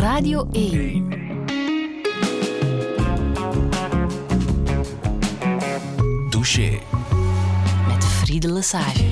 [0.00, 1.08] Radio 1.
[6.30, 6.78] Douche.
[7.88, 9.04] Met Friede Lesage.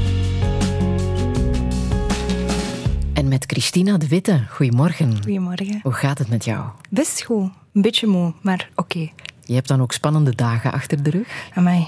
[3.14, 4.44] En met Christina de Witte.
[4.50, 5.16] Goedemorgen.
[5.16, 5.80] Goedemorgen.
[5.82, 6.64] Hoe gaat het met jou?
[6.90, 7.50] Best goed.
[7.72, 9.10] Een beetje moe, maar oké.
[9.48, 11.28] Je hebt dan ook spannende dagen achter de rug.
[11.54, 11.86] Amai.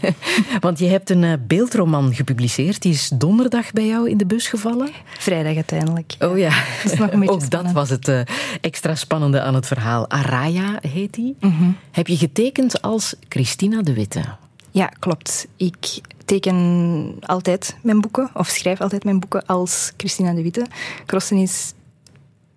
[0.60, 2.82] Want je hebt een eh, beeldroman gepubliceerd.
[2.82, 4.90] Die is donderdag bij jou in de bus gevallen.
[5.18, 6.14] Vrijdag uiteindelijk.
[6.18, 6.48] Oh ja,
[6.82, 8.20] Dat is nog een beetje ook dat was het eh,
[8.60, 10.10] extra spannende aan het verhaal.
[10.10, 11.36] Araya heet die.
[11.40, 11.70] Mhm.
[11.90, 14.22] Heb je getekend als Christina de Witte?
[14.70, 15.46] Ja, klopt.
[15.56, 20.66] Ik teken altijd mijn boeken, of schrijf altijd mijn boeken als Christina de Witte.
[21.06, 21.72] Crossen is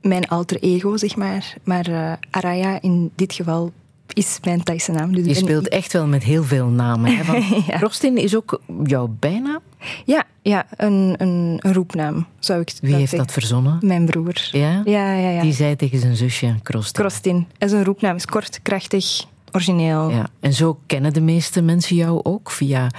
[0.02, 1.54] mijn alter ego, zeg maar.
[1.64, 3.72] Maar eh, Araya in dit geval
[4.14, 5.16] is mijn Thaise naam.
[5.16, 7.16] Dus Je speelt ik- echt wel met heel veel namen.
[7.18, 7.24] Hè?
[7.24, 7.80] Want Ja.
[7.80, 9.60] Rostin is ook jouw bijnaam.
[10.06, 13.18] Ja, ja een, een, een roepnaam, zou ik Wie heeft zeggen.
[13.18, 13.78] dat verzonnen?
[13.82, 14.48] Mijn broer.
[14.52, 14.82] Ja?
[14.86, 15.42] Ja, ja, ja.
[15.42, 17.02] Die zei tegen zijn zusje, Krostin.
[17.02, 17.48] Krostin.
[17.58, 18.16] Is een roepnaam.
[18.16, 20.10] is kort, krachtig, origineel.
[20.10, 22.90] Ja, en zo kennen de meeste mensen jou ook via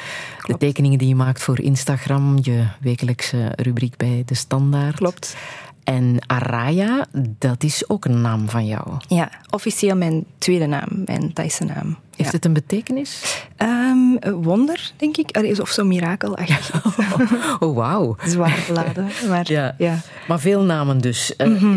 [0.46, 4.94] de tekeningen die je maakt voor Instagram, je wekelijkse rubriek bij De Standaard.
[4.96, 5.36] Klopt.
[5.84, 7.06] En Araya,
[7.38, 8.88] dat is ook een naam van jou.
[9.08, 11.96] Ja, officieel mijn tweede naam, mijn Thaise naam.
[12.16, 12.36] Heeft ja.
[12.36, 13.42] het een betekenis?
[13.56, 15.58] Ehm, wonder, denk ik.
[15.60, 16.82] Of zo'n mirakelachtig.
[17.60, 18.16] Oh, wauw.
[18.24, 19.08] Zwaar beladen.
[19.28, 19.74] Maar Ja.
[19.78, 19.98] ja.
[20.28, 21.36] Maar veel namen dus.
[21.36, 21.74] Eh,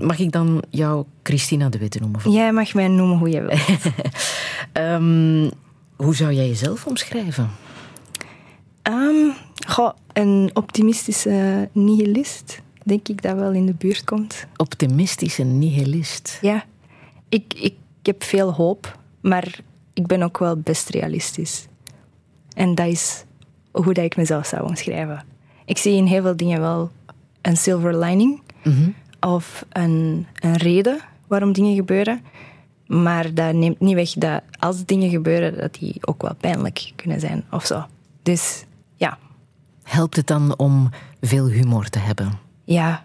[0.00, 2.30] Mag ik dan jou Christina de Witte noemen?
[2.30, 3.60] Jij mag mij noemen hoe je wilt.
[4.72, 5.50] Ehm,
[5.96, 7.50] hoe zou jij jezelf omschrijven?
[9.66, 14.46] Goh, een optimistische nihilist, denk ik dat wel in de buurt komt.
[14.56, 16.38] Optimistische nihilist.
[16.40, 16.64] Ja,
[17.28, 19.60] ik, ik heb veel hoop, maar
[19.92, 21.66] ik ben ook wel best realistisch.
[22.54, 23.24] En dat is
[23.70, 25.24] hoe dat ik mezelf zou omschrijven.
[25.64, 26.90] Ik zie in heel veel dingen wel
[27.42, 28.42] een silver lining
[29.20, 32.20] of een, een reden waarom dingen gebeuren.
[32.86, 37.20] Maar dat neemt niet weg dat als dingen gebeuren, dat die ook wel pijnlijk kunnen
[37.20, 37.86] zijn of zo.
[38.22, 38.64] Dus
[38.96, 39.18] ja,
[39.90, 42.49] Helpt het dan om veel humor te hebben?
[42.74, 43.04] Ja.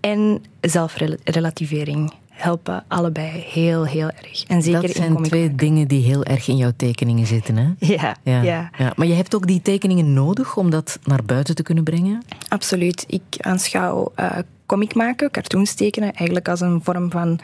[0.00, 4.44] En zelfrelativering helpen allebei heel, heel erg.
[4.44, 7.56] En zeker dat in zijn comic twee dingen die heel erg in jouw tekeningen zitten,
[7.56, 7.72] hè?
[7.78, 8.42] Ja, ja.
[8.42, 8.92] Ja, ja.
[8.96, 12.22] Maar je hebt ook die tekeningen nodig om dat naar buiten te kunnen brengen?
[12.48, 13.04] absoluut.
[13.08, 17.40] Ik aanschouw eh comic maken, cartoons tekenen, eigenlijk als een vorm van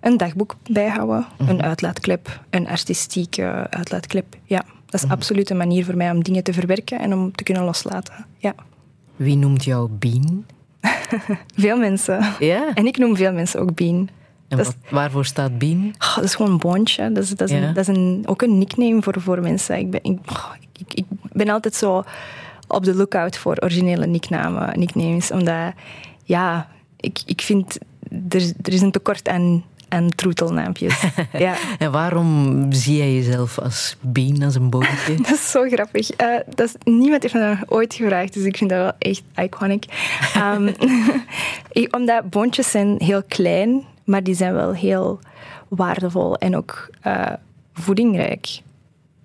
[0.00, 4.36] een dagboek bijhouden, een uitlaatklep, een artistieke uitlaatklep.
[4.44, 7.42] Ja, dat is absoluut een manier voor mij om dingen te verwerken en om te
[7.42, 8.26] kunnen loslaten.
[8.38, 8.54] Ja,
[9.16, 10.44] Wie noemt jou Bean?
[11.56, 12.24] veel mensen.
[12.38, 12.74] Ja.
[12.74, 14.08] En ik noem veel mensen ook Bean.
[14.48, 15.94] En dat is- wat, waarvoor staat Bean?
[15.98, 17.12] Oh, dat is gewoon een boontje.
[17.12, 17.62] Dat is, dat is, Ja.
[17.62, 19.78] een, dat is een, ook een nickname voor, voor mensen.
[19.78, 22.04] Ik ben, ik, oh, ik, ik ben altijd zo
[22.68, 25.30] op de lookout voor originele nicknamen, nicknames.
[25.30, 25.72] Omdat,
[26.24, 27.78] ja, ik, ik vind...
[28.28, 31.02] Er, er is een tekort aan, aan troetelnaampjes.
[31.32, 31.54] ja.
[31.78, 35.14] En waarom zie jij jezelf als Bean, als een bootje?
[35.22, 36.10] Dat is zo grappig.
[36.10, 39.22] Eh, dat is, niemand heeft me dat ooit gevraagd, dus ik vind dat wel echt
[39.36, 39.84] iconic.
[40.34, 40.72] Ehm,
[41.90, 45.20] omdat boontjes zijn heel klein, maar die zijn wel heel
[45.68, 47.26] waardevol en ook eh,
[47.74, 48.60] voedingrijk.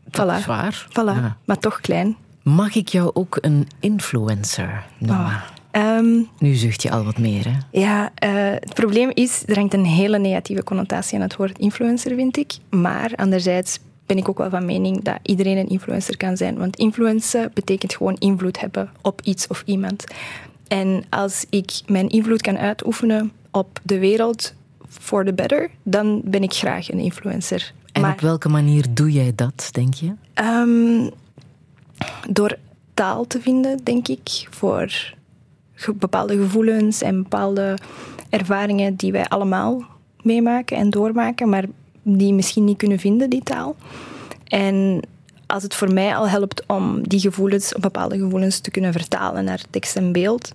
[0.03, 0.37] Dat Voilà.
[0.39, 0.85] is waar.
[0.89, 1.37] Voilà, Ja.
[1.45, 2.15] maar toch klein.
[2.43, 5.25] Mag ik jou ook een influencer noemen?
[5.25, 5.41] Oh.
[5.75, 7.79] Ehm, Nu zucht je al wat meer, hè?
[7.79, 12.15] ja, eh, het probleem is, er hangt een hele negatieve connotatie aan het woord influencer,
[12.15, 12.53] vind ik.
[12.69, 16.57] Maar anderzijds ben ik ook wel van mening dat iedereen een influencer kan zijn.
[16.57, 20.03] Want influencen betekent gewoon invloed hebben op iets of iemand.
[20.67, 24.53] En als ik mijn invloed kan uitoefenen op de wereld
[24.89, 27.73] for the better, dan ben ik graag een influencer.
[27.91, 30.13] En maar op welke manier doe jij dat, denk je?
[30.33, 31.09] Ehm,
[32.29, 32.57] door
[32.93, 35.13] taal te vinden, denk ik, voor
[35.95, 37.77] bepaalde gevoelens en bepaalde
[38.29, 39.83] ervaringen die wij allemaal
[40.21, 41.65] meemaken en doormaken, maar
[42.03, 43.75] die misschien niet kunnen vinden, die taal.
[44.43, 44.99] En
[45.45, 49.61] als het voor mij al helpt om die gevoelens, bepaalde gevoelens te kunnen vertalen naar
[49.69, 50.51] tekst en beeld,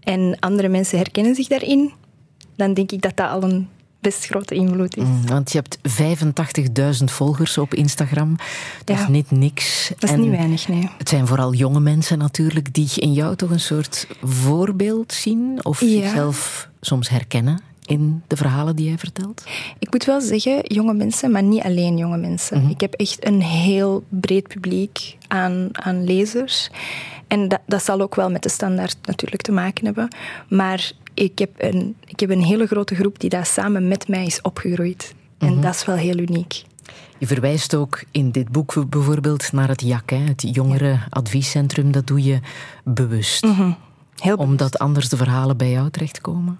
[0.00, 1.92] en andere mensen herkennen zich daarin,
[2.56, 3.68] dan denk ik dat dat al een
[4.02, 5.02] best grote invloed is.
[5.04, 5.78] Mm, Want je hebt
[6.98, 8.36] 85.000 volgers op Instagram.
[8.84, 9.02] Dat Ja.
[9.02, 9.88] is niet niks.
[9.98, 10.88] Dat is En niet weinig, nee.
[10.98, 15.80] Het zijn vooral jonge mensen natuurlijk die in jou toch een soort voorbeeld zien of
[15.80, 15.86] Ja.
[15.88, 19.42] zichzelf soms herkennen in de verhalen die jij vertelt.
[19.78, 22.68] Ik moet wel zeggen, jonge mensen, maar niet alleen jonge mensen.
[22.70, 26.70] Ik heb echt een heel breed publiek aan, aan lezers.
[27.26, 30.08] En dat, dat zal ook wel met de standaard natuurlijk te maken hebben.
[30.48, 34.26] Maar ik heb, een, ik heb een hele grote groep die daar samen met mij
[34.26, 35.14] is opgegroeid.
[35.38, 36.62] En dat is wel heel uniek.
[37.18, 41.92] Je verwijst ook in dit boek bijvoorbeeld naar het JAK, hè, het jongerenadviescentrum.
[41.92, 42.40] Dat doe je
[42.84, 43.46] bewust.
[44.16, 46.58] Heel Omdat anders de verhalen bij jou terechtkomen.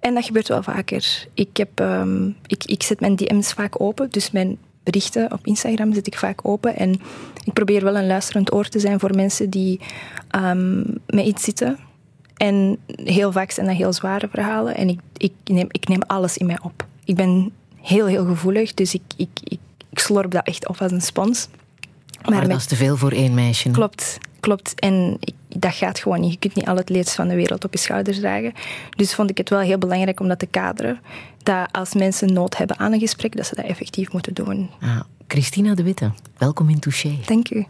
[0.00, 1.26] En dat gebeurt wel vaker.
[1.34, 5.94] Ik, heb, ehm, ik, ik zet mijn DM's vaak open, dus mijn berichten op Instagram
[5.94, 6.76] zet ik vaak open.
[6.76, 7.00] En
[7.44, 9.80] ik probeer wel een luisterend oor te zijn voor mensen die
[10.36, 11.78] um, met iets zitten.
[12.36, 14.76] En heel vaak zijn dat heel zware verhalen.
[14.76, 16.86] En ik, ik, neem, ik neem alles in mij op.
[17.04, 19.58] Ik ben heel, heel gevoelig, dus ik, ik, ik,
[19.90, 21.48] ik slorp dat echt op als een spons.
[22.28, 23.70] Maar, dat is te veel voor één meisje.
[23.70, 24.80] Klopt, klopt.
[24.80, 26.32] En ik, dat gaat gewoon niet.
[26.32, 28.52] Je kunt niet al het leed van de wereld op je schouders dragen.
[28.96, 31.00] Dus vond ik het wel heel belangrijk om dat te kaderen.
[31.42, 34.70] Dat als mensen nood hebben aan een gesprek, dat ze dat effectief moeten doen.
[34.80, 37.18] Ah, Christina de Witte, welkom in Touché.
[37.26, 37.66] Dank u.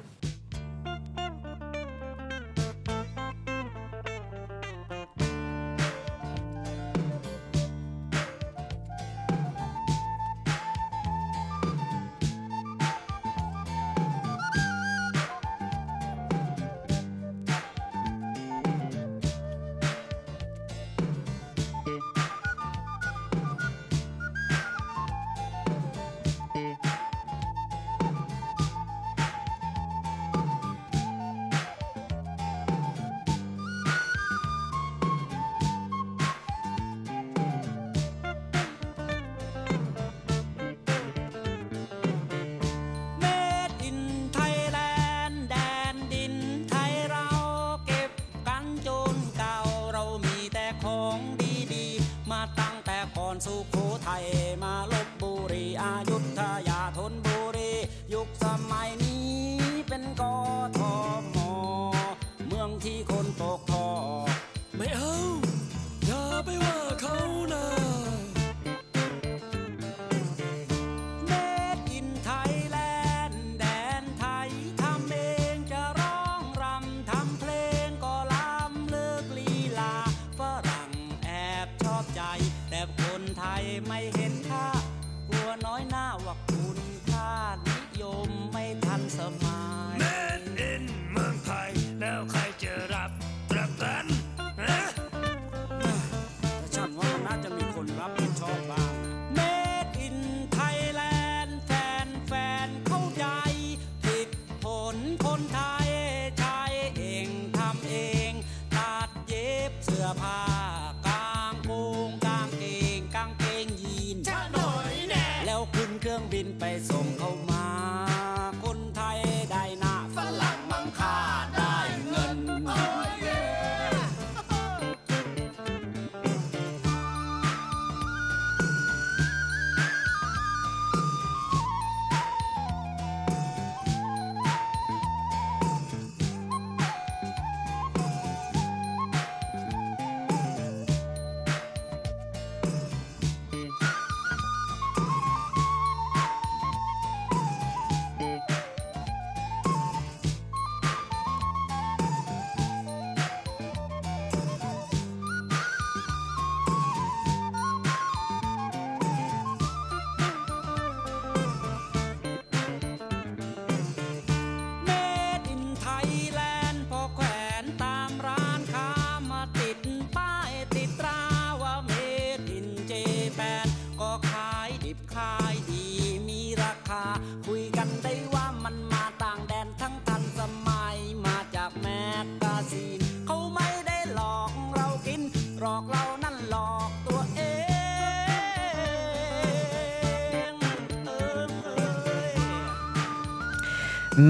[54.73, 56.83] าลบบุรีอายุทยา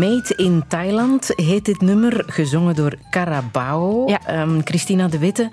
[0.06, 4.08] Made in Thailand heet dit nummer, gezongen door Carabao.
[4.08, 4.20] Ja.
[4.26, 5.48] Ehm, Christina de Witte.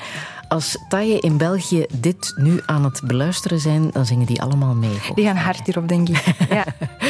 [0.47, 4.97] Als Thaien in België dit nu aan het beluisteren zijn, dan zingen die allemaal mee.
[5.15, 6.23] Die gaan hard hierop, denk ik.
[6.49, 6.65] Ja.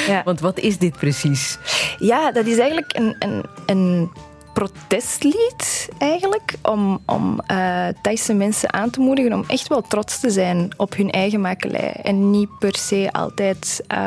[0.08, 0.22] ja.
[0.24, 1.58] Want wat is dit precies?
[2.00, 4.12] Ja, dat is eigenlijk een, een, een
[4.54, 10.30] protestlied eigenlijk om, om uh, Thaise mensen aan te moedigen om echt wel trots te
[10.30, 13.98] zijn op hun eigen makelij en niet per se altijd uh,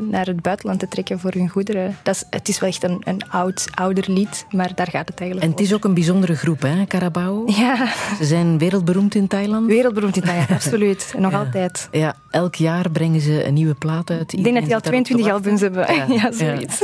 [0.00, 1.96] naar het buitenland te trekken voor hun goederen.
[2.02, 5.20] Dat is, het is wel echt een, een oud, ouder lied, maar daar gaat het
[5.20, 7.42] eigenlijk En het is ook een bijzondere groep, hè, Carabao?
[7.46, 7.86] Ja.
[8.18, 9.66] Ze zijn wereldberoemd in Thailand?
[9.66, 11.14] Wereldberoemd in Thailand, absoluut.
[11.18, 11.38] Nog ja.
[11.38, 11.88] altijd.
[11.90, 14.32] Ja, elk jaar brengen ze een nieuwe plaat uit.
[14.32, 15.86] Ik denk dat die al 22 albums hebben.
[15.98, 16.82] Ja, ja zoiets.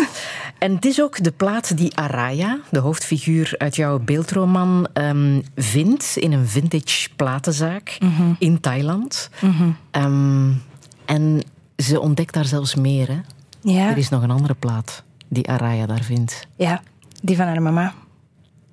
[0.58, 6.16] En het is ook de plaat die Araya, de hoofdfiguur uit jouw beeldroman, um, vindt
[6.16, 8.10] in een vintage platenzaak Mhm.
[8.10, 8.36] mm -hmm.
[8.38, 9.30] in Thailand.
[9.40, 9.76] Mm -hmm.
[10.04, 10.62] um,
[11.04, 11.42] en
[11.76, 13.08] ze ontdekt daar zelfs meer.
[13.08, 13.20] Hè?
[13.60, 13.90] Ja.
[13.90, 16.46] Er is nog een andere plaat die Araya daar vindt.
[16.56, 16.82] Ja,
[17.22, 17.94] die van haar mama.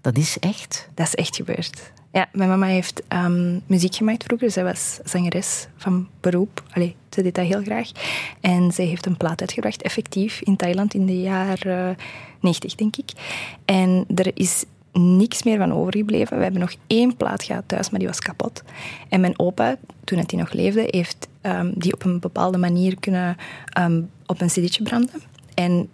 [0.01, 0.89] Dat is echt?
[0.93, 1.91] Dat is echt gebeurd.
[2.11, 4.51] Ja, mijn mama heeft ehm, muziek gemaakt vroeger.
[4.51, 6.63] Zij was zangeres van beroep.
[6.71, 7.91] Allee, ze deed dat heel graag.
[8.39, 11.97] En zij heeft een plaat uitgebracht, effectief, in Thailand in de jaren
[12.39, 13.11] 90, denk ik.
[13.65, 16.37] En er is niks meer van overgebleven.
[16.37, 18.63] We hebben nog één plaat gehad thuis, maar die was kapot.
[19.09, 23.37] En mijn opa, toen hij nog leefde, heeft ehm, die op een bepaalde manier kunnen
[23.79, 25.21] um, op een cd'tje branden.
[25.53, 25.89] En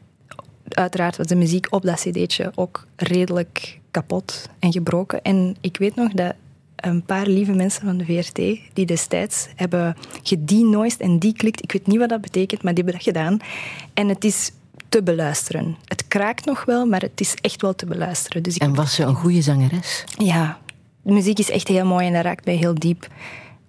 [0.70, 5.22] uiteraard was de muziek op dat cd'tje ook redelijk kapot en gebroken.
[5.22, 6.34] En ik weet nog dat
[6.76, 8.36] een paar lieve mensen van de VRT,
[8.74, 11.64] die destijds hebben gedenoised en deklikt.
[11.64, 13.40] Ik weet niet wat dat betekent, maar die hebben dat gedaan.
[13.94, 14.52] En het is
[14.90, 15.78] te beluisteren.
[15.86, 18.44] Het kraakt nog wel, maar het is echt wel te beluisteren.
[18.44, 20.04] Dus ik en was ze een goede zangeres?
[20.18, 20.60] Ja,
[21.02, 23.08] de muziek is echt heel mooi en dat raakt mij heel diep.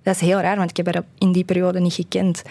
[0.03, 2.43] Dat is heel raar, want ik heb haar in die periode niet gekend.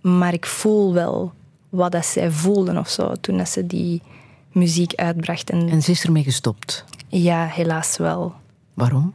[0.00, 1.32] Maar ik voel wel
[1.68, 4.02] wat dat zij voelden of zo toen dat ze die
[4.52, 5.50] muziek uitbracht.
[5.50, 6.84] En, en ze is ermee gestopt?
[7.08, 8.34] Ja, helaas wel.
[8.74, 9.14] Waarom?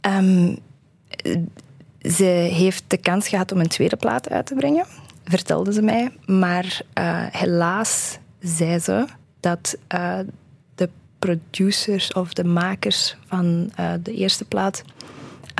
[0.00, 0.58] Um,
[2.02, 4.86] ze heeft de kans gehad om een tweede plaat uit te brengen,
[5.24, 6.10] vertelde ze mij.
[6.26, 9.04] Maar uh, helaas zei ze
[9.40, 10.18] dat uh,
[10.74, 14.82] de producers of de makers van uh, de eerste plaat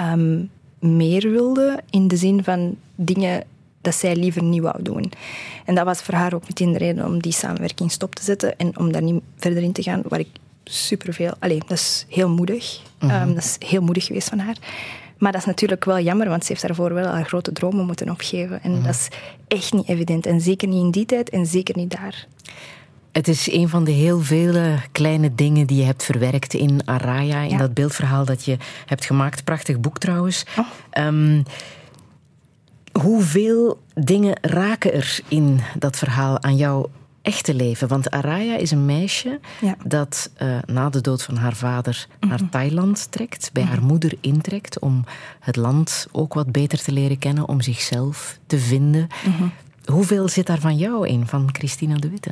[0.00, 1.82] um, meer wilden.
[1.90, 3.44] In de zin van dingen
[3.80, 5.12] dat zij liever niet wou doen.
[5.64, 8.56] En dat was voor haar ook meteen de reden om die samenwerking stop te zetten
[8.56, 10.28] en om daar niet verder in te gaan, waar ik
[10.64, 11.34] superveel...
[11.38, 12.80] Allee, dat is heel moedig.
[13.00, 13.28] Mm -hmm.
[13.28, 14.56] um, dat is heel moedig geweest van haar.
[15.18, 18.10] Maar dat is natuurlijk wel jammer, want ze heeft daarvoor wel haar grote dromen moeten
[18.10, 18.62] opgeven.
[18.62, 18.84] En mm -hmm.
[18.84, 19.08] dat is
[19.48, 20.26] echt niet evident.
[20.26, 22.26] En zeker niet in die tijd en zeker niet daar.
[23.12, 27.42] Het is een van de heel vele kleine dingen die je hebt verwerkt in Araya,
[27.42, 27.56] in ja.
[27.56, 29.44] dat beeldverhaal dat je hebt gemaakt.
[29.44, 30.44] Prachtig boek trouwens.
[30.58, 31.06] Oh.
[31.06, 31.42] Um,
[33.00, 36.90] hoeveel dingen raken er in dat verhaal aan jouw
[37.22, 37.88] echte leven?
[37.88, 39.76] Want Araya is een meisje ja.
[39.84, 42.28] dat uh, na de dood van haar vader mm -hmm.
[42.28, 43.78] naar Thailand trekt, bij mm -hmm.
[43.78, 45.04] haar moeder intrekt om
[45.40, 49.08] het land ook wat beter te leren kennen, om zichzelf te vinden.
[49.24, 49.52] Mm -hmm.
[49.84, 52.30] Hoeveel zit daar van jou in, van Christina de Witte?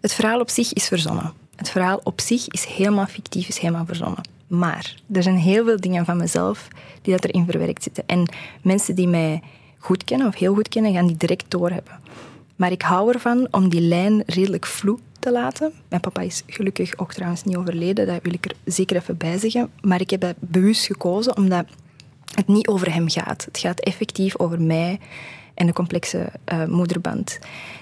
[0.00, 1.32] Het verhaal op zich is verzonnen.
[1.56, 4.22] Het verhaal op zich is helemaal fictief, is helemaal verzonnen.
[4.46, 6.68] Maar er zijn heel veel dingen van mezelf
[7.02, 8.04] die dat erin verwerkt zitten.
[8.06, 8.32] En
[8.62, 9.42] mensen die mij
[9.78, 11.98] goed kennen of heel goed kennen, gaan die direct doorhebben.
[12.56, 15.72] Maar ik hou ervan om die lijn redelijk vloe te laten.
[15.88, 19.38] Mijn papa is gelukkig ook trouwens niet overleden, dat wil ik er zeker even bij
[19.38, 19.70] zeggen.
[19.80, 21.66] Maar ik heb dat bewust gekozen omdat
[22.34, 23.44] het niet over hem gaat.
[23.44, 25.00] Het gaat effectief over mij
[25.54, 27.38] en de complexe uh, moederband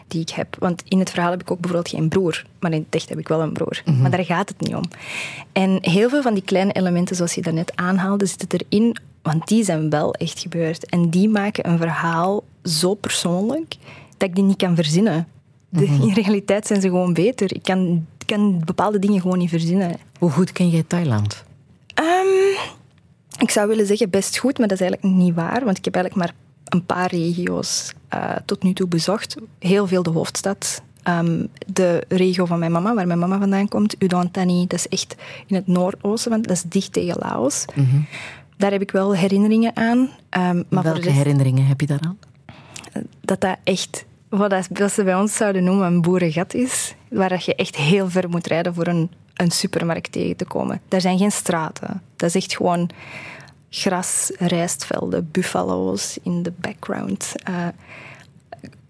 [0.07, 0.57] die ik heb.
[0.59, 3.19] Want in het verhaal heb ik ook bijvoorbeeld geen broer, maar in het echt heb
[3.19, 3.83] ik wel een broer.
[3.85, 4.03] Mm -hmm.
[4.03, 4.85] Maar daar gaat het niet om.
[5.53, 9.65] En heel veel van die kleine elementen, zoals je daarnet aanhaalde, zitten erin, want die
[9.65, 10.87] zijn wel echt gebeurd.
[10.87, 13.77] En die maken een verhaal zo persoonlijk
[14.23, 15.27] dat ik die niet kan verzinnen.
[15.69, 16.03] De, -hmm.
[16.03, 17.55] In realiteit zijn ze gewoon beter.
[17.55, 19.97] Ik kan, kan bepaalde dingen gewoon niet verzinnen.
[20.19, 21.45] Hoe goed ken jij Thailand?
[22.01, 22.57] Um,
[23.39, 25.65] ik zou willen zeggen best goed, maar dat is eigenlijk niet waar.
[25.65, 29.37] Want ik heb eigenlijk maar een paar regio's uh, tot nu toe bezocht.
[29.59, 30.83] Heel veel de hoofdstad.
[31.09, 34.89] Um, de regio van mijn mama, waar mijn mama vandaan komt, Udon Thani, dat is
[34.89, 37.65] echt in het noordoosten, want dat is dicht tegen Laos.
[37.75, 38.07] Mm -hmm.
[38.57, 39.99] Daar heb ik wel herinneringen aan.
[39.99, 42.19] Um, maar Welke herinneringen heb je daaraan?
[43.21, 44.05] Dat dat echt,
[44.39, 46.95] wat dat ze bij ons zouden noemen, een boerengat is.
[47.09, 50.81] Waar dat je echt heel ver moet rijden voor een, een supermarkt tegen te komen.
[50.89, 52.03] Daar zijn geen straten.
[52.17, 52.91] Dat is echt gewoon
[53.71, 57.35] gras, rijstvelden, buffalo's in de background.
[57.49, 57.67] Uh,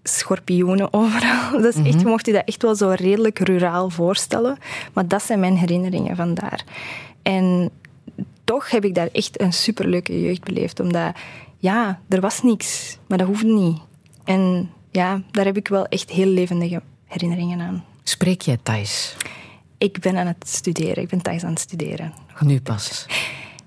[0.03, 1.61] schorpioenen overal.
[1.61, 4.57] Dat is echt, je mocht je dat echt wel zo redelijk ruraal voorstellen.
[4.93, 6.63] Maar dat zijn mijn herinneringen van daar.
[7.21, 7.69] En
[8.43, 10.79] toch heb ik daar echt een superleuke jeugd beleefd.
[10.79, 11.15] Omdat,
[11.57, 12.97] ja, er was niks.
[13.07, 13.79] Maar dat hoefde niet.
[14.23, 17.83] En ja, daar heb ik wel echt heel levendige herinneringen aan.
[18.03, 19.15] Spreek jij Thais?
[19.77, 21.03] Ik ben aan het studeren.
[21.03, 22.13] Ik ben Thais aan het studeren.
[22.39, 23.05] Nu pas?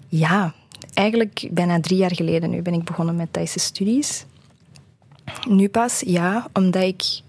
[0.09, 0.54] Ja,
[0.95, 4.25] eigenlijk bijna drie jaar geleden nu ben ik begonnen met Thaise studies.
[5.49, 7.21] Nu pas, ja, omdat ik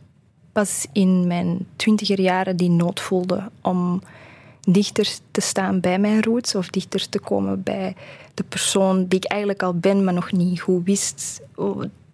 [0.51, 4.01] pas in mijn twintiger jaren die nood voelde om
[4.61, 7.95] dichter te staan bij mijn roots of dichter te komen bij
[8.33, 11.41] de persoon die ik eigenlijk al ben, maar nog niet goed wist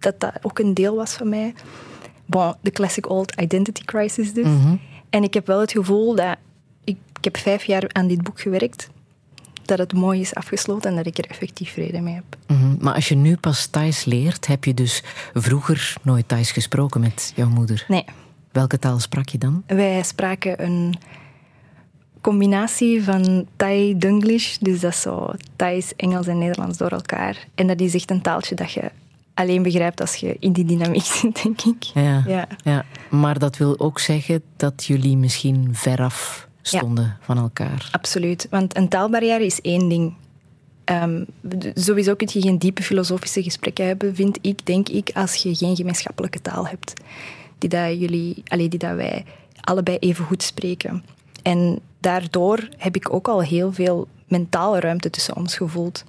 [0.04, 1.54] dat dat ook een deel was van mij.
[2.26, 4.46] Bon, de classic old identity crisis dus.
[4.46, 4.80] Mm -hmm.
[5.10, 6.36] En ik heb wel het gevoel dat
[6.84, 8.90] ik, ik heb vijf jaar aan dit boek gewerkt
[9.66, 12.38] dat het mooi is afgesloten en dat ik er effectief vrede mee heb.
[12.48, 12.78] Mm -hmm.
[12.80, 17.32] Maar als je nu pas Thais leert, heb je dus vroeger nooit Thais gesproken met
[17.36, 17.86] jouw moeder?
[17.88, 18.06] Nee.
[18.52, 19.64] Welke taal sprak je dan?
[19.68, 20.96] Wij spraken een
[22.22, 27.48] combinatie van Thai Dunglish, dus dat is zo Thais, Engels en Nederlands door elkaar.
[27.56, 28.92] En dat is echt een taaltje dat je
[29.34, 31.84] alleen begrijpt als je in die dynamiek zit, denk ik.
[31.84, 32.48] Ja, ja.
[32.64, 32.86] ja.
[33.10, 37.90] Maar dat wil ook zeggen dat jullie misschien veraf stonden van elkaar.
[37.92, 40.14] Absoluut, want een taalbarrière is één ding.
[40.86, 41.26] Um,
[41.74, 45.76] sowieso kun je geen diepe filosofische gesprekken hebben, vind ik, denk ik, als je geen
[45.76, 46.94] gemeenschappelijke taal hebt.
[47.58, 49.26] Die dat, jullie, allee, die dat wij
[49.62, 51.04] allebei even goed spreken.
[51.42, 56.04] En daardoor heb ik ook al heel veel mentale ruimte tussen ons gevoeld.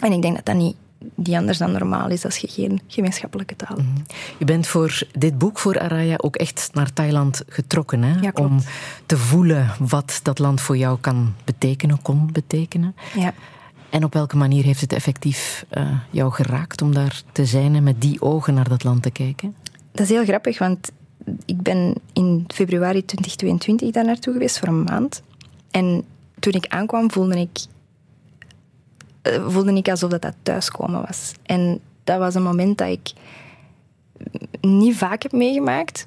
[0.00, 0.76] En ik denk dat dat niet,
[1.14, 3.88] die anders dan normaal is als je geen gemeenschappelijke taal hebt.
[3.88, 4.00] Mhm.
[4.38, 8.02] Je bent voor dit boek, voor Araya, ook echt naar Thailand getrokken.
[8.02, 8.30] Hè?
[8.34, 8.60] Om
[9.06, 12.94] te voelen wat dat land voor jou kan betekenen, kon betekenen.
[13.14, 13.34] Ja.
[13.90, 17.82] En op welke manier heeft het effectief uh, jou geraakt om daar te zijn en
[17.82, 19.54] met die ogen naar dat land te kijken?
[19.92, 20.90] Dat is heel grappig, want
[21.44, 25.22] ik ben in februari 2022 daar naartoe geweest voor een maand.
[25.70, 26.04] En
[26.38, 27.58] toen ik aankwam, voelde ik,
[29.22, 31.32] voelde ik alsof dat, dat thuiskomen was.
[31.42, 33.12] En dat was een moment dat ik
[34.60, 36.06] niet vaak heb meegemaakt.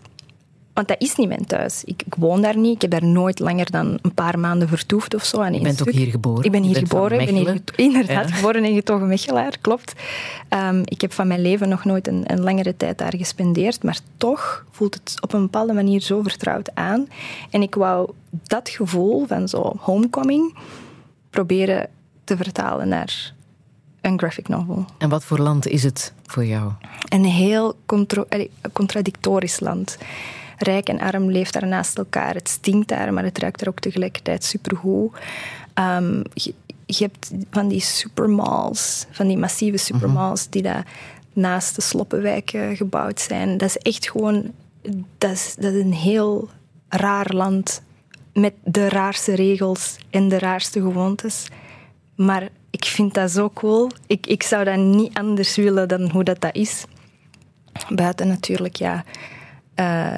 [0.73, 1.83] Want dat is niet mijn thuis.
[1.83, 2.75] Ik, ik, woon daar niet.
[2.75, 5.43] Ik heb daar nooit langer dan een paar maanden vertoefd of zo.
[5.45, 6.43] Je bent ook hier geboren?
[6.43, 7.19] Ik ben hier geboren.
[7.19, 9.93] Ik ben hier inderdaad geboren en getogen Mechelaar, klopt.
[10.49, 13.83] Um, ik heb van mijn leven nog nooit een, een, langere tijd daar gespendeerd.
[13.83, 17.07] Maar toch voelt het op een bepaalde manier zo vertrouwd aan.
[17.49, 18.11] En ik wou
[18.43, 20.55] dat gevoel van zo homecoming
[21.29, 21.89] proberen
[22.25, 23.33] te vertalen naar
[24.01, 24.85] een graphic novel.
[24.97, 26.71] En wat voor land is het voor jou?
[27.09, 27.77] Een heel
[28.73, 29.97] contradictorisch land
[30.57, 32.33] rijk en arm leeft daar naast elkaar.
[32.33, 35.17] Het stinkt daar, maar het ruikt er ook tegelijkertijd supergoed.
[35.79, 36.53] Um, je,
[36.85, 40.51] je, hebt van die supermalls, van die massieve supermalls, mhm.
[40.51, 40.85] die daar
[41.33, 43.57] naast de sloppenwijken gebouwd zijn.
[43.57, 44.51] Dat is echt gewoon...
[45.17, 46.49] Dat is, dat is een heel
[46.89, 47.81] raar land
[48.33, 51.47] met de raarste regels en de raarste gewoontes.
[52.15, 53.91] Maar ik vind dat zo cool.
[54.07, 56.85] Ik, ik zou dat niet anders willen dan hoe dat, dat is.
[57.89, 59.03] Buiten natuurlijk, ja...
[59.79, 60.17] Uh,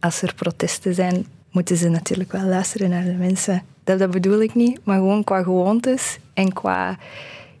[0.00, 3.62] als er protesten zijn, moeten ze natuurlijk wel luisteren naar de mensen.
[3.84, 6.98] Dat, dat bedoel ik niet, maar gewoon qua gewoontes en qua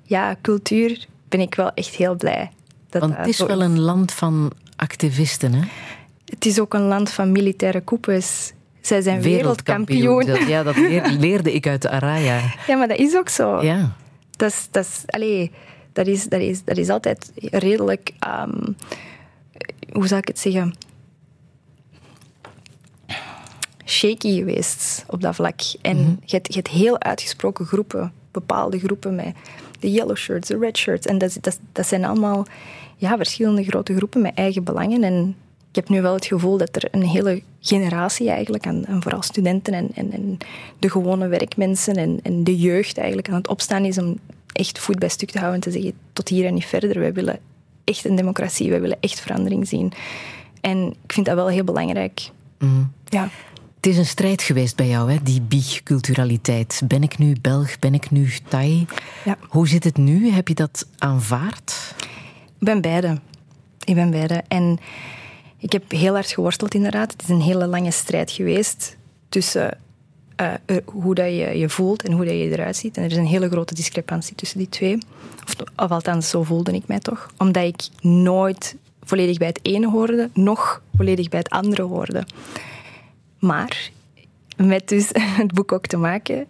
[0.02, 2.50] ja, cultuur ben ik wel echt heel blij.
[2.88, 5.62] Dat Want het is wel een land van activisten, hè?
[6.24, 8.52] Het is ook een land van militaire coupes.
[8.90, 10.46] Zij zijn wereldkampioen.
[10.46, 10.76] ja, dat
[11.26, 12.40] leerde ik uit de Araya.
[12.66, 13.62] Ja, maar dat is ook zo.
[13.62, 13.92] Ja.
[14.30, 15.04] Dat is, dat is,
[15.92, 18.12] dat is, dat is, dat is altijd redelijk...
[18.26, 18.76] Um,
[19.92, 20.74] hoe zou ik het zeggen?
[23.84, 25.60] shaky geweest op dat vlak.
[25.82, 26.10] En mhm.
[26.24, 29.34] je, hebt, je hebt heel uitgesproken groepen, bepaalde groepen met
[29.80, 31.06] de yellow shirts, de red shirts.
[31.06, 32.46] En dat, dat, dat zijn allemaal
[32.96, 35.02] ja, verschillende grote groepen met eigen belangen.
[35.02, 35.36] En
[35.70, 39.74] ik heb nu wel het gevoel dat er een hele generatie eigenlijk, en, vooral studenten
[39.74, 40.38] en, en, en,
[40.78, 44.18] de gewone werkmensen en, en de jeugd eigenlijk aan het opstaan is om
[44.52, 46.98] echt voet bij stuk te houden en te zeggen tot hier en niet verder.
[46.98, 47.38] Wij willen
[47.84, 49.92] echt een democratie, wij willen echt verandering zien.
[50.60, 52.30] En ik vind dat wel heel belangrijk.
[52.58, 52.82] Mhm.
[53.04, 53.28] Ja.
[53.76, 55.18] Het is een strijd geweest bij jou, hè?
[55.22, 56.82] die biculturaliteit.
[56.84, 58.86] Ben ik nu Belg, ben ik nu Thai?
[59.24, 59.36] Ja.
[59.48, 60.30] Hoe zit het nu?
[60.30, 61.94] Heb je dat aanvaard?
[62.58, 63.18] Ik ben beide.
[63.84, 64.42] Ik ben beide.
[64.48, 64.78] En
[65.60, 67.12] ik heb heel hard geworsteld inderdaad.
[67.12, 68.96] Het is een hele lange strijd geweest
[69.28, 69.78] tussen
[70.40, 70.52] uh,
[70.84, 72.96] hoe dat je je voelt en hoe dat je eruit ziet.
[72.96, 74.98] En er is een hele grote discrepantie tussen die twee.
[75.46, 77.30] Of, of althans, zo voelde ik mij toch.
[77.38, 82.26] Omdat ik nooit volledig bij het ene hoorde, nog volledig bij het andere hoorde.
[83.38, 83.90] Maar
[84.56, 85.10] met dus
[85.42, 86.46] het boek ook te maken,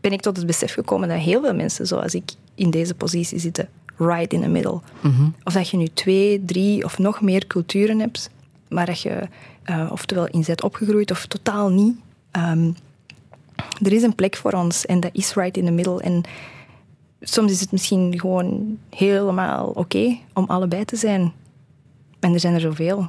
[0.00, 3.38] ben ik tot het besef gekomen dat heel veel mensen zoals ik in deze positie
[3.38, 4.80] zitten, right in the middle.
[5.00, 5.28] Mhm.
[5.44, 8.30] Of dat je nu twee, drie of nog meer culturen hebt,
[8.68, 9.28] maar dat je
[9.66, 11.96] uh, oftewel in zet opgegroeid of totaal niet.
[12.30, 12.70] Ehm,
[13.82, 16.02] er is een plek voor ons en dat is right in the middle.
[16.02, 16.22] En
[17.20, 21.32] soms is het misschien gewoon helemaal oké om allebei te zijn.
[22.20, 23.08] En er zijn er zoveel.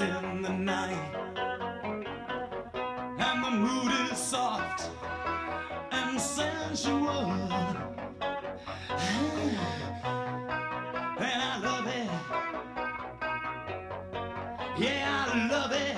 [0.00, 1.14] in the night.
[3.18, 4.90] And the mood is soft
[5.90, 7.32] and sensual.
[11.20, 12.10] And I love it.
[14.78, 15.96] Yeah, I love it.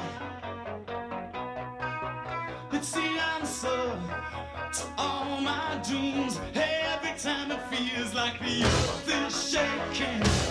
[2.72, 3.02] It's the
[3.36, 3.98] answer
[4.72, 6.40] to all my dreams.
[6.54, 10.49] Every time it feels like the earth is shaking.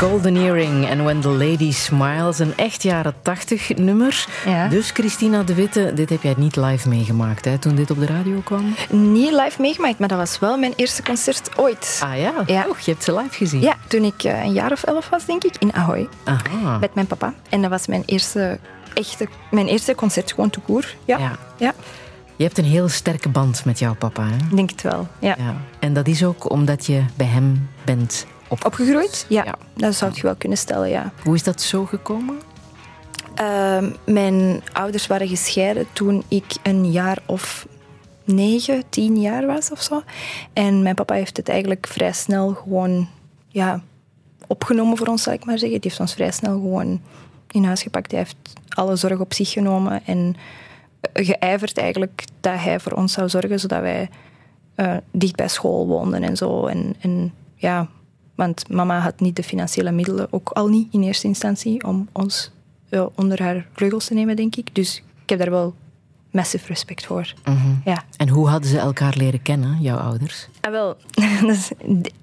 [0.00, 2.38] Golden Earring en When the Lady Smiles.
[2.38, 4.26] Een echt jaren tachtig nummer.
[4.46, 4.68] Ja.
[4.68, 8.06] Dus Christina de Witte, dit heb jij niet live meegemaakt hè, toen dit op de
[8.06, 8.74] radio kwam?
[8.90, 12.00] Niet live meegemaakt, maar dat was wel mijn eerste concert ooit.
[12.02, 12.32] Ah ja?
[12.46, 12.64] ja.
[12.68, 13.60] Oh, je hebt ze live gezien?
[13.60, 16.08] Ja, toen ik eh, een jaar of elf was, denk ik, in Ahoy.
[16.24, 16.78] Aha.
[16.78, 17.34] Met mijn papa.
[17.48, 18.58] En dat was mijn eerste,
[18.94, 20.94] echte, mijn eerste concert, gewoon te koer.
[21.04, 21.18] Ja.
[21.18, 21.32] ja.
[21.56, 21.74] ja.
[22.40, 24.36] Je hebt een heel sterke band met jouw papa, hè?
[24.36, 25.34] Ik denk het wel, ja.
[25.38, 25.56] ja.
[25.78, 29.26] En dat is ook omdat je bij hem bent Opgegroeid?
[29.28, 31.12] Ja, dat zou je wel kunnen stellen, ja.
[31.24, 32.38] Hoe is dat zo gekomen?
[33.34, 37.66] Ehm, mijn ouders waren gescheiden toen ik een jaar of
[38.24, 40.02] negen, tien jaar was of zo.
[40.52, 43.08] En mijn papa heeft het eigenlijk vrij snel gewoon
[43.48, 43.82] ja,
[44.46, 45.80] opgenomen voor ons, zal ik maar zeggen.
[45.80, 47.00] Die heeft ons vrij snel gewoon
[47.50, 48.10] in huis gepakt.
[48.10, 50.36] Hij heeft alle zorg op zich genomen en
[51.12, 54.10] geijverd eigenlijk dat hij voor ons zou zorgen, zodat wij
[54.76, 56.66] uh, dicht bij school woonden en zo.
[56.66, 57.88] En, en ja,
[58.34, 62.50] want mama had niet de financiële middelen, ook al niet in eerste instantie, om ons
[62.90, 64.74] uh, onder haar vleugels te nemen, denk ik.
[64.74, 65.74] Dus ik heb daar wel
[66.30, 67.34] massive respect voor.
[67.44, 67.56] Mhm.
[67.84, 68.04] ja.
[68.16, 70.48] En hoe hadden ze elkaar leren kennen, jouw ouders?
[70.60, 70.96] Ah, wel,
[71.50, 71.70] dus,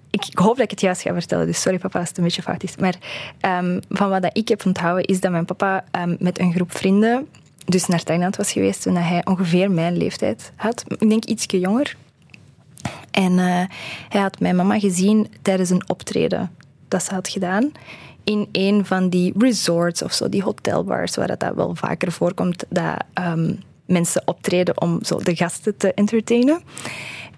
[0.10, 2.42] ik hoop dat ik het juist ga vertellen, dus sorry papa als het een beetje
[2.42, 2.76] fout is.
[2.76, 2.96] Maar
[3.42, 7.28] um, van wat ik heb onthouden is dat mijn papa um, met een groep vrienden
[7.70, 10.84] dus naar Thailand was geweest toen hij ongeveer mijn leeftijd had.
[10.98, 11.96] Ik denk ietsje jonger.
[13.12, 13.64] En uh,
[14.10, 16.52] hij had mijn mama gezien tijdens een optreden
[16.88, 17.72] dat ze had gedaan.
[18.24, 23.04] In een van die resorts of zo, die hotelbars, waar dat, wel vaker voorkomt, dat
[23.14, 26.62] um, mensen optreden om zo de gasten te entertainen.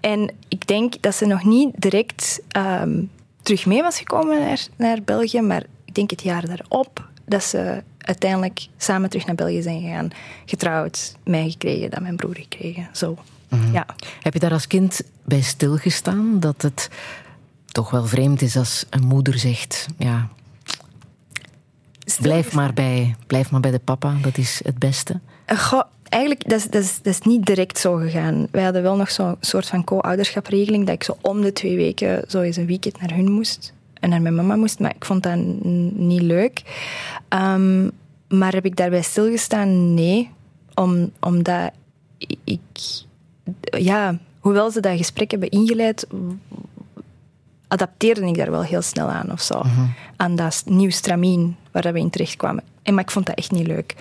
[0.00, 3.10] En ik denk dat ze nog niet direct um,
[3.42, 7.82] terug mee was gekomen naar, naar België, maar ik denk het jaar daarop dat ze
[8.00, 10.10] uiteindelijk samen terug naar België zijn gegaan.
[10.46, 12.88] Getrouwd, mij gekregen, dat mijn broer gekregen.
[12.92, 13.18] Zo.
[13.48, 13.72] Mhm.
[13.72, 13.86] ja.
[14.20, 16.88] Heb je daar als kind bij stilgestaan dat het
[17.66, 20.28] toch wel vreemd is als een moeder zegt: ja,
[22.20, 25.20] blijf maar, bij, blijf maar bij de papa, dat is het beste?
[25.46, 28.46] Goh, eigenlijk, dat is, dat, is, dat is niet direct zo gegaan.
[28.50, 32.24] Wij hadden wel nog zo'n soort van co-ouderschapregeling, dat ik zo om de twee weken
[32.28, 35.22] zo eens een weekend naar hun moest en naar mijn mama moest, maar ik vond
[35.22, 35.36] dat
[35.94, 36.62] niet leuk.
[37.28, 37.88] Ehm,
[38.28, 39.94] maar heb ik daarbij stilgestaan?
[39.94, 40.30] Nee,
[40.74, 41.70] Om, omdat
[42.44, 42.60] ik
[43.78, 46.06] ja, hoewel ze dat gesprek hebben ingeleid,
[47.68, 49.58] adapteerde ik daar wel heel snel aan of zo.
[49.58, 49.86] Mhm.
[50.16, 52.64] Aan dat nieuw stramien waar we in terecht kwamen.
[52.82, 53.94] En, maar ik vond dat echt niet leuk.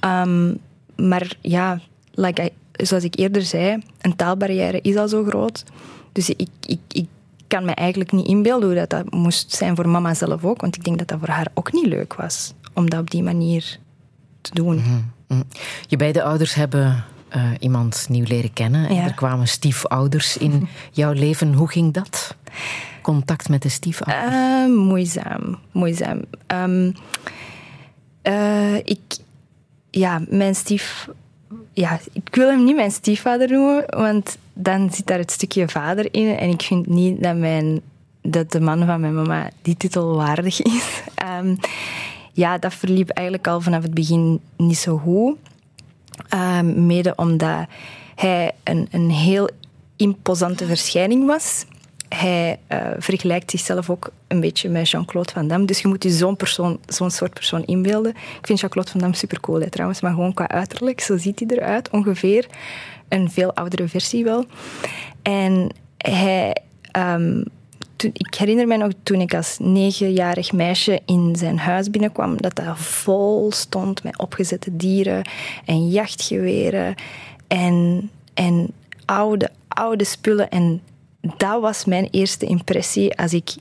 [0.00, 0.54] Ehm,
[0.96, 1.80] maar ja,
[2.12, 5.64] like zoals ik eerder zei, een taalbarrière is al zo groot.
[6.12, 7.06] Dus ik, ik, ik
[7.50, 10.60] kan me eigenlijk niet inbeelden hoe dat, dat moest zijn voor mama zelf ook.
[10.60, 13.22] Want ik denk dat dat voor haar ook niet leuk was om dat op die
[13.22, 13.78] manier
[14.40, 14.76] te doen.
[14.76, 15.00] Mhm.
[15.28, 15.42] Mhm.
[15.86, 17.04] Je beide ouders hebben
[17.36, 18.88] uh, iemand nieuw leren kennen.
[18.88, 21.54] En er kwamen stiefouders in jouw leven.
[21.54, 22.36] Hoe ging dat?
[23.02, 24.34] Contact met de stiefouders?
[24.34, 25.58] Uh, moeizaam.
[25.72, 26.20] Moeizaam.
[26.46, 26.94] Um,
[28.22, 29.00] uh, ik...
[29.90, 31.08] Ja, mijn stief...
[31.80, 36.14] Ja, ik wil hem niet mijn stiefvader noemen, want dan zit daar het stukje vader
[36.14, 36.36] in.
[36.36, 37.80] En ik vind niet dat, mijn,
[38.22, 41.02] dat de man van mijn mama die titel waardig is.
[41.38, 41.58] Um,
[42.42, 45.36] ja, dat verliep eigenlijk al vanaf het begin niet zo goed.
[46.28, 47.66] Ehm, mede omdat
[48.14, 49.48] hij een, een heel
[49.96, 51.64] imposante verschijning was.
[52.14, 55.66] Hij uh, vergelijkt zichzelf ook een beetje met Jean-Claude Van Damme.
[55.66, 58.12] Dus je moet je zo'n persoon, zo'n soort persoon inbeelden.
[58.12, 61.00] Ik vind Jean-Claude Van Damme super cool, trouwens, maar gewoon qua uiterlijk.
[61.00, 62.46] Zo ziet hij eruit, ongeveer.
[63.08, 64.44] Een veel oudere versie wel.
[65.22, 66.56] En hij
[66.96, 67.44] um,
[68.04, 72.78] ik herinner me nog toen ik als negenjarig meisje in zijn huis binnenkwam, dat dat
[72.78, 75.28] vol stond met opgezette dieren
[75.64, 76.94] en jachtgeweren
[77.46, 78.72] en, en
[79.04, 80.50] oude, oude spullen.
[80.50, 80.80] En
[81.20, 83.54] dat was mijn eerste impressie als ik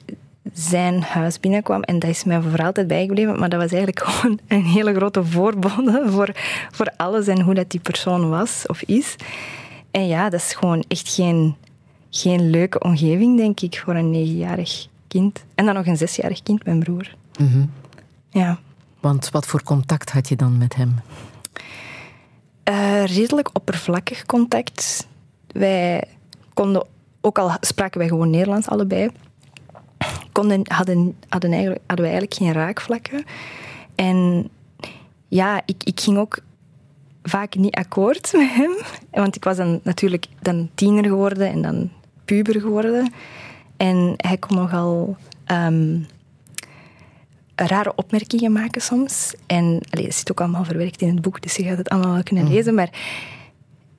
[0.54, 1.82] zijn huis binnenkwam.
[1.82, 3.40] En dat is mij voor altijd bijgebleven.
[3.40, 6.30] Maar dat was eigenlijk gewoon een hele grote voorbode voor,
[6.72, 9.16] voor alles en hoe dat die persoon was of is.
[9.92, 11.56] En ja, dat is gewoon echt geen,
[12.10, 15.44] geen leuke omgeving, denk ik, voor een negenjarig kind.
[15.56, 17.16] En dan nog een zesjarig kind, mijn broer.
[17.40, 17.66] Mhm.
[18.30, 18.60] Ja.
[19.00, 20.96] Want wat voor contact had je dan met hem?
[22.70, 25.08] Uh, redelijk oppervlakkig contact.
[25.48, 26.04] Wij
[26.54, 26.86] konden,
[27.22, 29.10] ook al spraken wij gewoon Nederlands allebei,
[30.32, 33.24] konden, hadden, hadden, eigenlijk, hadden wij eigenlijk geen raakvlakken.
[33.96, 34.50] En
[35.28, 36.40] ja, ik, ik ging ook
[37.24, 38.72] vaak niet akkoord met hem.
[39.12, 41.90] Want ik was dan natuurlijk dan tiener geworden en dan
[42.26, 43.14] puber geworden.
[43.78, 45.18] En hij kon nogal
[45.52, 46.06] um,
[47.56, 49.34] rare opmerkingen maken soms.
[49.46, 52.14] En allee, dat zit ook allemaal verwerkt in het boek, dus je gaat het allemaal
[52.14, 52.54] wel kunnen mhm.
[52.54, 52.74] lezen.
[52.74, 52.90] Maar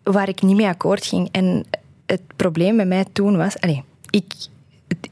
[0.02, 1.28] waar ik niet mee akkoord ging.
[1.32, 1.64] En
[2.10, 3.60] het probleem bij mij toen was...
[3.60, 4.34] Allee, ik,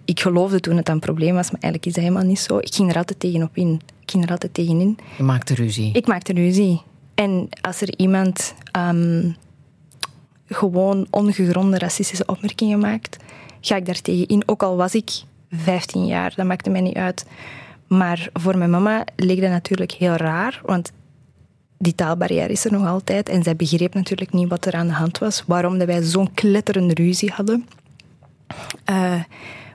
[0.04, 2.58] ik geloofde toen het een probleem was, maar eigenlijk is dat helemaal niet zo.
[2.58, 3.80] Ik ging er altijd tegenop in.
[4.02, 4.98] Ik ging er altijd tegenin.
[5.16, 5.92] Je maakte ruzie?
[5.92, 6.82] Ik maakte ruzie.
[7.14, 9.36] En als er iemand um,
[10.46, 13.16] gewoon ongegronde racistische opmerkingen maakt,
[13.60, 14.42] ga ik daar tegen in.
[14.46, 15.10] Ook al was ik
[15.50, 17.26] 15 jaar, dat maakte mij niet uit.
[17.86, 20.92] Maar voor mijn mama leek dat natuurlijk heel raar, want
[21.78, 23.28] die taalbarrière is er nog altijd.
[23.28, 25.44] En zij begreep natuurlijk niet wat er aan de hand was.
[25.46, 27.66] Waarom dat wij zo'n kletterende ruzie hadden.
[28.90, 29.22] Uh,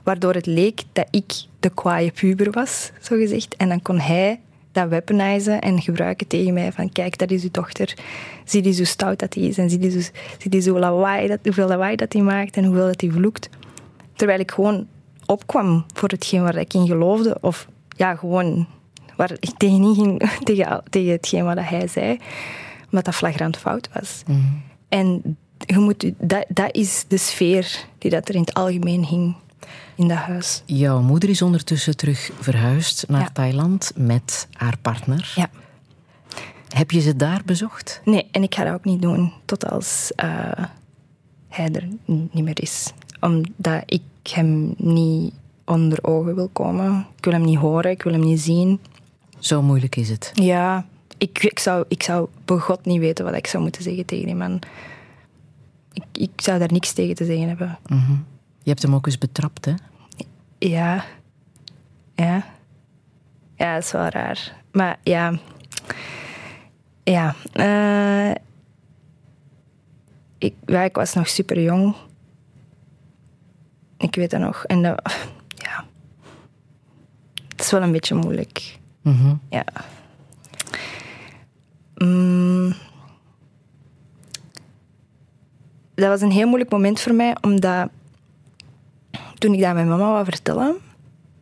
[0.03, 3.55] waardoor het leek dat ik de kwaaie puber was, zo gezegd.
[3.55, 4.39] En dan kon hij
[4.71, 6.71] dat weaponizen en gebruiken tegen mij.
[6.71, 7.93] Van kijk, dat is uw dochter.
[8.45, 9.57] Zie die zo stout dat hij is.
[9.57, 9.99] En zie die zo,
[10.37, 13.49] zie die zo lawaai, dat, hoeveel lawaai dat hij maakt en hoeveel dat hij vloekt.
[14.15, 14.87] Terwijl ik gewoon
[15.25, 17.37] opkwam voor hetgeen waar ik in geloofde.
[17.41, 18.67] Of ja, gewoon
[19.27, 22.19] waar ik tegenin ging, tegen, tegen hetgeen wat hij zei.
[22.85, 24.23] Omdat dat flagrant fout was.
[24.27, 24.39] Mhm.
[24.89, 29.35] En je moet, dat, dat is de sfeer die dat er in het algemeen hing
[29.95, 30.63] in dat huis.
[30.65, 35.31] Jouw moeder is ondertussen terug verhuisd naar Thailand met haar partner.
[35.35, 35.49] Ja.
[36.67, 38.01] Heb je ze daar bezocht?
[38.05, 40.65] Nee, en ik ga dat ook niet doen tot als uh,
[41.49, 42.93] hij er niet meer is.
[43.19, 45.33] Omdat ik hem niet
[45.65, 47.05] onder ogen wil komen.
[47.17, 48.79] Ik wil hem niet horen, ik wil hem niet zien.
[49.43, 50.31] Zo moeilijk is het.
[50.33, 50.85] Ja,
[51.17, 54.35] ik, ik, zou, ik zou begot niet weten wat ik zou moeten zeggen tegen die
[54.35, 54.61] man.
[55.93, 57.79] Ik, ik zou daar niks tegen te zeggen hebben.
[57.87, 58.11] Mhm.
[58.61, 59.73] Je hebt hem ook eens betrapt, hè?
[60.57, 61.05] Ja.
[62.15, 62.45] Ja.
[63.55, 64.55] Ja, dat is wel raar.
[64.71, 65.39] Maar ja.
[67.03, 67.35] Ja.
[67.53, 68.35] Uh,
[70.37, 71.95] ik, ja, ik was nog super jong.
[73.97, 74.65] Ik weet dat nog.
[74.65, 75.15] En dat,
[75.47, 75.85] ja.
[77.47, 78.81] Het is wel een beetje moeilijk.
[79.49, 79.65] Ja.
[81.95, 82.73] Mm.
[85.95, 87.89] Dat was een heel moeilijk moment voor mij, omdat
[89.37, 90.75] toen ik dat mijn mama wou vertellen,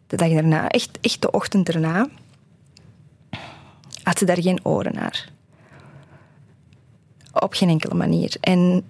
[0.08, 2.08] de dag daarna, echt, echt de ochtend erna,
[4.04, 5.30] had ze daar geen oren naar.
[7.34, 8.36] Op geen enkele manier.
[8.40, 8.84] En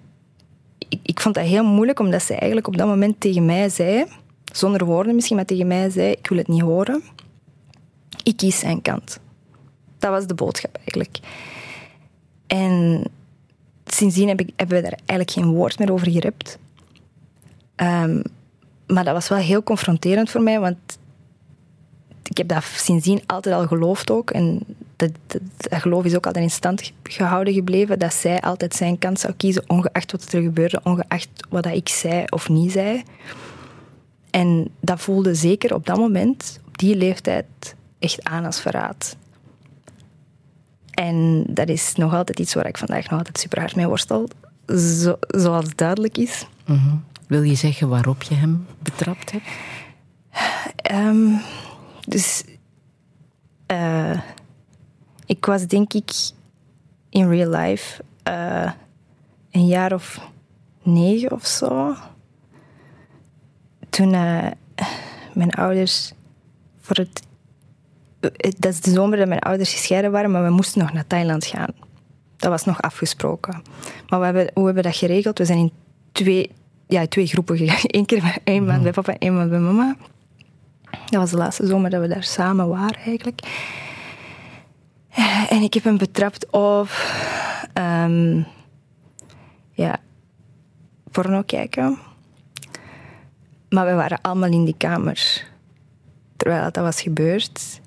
[0.88, 4.04] ik, ik vond dat heel moeilijk, omdat ze eigenlijk op dat moment tegen mij zei,
[4.52, 7.02] zonder woorden misschien, maar tegen mij zei, ik wil het niet horen.
[8.22, 9.18] Ik kies zijn kant.
[9.98, 11.18] Dat was de boodschap eigenlijk.
[12.46, 13.04] En
[13.86, 16.58] sindsdien hebben we daar eigenlijk geen woord meer over gerept.
[17.76, 18.22] Um,
[18.86, 20.78] maar dat was wel heel confronterend voor mij, want
[22.22, 24.30] ik heb dat sindsdien altijd al geloofd ook.
[24.30, 24.60] En
[24.96, 25.42] dat, dat,
[25.80, 27.98] geloof is ook altijd in stand gehouden gebleven.
[27.98, 32.24] Dat zij altijd zijn kant zou kiezen, ongeacht wat er gebeurde, ongeacht wat ik zei
[32.28, 33.02] of niet zei.
[34.30, 39.16] En dat voelde zeker op dat moment, op die leeftijd, echt aan als verraad.
[40.90, 44.28] En dat is nog altijd iets waar ik vandaag nog altijd super hard mee worstel,
[44.76, 46.46] zo, zoals duidelijk is.
[46.66, 49.46] Mm wil je zeggen waarop je hem betrapt hebt?
[50.92, 51.40] Um,
[52.06, 52.44] dus
[53.72, 54.20] uh,
[55.26, 56.12] ik was denk ik
[57.08, 58.72] in real life uh,
[59.50, 60.30] een jaar of
[60.82, 61.94] negen of zo.
[63.90, 64.46] Toen uh,
[65.34, 66.12] mijn ouders
[66.80, 67.22] voor het.
[68.58, 71.46] Dat is de zomer dat mijn ouders gescheiden waren, maar we moesten nog naar Thailand
[71.46, 71.74] gaan.
[72.36, 73.62] Dat was nog afgesproken.
[74.08, 75.38] Maar we hebben, hoe hebben we dat geregeld?
[75.38, 75.72] We zijn in
[76.12, 76.50] twee,
[76.86, 77.80] ja, twee groepen gegaan.
[77.98, 79.96] Eén keer één maand bij papa en één maand bij mama.
[80.90, 83.40] Dat was de laatste zomer dat we daar samen waren eigenlijk.
[85.48, 86.88] En ik heb hem betrapt op
[87.74, 88.46] um,
[89.72, 90.00] ja,
[91.10, 91.98] porno kijken.
[93.68, 95.50] Maar we waren allemaal in die kamer
[96.36, 97.80] terwijl dat was gebeurd.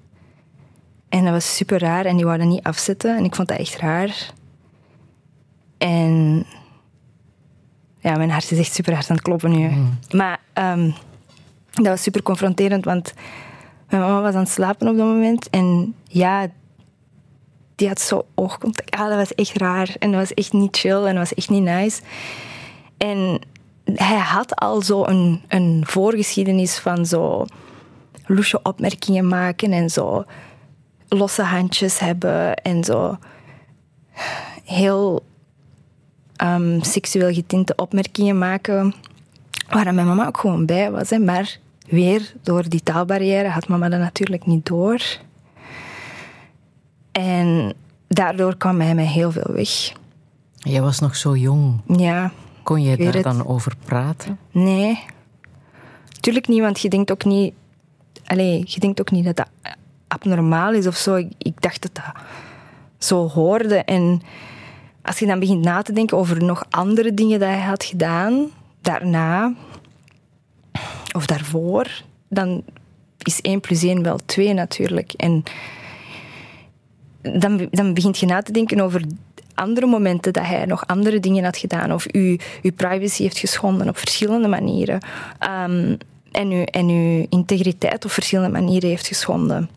[1.15, 3.17] En dat was super raar en die wouden niet afzetten.
[3.17, 4.33] En ik vond dat echt raar.
[5.77, 6.45] En
[7.99, 9.67] ja, mijn hart is echt super hard aan het kloppen nu.
[9.67, 9.97] Mm.
[10.11, 10.93] Maar um,
[11.71, 13.13] Dat was super confronterend, want
[13.89, 15.49] mijn mama was aan het slapen op dat moment.
[15.49, 16.47] En ja,
[17.75, 18.95] die had zo oogcontact.
[18.95, 19.95] Ah, dat was echt raar.
[19.99, 22.01] En dat was echt niet chill en dat was echt niet nice.
[22.97, 23.39] En
[23.83, 27.45] hij had al zo een, een voorgeschiedenis van zo
[28.25, 30.25] loesje opmerkingen maken en zo
[31.07, 33.17] losse handjes hebben en zo
[34.63, 35.25] heel
[36.43, 38.93] um, seksueel getinte opmerkingen maken.
[39.69, 41.09] Waar mijn mama ook gewoon bij was.
[41.09, 41.19] Hè.
[41.19, 45.01] Maar weer door die taalbarrière had mama dat natuurlijk niet door.
[47.11, 47.73] En
[48.07, 49.93] daardoor kwam hij mij heel veel weg.
[50.55, 51.81] Jij was nog zo jong.
[51.87, 52.31] Ja.
[52.63, 54.39] Kon je daar dan over praten?
[54.51, 55.03] Nee.
[56.19, 57.53] Tuurlijk niet, want je denkt ook niet...
[58.25, 59.47] Allez, je denkt ook niet dat dat
[60.15, 61.15] abnormaal is of zo.
[61.15, 62.23] Ik, ik dacht dat dat
[62.97, 63.75] zo hoorde.
[63.75, 64.21] En
[65.01, 68.49] als je dan begint na te denken over nog andere dingen die hij had gedaan,
[68.81, 69.53] daarna
[71.15, 72.63] of daarvoor, dan
[73.17, 75.11] is 1 plus 1 wel 2 natuurlijk.
[75.13, 75.43] En
[77.21, 79.01] dan, dan begint je na te denken over
[79.53, 83.89] andere momenten dat hij nog andere dingen had gedaan of u, uw privacy heeft geschonden
[83.89, 84.99] op verschillende manieren.
[85.67, 85.97] Um,
[86.35, 89.69] en, uw, en uw integriteit op verschillende manieren heeft geschonden.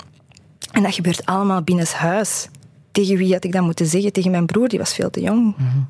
[0.70, 2.48] En dat gebeurt allemaal binnenshuis.
[2.92, 4.12] Tegen wie had ik dat moeten zeggen?
[4.12, 5.54] Tegen mijn broer, die was veel te jong.
[5.56, 5.88] Mm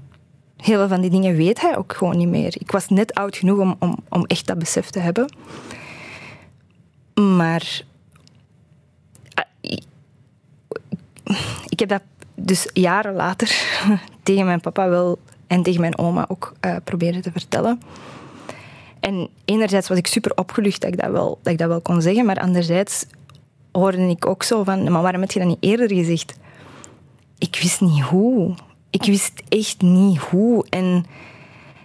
[0.59, 2.55] Heel veel van die dingen weet hij ook gewoon niet meer.
[2.59, 5.33] Ik was net oud genoeg om, om, om echt dat besef te hebben.
[7.37, 7.83] Maar
[9.35, 9.45] ah,
[11.69, 12.03] ik heb dat
[12.35, 13.79] dus jaren later
[14.23, 17.81] tegen mijn papa wel en tegen mijn oma ook uh, proberen te vertellen.
[19.01, 22.03] En enerzijds was ik super opgelucht dat ik dat wel, dat ik dat wel kon
[22.03, 23.07] zeggen, maar anderzijds
[23.79, 26.39] hoorde ik ook zo van, maar waarom heb je dat niet eerder gezegd?
[27.39, 28.55] Ik wist niet hoe.
[28.91, 30.67] Ik wist echt niet hoe.
[30.69, 31.05] En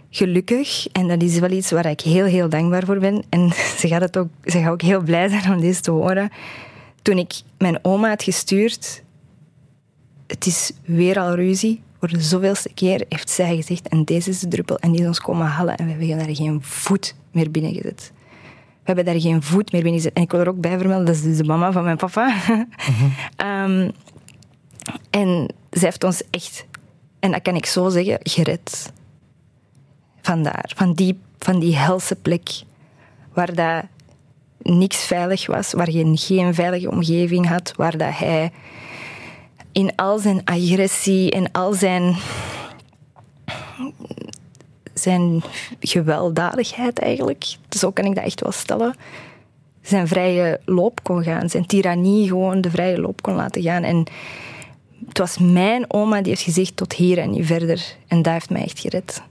[0.10, 3.88] gelukkig, en dat is wel iets waar ik heel, heel dankbaar voor ben, en ze
[3.88, 6.30] gaat, het ook, ze gaat ook heel blij zijn om deze te horen.
[7.02, 9.04] Toen ik mijn oma had gestuurd,
[10.28, 14.40] het is weer al ruzie, voor de zoveelste keer heeft zij gezegd, en deze is
[14.40, 17.52] de druppel, en die is ons komen halen, en we hebben daar geen voet meer
[17.52, 18.12] binnen gezet.
[18.84, 20.18] We hebben daar geen voet meer binnen gezet.
[20.18, 22.36] En ik wil er ook bij vermelden, dat is dus de mama van mijn papa.
[23.38, 23.92] um,
[25.10, 26.66] en zij heeft ons echt,
[27.20, 28.92] en dat kan ik zo zeggen, gered.
[30.22, 32.50] Vandaar, van die, van die helse plek
[33.34, 33.84] waar dat
[34.64, 38.52] niks veilig was, waar je geen veilige omgeving had, waar dat hij
[39.72, 42.16] in al zijn agressie en al zijn,
[44.94, 45.44] zijn
[45.80, 48.96] gewelddadigheid eigenlijk, zo kan ik dat echt wel stellen,
[49.82, 53.84] zijn vrije loop kon gaan, zijn tirannie gewoon de vrije loop kon laten gaan.
[53.84, 54.06] En
[55.08, 57.96] het was mijn oma die heeft gezegd tot hier en niet verder.
[58.08, 59.22] En dat heeft mij echt gered.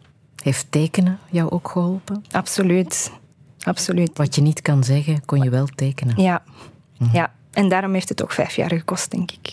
[0.42, 2.24] Heeft tekenen jou ook geholpen?
[2.30, 3.12] Absoluut.
[3.58, 4.16] Absoluut.
[4.16, 6.22] Wat je niet kan zeggen, kon je wel tekenen.
[6.22, 6.42] Ja.
[6.98, 7.16] Mhm.
[7.16, 7.32] ja.
[7.52, 9.52] En daarom heeft het ook vijf jaar gekost, denk ik.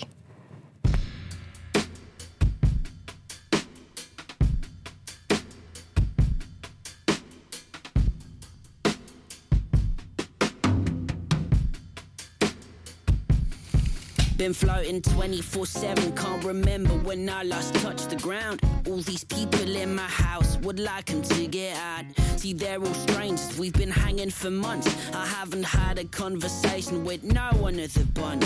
[14.39, 18.61] Been floating 24 7, can't remember when I last touched the ground.
[18.87, 22.05] All these people in my house would like them to get out.
[22.37, 24.87] See, they're all strangers, we've been hanging for months.
[25.13, 28.45] I haven't had a conversation with no one of the bunch.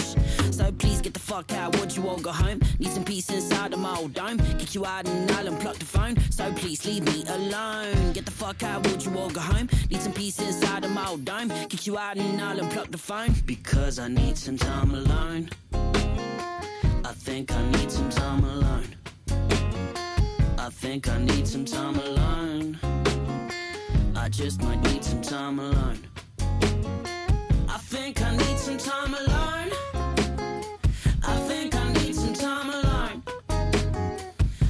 [0.51, 2.59] So please get the fuck out, would you all go home?
[2.79, 4.39] Need some peace inside of my old dome.
[4.57, 6.19] Kick you out and I'll unplug the phone.
[6.31, 8.13] So please leave me alone.
[8.13, 9.69] Get the fuck out, would you all go home?
[9.91, 11.49] Need some peace inside of my old dome.
[11.69, 13.35] Kick you out and I'll unplug the phone.
[13.45, 15.51] Because I need some time alone.
[17.05, 18.95] I think I need some time alone.
[20.57, 22.79] I think I need some time alone.
[24.15, 25.99] I just might need some time alone.
[27.67, 29.71] I think I need some time alone.
[31.25, 33.23] I think I need some time alone.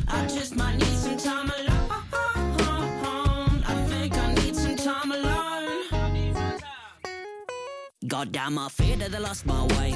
[0.08, 2.04] I just might need some time alone.
[3.68, 5.84] I think I need some time alone.
[8.08, 9.96] Goddamn, I fear that I lost my way.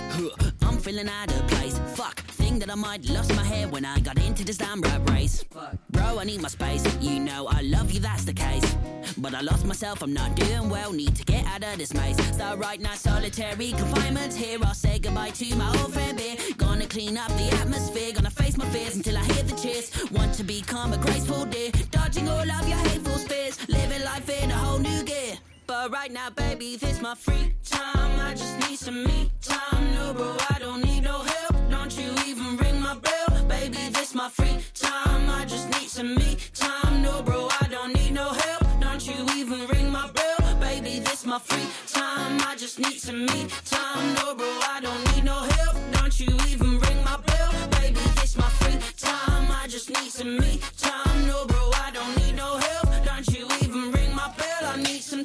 [0.79, 1.77] Feeling out of place.
[1.95, 5.09] Fuck, think that I might lost my head when I got into this damn rat
[5.09, 5.43] race.
[5.89, 6.83] Bro, I need my space.
[7.01, 8.75] You know I love you, that's the case.
[9.17, 10.93] But I lost myself, I'm not doing well.
[10.93, 12.17] Need to get out of this maze.
[12.37, 14.59] So right now, solitary confinement here.
[14.63, 16.37] I'll say goodbye to my old friend beer.
[16.57, 18.13] Gonna clean up the atmosphere.
[18.13, 19.91] Gonna face my fears until I hear the cheers.
[20.11, 21.71] Want to become a graceful deer.
[21.91, 23.57] Dodging all of your hateful spears.
[23.67, 25.37] Living life in a whole new gear.
[25.67, 28.19] But right now, baby, this my free time.
[28.21, 29.93] I just need some me time.
[29.95, 31.55] No, bro, I don't need no help.
[31.69, 33.77] Don't you even ring my bell, baby.
[33.91, 35.29] This my free time.
[35.29, 37.01] I just need some me time.
[37.03, 38.63] No, bro, I don't need no help.
[38.79, 40.99] Don't you even ring my bell, baby.
[40.99, 42.39] This my free time.
[42.47, 44.13] I just need some me time.
[44.15, 45.75] No, bro, I don't need no help.
[45.91, 47.99] Don't you even ring my bell, baby?
[48.15, 49.51] This my free time.
[49.51, 51.27] I just need some me time.
[51.27, 51.71] No, bro,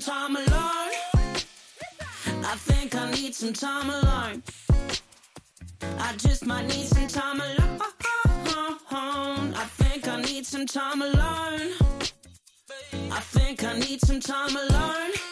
[0.03, 0.90] time alone.
[2.44, 4.42] I think I need some time alone.
[5.98, 7.80] I just might need some time alone.
[9.55, 11.72] I think I need some time alone.
[13.12, 15.32] I think I need some time alone.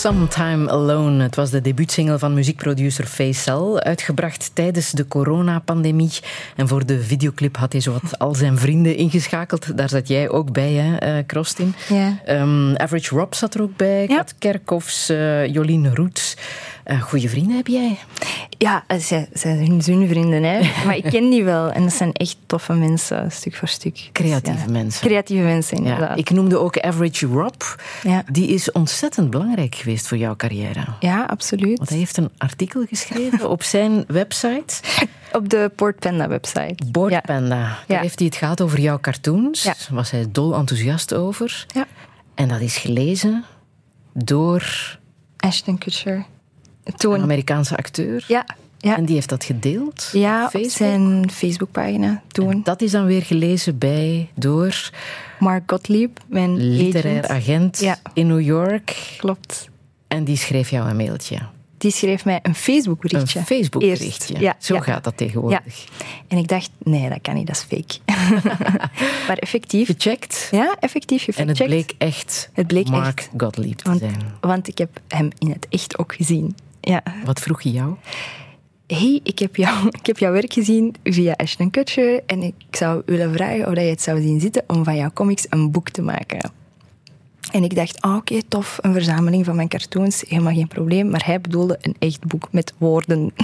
[0.00, 1.22] Sometime Alone.
[1.22, 6.12] Het was de debuutsingle van muziekproducer Faisal, uitgebracht tijdens de coronapandemie.
[6.56, 9.76] En voor de videoclip had hij zowat al zijn vrienden ingeschakeld.
[9.76, 11.74] Daar zat jij ook bij, hè, uh, Krostin?
[11.88, 12.20] Ja.
[12.28, 14.06] Um, Average Rob zat er ook bij.
[14.06, 16.36] Kat Kerkhoffs, uh, Jolien Roets.
[16.90, 17.98] Uh, goeie vrienden heb jij?
[18.58, 20.60] Ja, ze ze zijn hun vrienden, hè.
[20.86, 21.70] maar ik ken die wel.
[21.70, 23.94] En dat zijn echt toffe mensen, stuk voor stuk.
[23.94, 24.72] Dus Creatieve ja.
[24.72, 25.06] mensen.
[25.06, 26.08] Creatieve mensen, inderdaad.
[26.08, 27.62] Ja, ik noemde ook Average Rob.
[28.02, 28.22] Ja.
[28.32, 30.84] Die is ontzettend belangrijk geweest voor jouw carrière.
[31.00, 31.78] Ja, absoluut.
[31.78, 34.74] Want hij heeft een artikel geschreven op zijn website.
[35.32, 36.84] Op de Port Panda website.
[36.86, 37.20] Board Ja.
[37.20, 37.78] Panda.
[37.86, 39.62] Daar heeft hij het gehad over jouw cartoons.
[39.62, 41.66] Daar was hij dol enthousiast over.
[41.74, 41.86] Ja.
[42.34, 43.44] En dat is gelezen
[44.12, 44.98] door
[45.36, 46.26] Ashton Kutcher.
[46.84, 47.20] Een.
[47.22, 48.24] Amerikaanse acteur.
[48.28, 48.44] Ja,
[48.78, 48.96] ja.
[48.96, 50.70] En die heeft dat gedeeld ja op Facebook.
[50.72, 52.60] zijn Facebookpagina toen.
[52.64, 54.90] Dat is dan weer gelezen bij door
[55.38, 57.30] Mark Gottlieb, mijn literair agent.
[57.30, 57.98] agent Ja.
[58.14, 59.14] in New York.
[59.18, 59.68] Klopt.
[60.08, 61.38] En die schreef jou een mailtje.
[61.78, 63.38] Die schreef mij een Facebookberichtje.
[63.38, 64.40] Een Facebookberichtje.
[64.40, 64.80] Ja, Zo ja.
[64.80, 65.84] gaat dat tegenwoordig.
[66.28, 67.98] En ik dacht, nee, dat kan niet, dat is fake.
[69.28, 69.86] maar effectief.
[69.86, 70.48] Gecheckt.
[70.50, 73.30] Ja, effectief En het bleek echt Het bleek Mark echt.
[73.36, 74.16] Gottlieb te Want, zijn.
[74.40, 76.54] want ik heb hem in het echt ook gezien.
[76.80, 77.02] Ja.
[77.24, 77.96] Wat vroeg hij jou?
[78.90, 83.02] hey, ik heb, jou, ik heb jouw werk gezien via Ashton Kutcher en ik zou
[83.06, 86.02] willen vragen of je het zou zien zitten om van jouw comics een boek te
[86.02, 86.52] maken.
[87.52, 91.10] En ik dacht, ah, oké, tof, een verzameling van mijn cartoons, helemaal geen probleem.
[91.10, 93.30] Maar hij bedoelde een echt boek met woorden.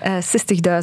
[0.00, 0.16] Eh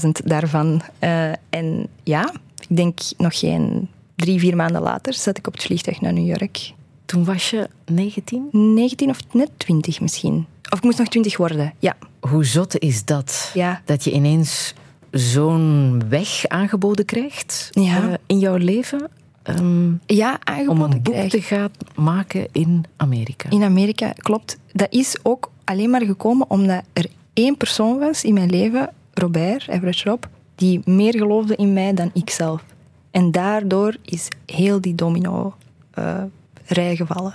[0.03, 0.81] 60.000 daarvan.
[0.99, 2.33] Eh, en ja,
[2.67, 6.27] ik denk nog geen drie, vier maanden later zat ik op het vliegtuig naar New
[6.27, 6.73] York.
[7.05, 8.49] Toen was je 19?
[8.51, 10.45] 19 of net 20 misschien.
[10.69, 11.95] Of ik moest nog 20 worden, ja.
[12.19, 13.51] Hoe zot is dat?
[13.53, 13.81] Ja.
[13.85, 14.73] Dat je ineens
[15.11, 18.07] zo'n weg aangeboden krijgt Ja.
[18.09, 19.07] eh, in jouw leven
[19.43, 23.49] ehm, Ja, om aangeboden een boek te gaan maken in Amerika.
[23.49, 24.57] In Amerika, klopt.
[24.71, 29.69] Dat is ook alleen maar gekomen omdat er één persoon was in mijn leven, Robert,
[29.69, 30.23] Average Rob,
[30.55, 32.63] die meer geloofde in mij dan ikzelf.
[33.11, 37.33] En daardoor is heel die domino-rij gevallen.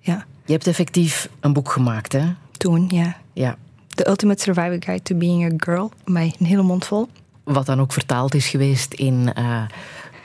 [0.00, 2.24] Ja, Je hebt effectief een boek gemaakt, hè?
[2.58, 3.16] Toen, ja.
[3.32, 3.56] Ja.
[3.88, 5.92] The Ultimate Survival Guide to Being a Girl.
[6.04, 7.08] Mij een hele mond vol.
[7.44, 9.32] Wat dan ook vertaald is geweest in...
[9.34, 9.62] eh,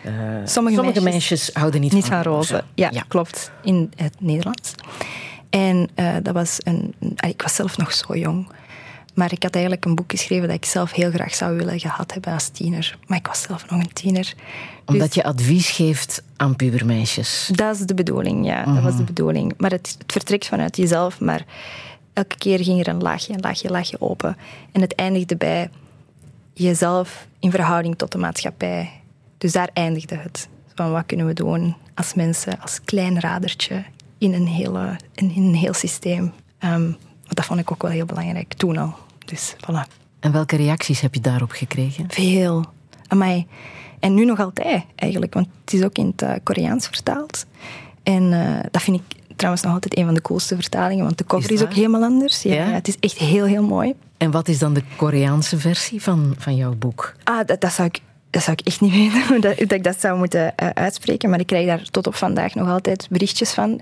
[0.03, 0.11] eh,
[0.45, 2.65] Sommige meisjes, meisjes houden niet, Niet van rozen.
[2.75, 3.03] Ja, Ja.
[3.07, 3.51] klopt.
[3.61, 4.73] In het Nederlands.
[5.49, 6.93] En eh, dat was een...
[7.15, 8.47] ah, Ik was zelf nog zo jong.
[9.13, 12.13] Maar ik had eigenlijk een boek geschreven dat ik zelf heel graag zou willen gehad
[12.13, 12.97] hebben als tiener.
[13.07, 14.33] Maar ik was zelf nog een tiener.
[14.85, 17.49] Omdat Dus je advies geeft aan pubermeisjes.
[17.55, 18.63] dat is de bedoeling, ja.
[18.63, 18.83] Dat Mhm.
[18.83, 19.53] was de bedoeling.
[19.57, 21.19] Maar het, het vertrekt vanuit jezelf.
[21.19, 21.45] Maar
[22.13, 24.37] elke keer ging er een laagje, een laagje, een laagje open.
[24.71, 25.69] En het eindigde bij
[26.53, 28.91] jezelf in verhouding tot de maatschappij.
[29.37, 30.47] Dus daar eindigde het.
[30.75, 33.83] Van wat kunnen we doen als mensen, als klein radertje
[34.17, 36.31] in een, hele, in een heel systeem.
[36.59, 36.91] Ehm,
[37.27, 38.93] dat vond ik ook wel heel belangrijk toen al.
[39.25, 40.01] Dus voilà.
[40.19, 42.05] En welke reacties heb je daarop gekregen?
[42.07, 42.65] Veel.
[43.07, 43.47] Amai.
[43.99, 45.33] En nu nog altijd, eigenlijk.
[45.33, 47.45] Want het is ook in het eh, Koreaans vertaald.
[48.03, 51.03] En eh, dat vind ik trouwens nog altijd een van de coolste vertalingen.
[51.05, 52.41] Want de cover Is is, ook helemaal anders.
[52.41, 52.65] Ja, Ja?
[52.65, 53.93] Het is echt heel, heel mooi.
[54.17, 57.13] En wat is dan de Koreaanse versie van, van jouw boek?
[57.23, 60.17] Ah, dat, dat, zou ik, dat zou ik echt niet weten dat, ik dat zou
[60.17, 61.29] moeten eh, uitspreken.
[61.29, 63.81] Maar ik krijg daar tot op vandaag nog altijd berichtjes van.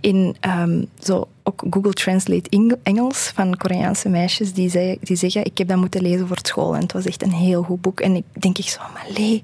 [0.00, 5.44] In ehm, zo ook Google Translate Eng- Engels van Koreaanse meisjes die, zei, die zeggen:
[5.44, 6.74] Ik heb dat moeten lezen voor school.
[6.74, 8.00] En het was echt een heel goed boek.
[8.00, 9.42] En ik denk ik zo, maar lee,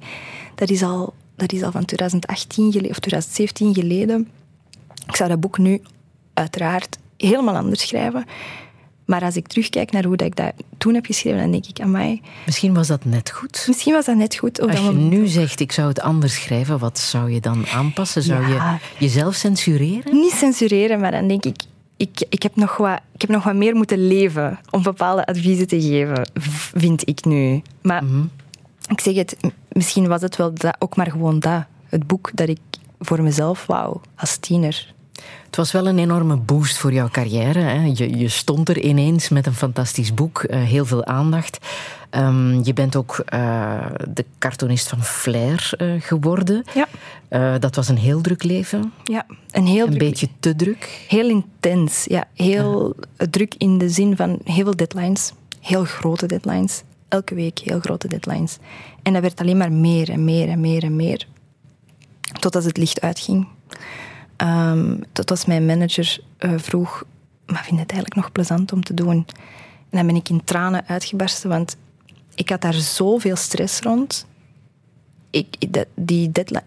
[0.54, 4.28] dat is al, dat is al van 2018 geleden, of 2017 geleden.
[5.06, 5.82] Ik zou dat boek nu
[6.34, 8.24] uiteraard helemaal anders schrijven.
[9.04, 11.80] Maar als ik terugkijk naar hoe dat ik dat toen heb geschreven, dan denk ik
[11.80, 12.20] aan mij.
[12.46, 13.64] Misschien was dat net goed.
[13.66, 14.60] Misschien was dat net goed.
[14.60, 15.10] Als je moment.
[15.10, 18.22] nu zegt, ik zou het anders schrijven, wat zou je dan aanpassen?
[18.22, 18.78] Zou Ja.
[18.98, 20.12] je jezelf censureren?
[20.14, 21.56] Niet censureren, maar dan denk ik,
[21.96, 25.66] ik, ik, heb nog wat, ik heb nog wat meer moeten leven om bepaalde adviezen
[25.66, 26.30] te geven,
[26.74, 27.62] vind ik nu.
[27.82, 28.02] Maar
[28.88, 29.36] ik zeg het,
[29.72, 31.64] misschien was het wel dat, ook maar gewoon dat.
[31.88, 32.58] Het boek dat ik
[33.02, 34.94] voor mezelf wou als tiener.
[35.46, 37.58] Het was wel een enorme boost voor jouw carrière.
[37.58, 37.84] Hè?
[37.94, 41.58] Je, je stond er ineens met een fantastisch boek, eh, heel veel aandacht.
[42.10, 46.64] Ehm, je bent ook eh, de cartoonist van Flair eh, geworden.
[46.74, 47.58] Ja.
[47.58, 51.04] Dat was een heel druk leven, Ja, een heel een druk- beetje te druk.
[51.08, 52.24] Heel intens, ja.
[52.34, 52.96] Heel
[53.30, 55.32] druk in de zin van heel veel deadlines.
[55.60, 56.82] Heel grote deadlines.
[57.08, 58.58] Elke week heel grote deadlines.
[59.02, 61.26] En dat werd alleen maar meer en meer en meer en meer.
[62.40, 63.48] Totdat het licht uitging.
[64.36, 67.04] Ehm tot als mijn manager eh, vroeg,
[67.46, 69.26] maar vind je het eigenlijk nog plezant om te doen?
[69.90, 71.76] En dan ben ik in tranen uitgebarsten, want
[72.34, 74.26] ik had daar zoveel stress rond.
[75.30, 75.46] Ik,
[75.94, 76.62] die deadline,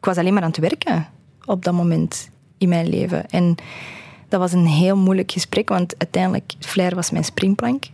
[0.00, 1.08] was alleen maar aan het werken
[1.44, 3.28] op dat moment in mijn leven.
[3.28, 3.54] En
[4.28, 7.84] dat was een heel moeilijk gesprek, want uiteindelijk, Flair was mijn springplank.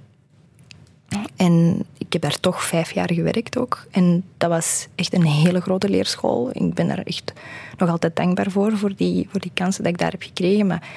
[1.37, 3.87] En ik heb daar toch vijf jaar gewerkt ook.
[3.91, 6.51] En dat was echt een hele grote leerschool.
[6.53, 7.33] Ik ben daar echt
[7.79, 10.67] nog altijd dankbaar voor, voor die, voor die kansen dat ik daar heb gekregen.
[10.67, 10.89] Maar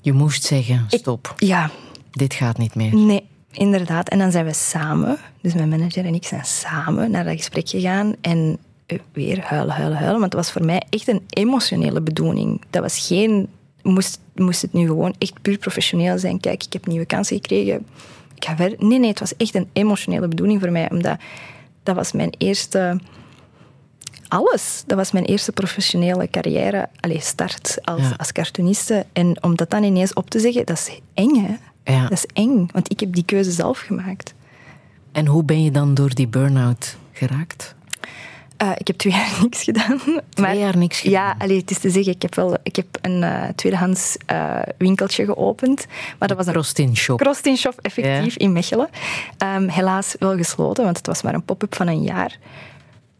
[0.00, 1.70] Je moest zeggen, ik- stop, ja,
[2.10, 2.96] dit gaat niet meer.
[2.96, 4.08] Nee, inderdaad.
[4.08, 7.68] En dan zijn we samen, dus mijn manager en ik zijn samen naar dat gesprek
[7.68, 8.14] gegaan.
[8.20, 10.20] En eh, weer huilen, huilen, huilen.
[10.20, 12.60] Want het was voor mij echt een emotionele bedoeling.
[12.70, 13.48] Dat was geen...
[13.82, 16.40] Moest, moest het nu gewoon echt puur professioneel zijn.
[16.40, 17.86] Kijk, ik heb nieuwe kansen gekregen.
[18.34, 18.86] Ik ga verder.
[18.86, 20.90] Nee, nee, het was echt een emotionele bedoeling voor mij.
[20.90, 21.18] Omdat
[21.82, 23.00] dat was mijn eerste...
[24.28, 24.82] Alles.
[24.86, 26.88] Dat was mijn eerste professionele carrière.
[27.00, 28.14] Allee, start als, Ja.
[28.16, 29.06] als cartooniste.
[29.12, 31.54] En om dat dan ineens op te zeggen, dat is eng, hè?
[31.92, 32.02] Ja.
[32.02, 34.34] Dat is eng, want ik heb die keuze zelf gemaakt.
[35.12, 37.74] En hoe ben je dan door die burn-out geraakt?
[38.56, 40.00] Eh, ik heb twee jaar niks gedaan.
[40.28, 41.12] Twee jaar niks gedaan?
[41.12, 44.60] Ja, allee, het is te zeggen, ik heb, wel, ik heb een eh, tweedehands eh,
[44.78, 45.86] winkeltje geopend.
[46.18, 47.18] Maar dat was een Crossed-in shop.
[47.18, 48.88] Crossed-in shop, effectief, in Mechelen.
[49.38, 52.38] Ehm, helaas wel gesloten, want het was maar een pop-up van een jaar.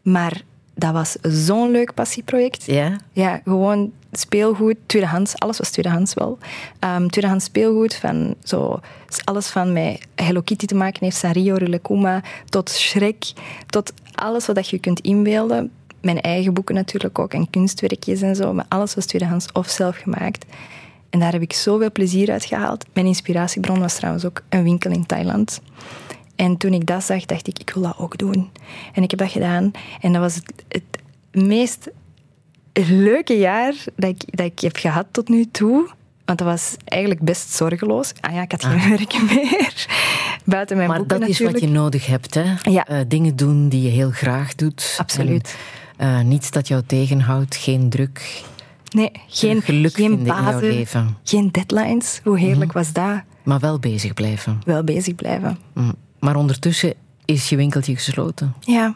[0.01, 0.41] Maar
[0.75, 2.65] dat was zo'n leuk passieproject.
[2.65, 2.97] Ja?
[3.11, 6.37] Ja, gewoon speelgoed, tweedehands, alles was tweedehands wel.
[6.79, 8.79] Ehm tweedehands speelgoed, van zo,
[9.23, 13.31] alles van met Hello Kitty te maken heeft, Sanrio, Rilekuma, tot Shrek,
[13.65, 15.71] tot alles wat je kunt inbeelden.
[16.01, 19.97] Mijn eigen boeken natuurlijk ook, en kunstwerkjes en zo, maar alles was tweedehands of zelf
[19.97, 20.45] gemaakt.
[21.09, 22.85] En daar heb ik zoveel plezier uit gehaald.
[22.93, 25.61] Mijn inspiratiebron was trouwens ook een winkel in Thailand.
[26.35, 28.49] En toen ik dat zag, dacht ik, ik wil dat ook doen.
[28.93, 29.71] En ik heb dat gedaan.
[30.01, 30.83] En dat was het, het
[31.43, 31.89] meest
[32.73, 35.89] leuke jaar dat ik, dat ik heb gehad tot nu toe.
[36.25, 38.13] Want dat was eigenlijk best zorgeloos.
[38.19, 39.87] Ah ja, ik had geen werk meer.
[40.45, 42.53] Buiten mijn Maar boeken dat is wat je nodig hebt, hè?
[42.61, 42.85] Ja.
[42.85, 44.95] Eh, dingen doen die je heel graag doet.
[44.97, 45.55] Absoluut.
[45.97, 48.43] En, eh, niets dat jou tegenhoudt, geen druk.
[48.89, 51.17] Nee, geen, geluk geen jouw bazen, leven.
[51.23, 52.19] geen deadlines.
[52.23, 53.21] Hoe heerlijk was dat?
[53.43, 54.61] Maar wel bezig blijven.
[54.65, 55.57] Wel bezig blijven.
[55.73, 55.95] Mm.
[56.25, 56.93] Maar ondertussen
[57.25, 58.53] is je winkeltje gesloten.
[58.59, 58.95] Ja,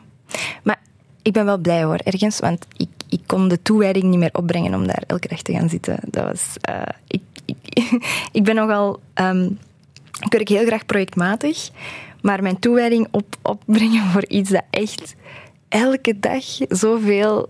[0.63, 0.79] maar
[1.21, 4.73] ik ben wel blij hoor, ergens, want ik, ik kon de toewijding niet meer opbrengen
[4.73, 5.99] om daar elke dag te gaan zitten.
[6.05, 7.21] Dat was, eh, ik,
[8.31, 9.43] ik, ben nogal, ehm,
[10.19, 11.69] ik werk heel graag projectmatig,
[12.21, 15.15] maar mijn toewijding op, opbrengen voor iets dat echt
[15.67, 17.49] elke dag zoveel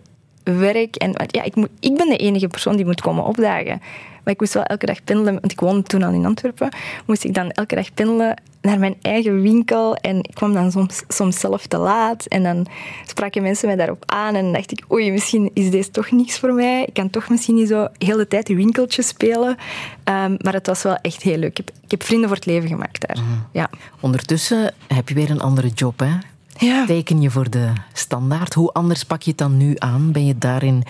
[0.57, 3.81] werk en ja, ik, moet, ik ben de enige persoon die moet komen opdagen.
[4.23, 6.69] Maar ik moest wel elke dag pendelen, want ik woonde toen al in Antwerpen.
[7.05, 9.95] Moest ik dan elke dag pendelen naar mijn eigen winkel.
[9.95, 12.25] En ik kwam dan soms, soms zelf te laat.
[12.25, 12.67] En dan
[13.05, 14.35] spraken mensen mij daarop aan.
[14.35, 16.83] En dan dacht ik, oei, misschien is deze toch niks voor mij.
[16.85, 19.57] Ik kan toch misschien niet zo heel de tijd die winkeltje spelen.
[20.03, 21.49] Ehm, maar het was wel echt heel leuk.
[21.49, 23.17] Ik heb, ik heb vrienden voor het leven gemaakt daar.
[23.51, 23.69] Ja.
[23.99, 26.11] Ondertussen heb je weer een andere job, hè?
[26.59, 26.85] Ja.
[26.85, 28.53] Teken je voor de standaard.
[28.53, 30.11] Hoe anders pak je het dan nu aan?
[30.11, 30.83] Ben je daarin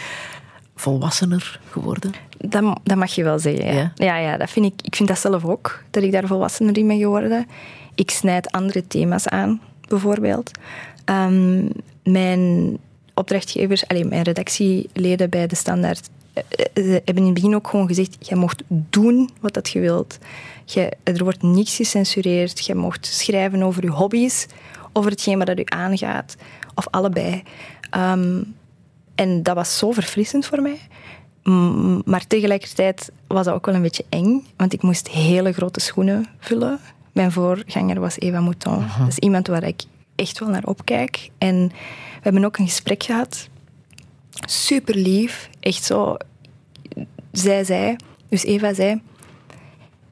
[0.75, 2.13] volwassener geworden?
[2.37, 3.73] Dat, dat mag je wel zeggen, ja.
[3.73, 3.91] Ja?
[3.95, 6.87] Ja, ja, dat vind ik, ik vind dat zelf ook, dat ik daar volwassener in
[6.87, 7.47] ben geworden.
[7.95, 10.51] Ik snijd andere thema's aan, bijvoorbeeld.
[11.05, 11.65] Ehm,
[12.03, 12.77] mijn
[13.13, 17.67] opdrachtgevers, allee, mijn redactieleden bij De Standaard, eh, eh, ze hebben in het begin ook
[17.67, 20.17] gewoon gezegd, je mocht doen wat dat je wilt.
[20.65, 22.65] Je, er wordt niks gecensureerd.
[22.65, 24.47] Je mocht schrijven over je hobby's,
[24.93, 26.35] over hetgeen wat dat u aangaat,
[26.75, 27.43] of allebei.
[27.89, 28.43] Ehm,
[29.15, 30.79] en dat was zo verfrissend voor mij.
[31.43, 35.79] Mm, Maar tegelijkertijd was dat ook wel een beetje eng, want ik moest hele grote
[35.79, 36.79] schoenen vullen.
[37.11, 38.85] Mijn voorganger was Eva Mouton.
[38.99, 39.83] Dat is iemand waar ik
[40.15, 41.29] echt wel naar opkijk.
[41.37, 43.49] En we hebben ook een gesprek gehad.
[44.47, 45.49] Super lief.
[45.59, 46.17] Echt zo.
[47.31, 47.95] Zij zei,
[48.29, 49.01] dus Eva zei,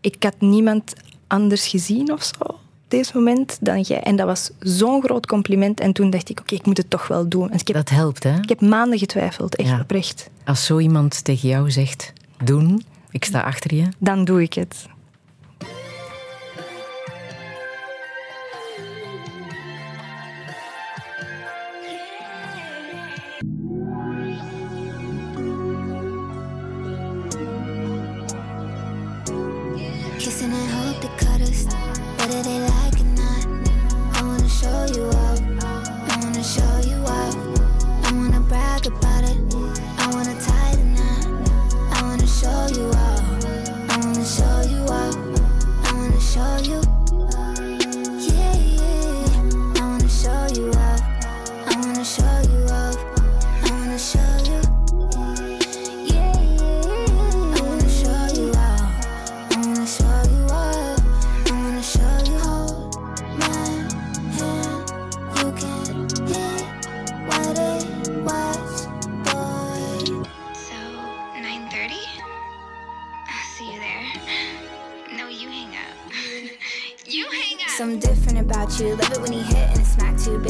[0.02, 0.94] ik had niemand
[1.28, 4.00] anders gezien of zo deze moment dan jij.
[4.02, 5.80] En dat was zo'n groot compliment.
[5.80, 7.52] En toen dacht ik, oké, ik moet het toch wel doen.
[7.52, 8.38] En ik, heb, Dat helpt, hè?
[8.38, 9.80] ik heb maanden getwijfeld, echt Ja.
[9.80, 10.30] oprecht.
[10.46, 12.14] Als zo iemand tegen jou zegt,
[12.44, 13.84] doen, ik sta achter je.
[13.98, 14.86] Dan doe ik het.
[34.90, 37.36] I wanna show you up.
[38.06, 39.38] I wanna brag about it,
[40.00, 41.52] I wanna tie the knot.
[41.92, 43.22] I wanna show you up,
[43.92, 45.16] I wanna show you up.
[45.84, 46.82] I wanna show you.
[48.32, 49.76] Yeah, yeah.
[49.76, 51.02] I wanna show you up,
[51.68, 52.98] I wanna show you up.
[53.64, 54.47] I wanna show you.
[78.96, 80.40] Love it when he hit and smack too.
[80.40, 80.47] Baby,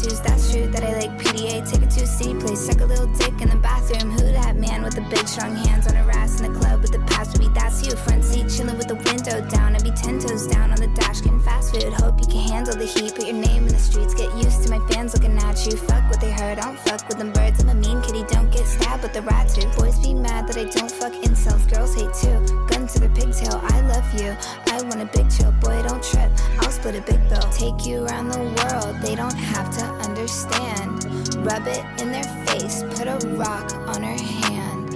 [0.00, 0.20] tattoos.
[0.20, 1.68] That's true that I like PDA.
[1.68, 2.60] Take it to a city place.
[2.66, 4.10] Suck a little dick in the bathroom.
[4.10, 6.92] Who that man with the big strong hands on a ass in the club with
[6.92, 7.38] the past?
[7.38, 7.96] Baby, that's you.
[7.96, 9.74] Front seat chilling with the window down.
[9.74, 11.92] I'd be ten toes down on the dash getting fast food.
[11.92, 13.14] Hope you can handle the heat.
[13.14, 14.14] Put your name in the streets.
[14.14, 15.76] Get used to my fans looking at you.
[15.76, 16.58] Fuck what they heard.
[16.58, 17.62] I don't fuck with them birds.
[17.62, 18.24] I'm a mean kitty.
[18.24, 19.68] Don't get stabbed with the rat too.
[19.76, 21.68] Boys be mad that I don't fuck incels.
[21.72, 22.38] Girls hate too.
[22.66, 23.60] Gun to their pigtail.
[23.62, 24.36] I love you.
[24.72, 25.52] I want a big chill.
[25.60, 26.30] Boy, don't trip.
[26.60, 27.46] I'll split a big bill.
[27.52, 29.00] Take you around the world.
[29.02, 31.04] They don't have to understand.
[31.44, 32.82] Rub it in their face.
[32.96, 34.90] Put a rock on her hand.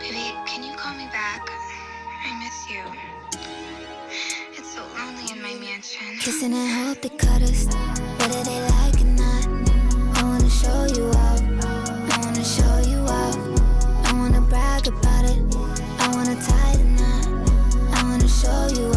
[0.00, 1.48] Baby, can you call me back?
[2.24, 2.82] I miss you.
[4.56, 6.18] It's so lonely in my mansion.
[6.20, 7.66] Kissing and hope they cut us,
[8.18, 9.46] whether they like it or not.
[10.16, 11.40] I wanna show you up,
[12.12, 13.36] I wanna show you up.
[14.06, 15.40] I wanna brag about it,
[15.98, 17.26] I wanna tie the knot.
[17.96, 18.91] I wanna show you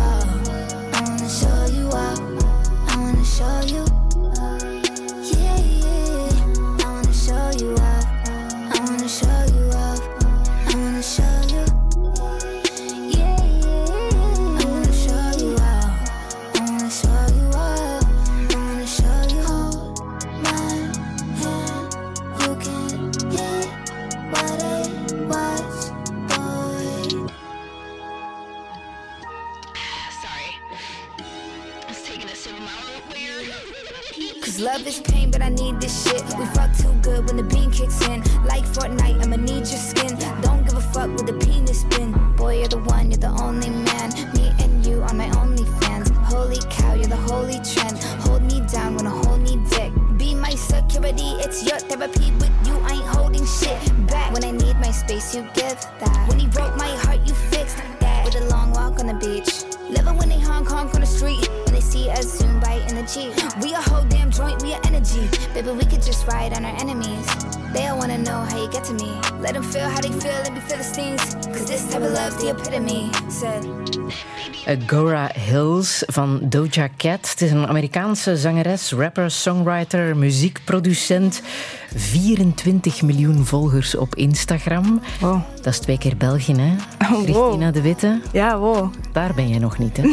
[76.15, 77.29] van Doja Cat.
[77.29, 81.41] Het is een Amerikaanse zangeres, rapper, songwriter, muziekproducent.
[81.95, 85.01] 24 miljoen volgers op Instagram.
[85.19, 85.41] Wow.
[85.55, 86.75] Dat is twee keer België, hè?
[86.99, 87.23] Oh, wow.
[87.23, 88.93] Christina de Witte, Ja, wow.
[89.11, 90.03] daar ben je nog niet, hè?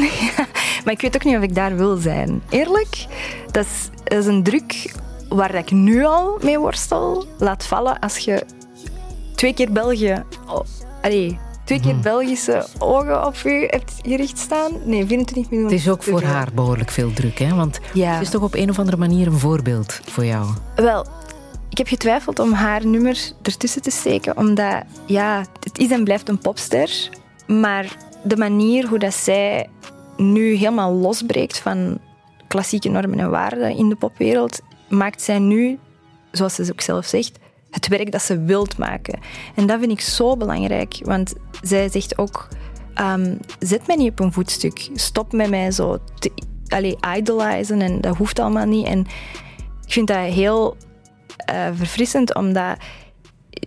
[0.84, 2.42] Maar ik weet ook niet of ik daar wil zijn.
[2.48, 3.06] Eerlijk,
[3.50, 4.94] dat is, dat is een druk
[5.28, 7.26] waar ik nu al mee worstel.
[7.38, 8.46] Laat vallen als je
[9.34, 10.22] twee keer België...
[10.46, 10.60] Oh,
[11.02, 11.38] allee,
[11.78, 14.70] twee keer Belgische ogen op je hebt gericht staan.
[14.84, 15.70] Nee, 24 miljoen.
[15.70, 17.54] Het is ook voor haar behoorlijk veel druk, hè?
[17.54, 18.12] Want Ja.
[18.12, 20.46] het is toch op een of andere manier een voorbeeld voor jou.
[20.76, 21.06] Wel,
[21.70, 26.28] ik heb getwijfeld om haar nummer ertussen te steken, omdat ja, het is en blijft
[26.28, 27.08] een popster.
[27.46, 29.68] Maar de manier hoe dat zij
[30.16, 31.98] nu helemaal losbreekt van
[32.48, 35.78] klassieke normen en waarden in de popwereld, maakt zij nu,
[36.32, 37.38] zoals ze ook zelf zegt,
[37.72, 39.18] het werk dat ze wilt maken.
[39.54, 42.48] En dat vind ik zo belangrijk, want zij zegt ook:
[42.94, 44.90] ehm, zet mij niet op een voetstuk.
[44.94, 46.30] Stop met mij zo te
[46.68, 48.86] allee, idolizen en dat hoeft allemaal niet.
[48.86, 48.98] En
[49.86, 50.76] ik vind dat heel
[51.36, 52.76] eh, verfrissend, omdat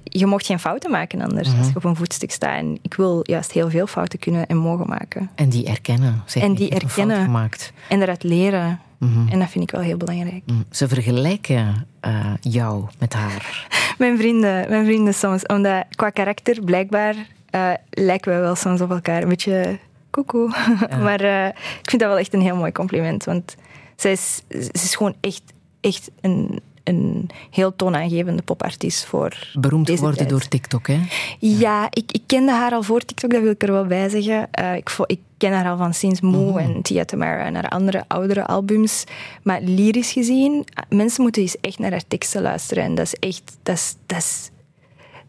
[0.04, 2.58] je mocht geen fouten maken anders als je op een voetstuk staat.
[2.58, 5.30] En ik wil juist heel veel fouten kunnen en mogen maken.
[5.36, 6.24] En die erkennen.
[6.26, 7.24] Zeg En die erkennen.
[7.24, 7.74] gemaakt.
[7.90, 8.80] En eruit leren.
[9.00, 10.42] En dat vind ik wel heel belangrijk.
[10.46, 13.68] Mm, Ze vergelijken eh, jou met haar.
[13.98, 17.16] Mijn vrienden, mijn vrienden soms, omdat qua karakter blijkbaar
[17.50, 19.22] eh, lijken wij wel soms op elkaar.
[19.22, 19.80] Een beetje
[20.10, 20.50] koekoe.
[21.06, 21.48] maar eh,
[21.82, 23.24] ik vind dat wel echt een heel mooi compliment.
[23.24, 23.56] Want
[23.96, 25.44] zij is, ze is gewoon echt,
[25.82, 30.30] echt een, een heel toonaangevende popartiest voor Beroemd geworden tijd.
[30.30, 31.00] door TikTok, hè?
[31.40, 34.48] Ja, ik, ik kende haar al voor TikTok, dat wil ik er wel bij zeggen.
[34.52, 36.58] Eh, ik, ik ken haar al van Sinds Moe Mhm.
[36.58, 39.04] en Tia Tamara en haar andere oudere albums.
[39.44, 42.84] Maar lyrisch gezien, mensen moeten eens echt naar haar teksten luisteren.
[42.84, 44.50] En dat is echt, dat is, dat is,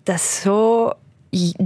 [0.03, 0.91] dat is zo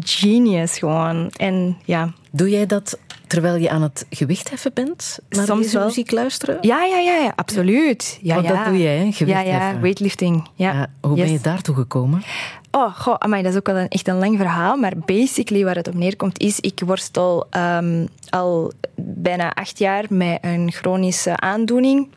[0.00, 1.30] genius gewoon.
[1.36, 5.18] En ja, Doe jij dat terwijl je aan het gewichtheffen bent?
[5.28, 5.84] Naar Soms wel.
[5.84, 6.58] muziek luisteren?
[6.60, 8.18] ja, ja, ja, ja absoluut.
[8.22, 8.56] Ja, Want ja.
[8.56, 9.02] dat doe jij, hè?
[9.04, 9.74] Ja, Gewichtheffen.
[9.74, 10.48] ja, weightlifting.
[10.54, 10.72] Ja.
[10.72, 12.22] Ja, hoe ben je daartoe gekomen?
[12.70, 14.76] Oh, goh, amai, dat is ook wel een, echt een lang verhaal.
[14.76, 16.60] Maar basically waar het op neerkomt is...
[16.60, 22.08] Ik worstel ehm, al bijna acht jaar met een chronische aandoening.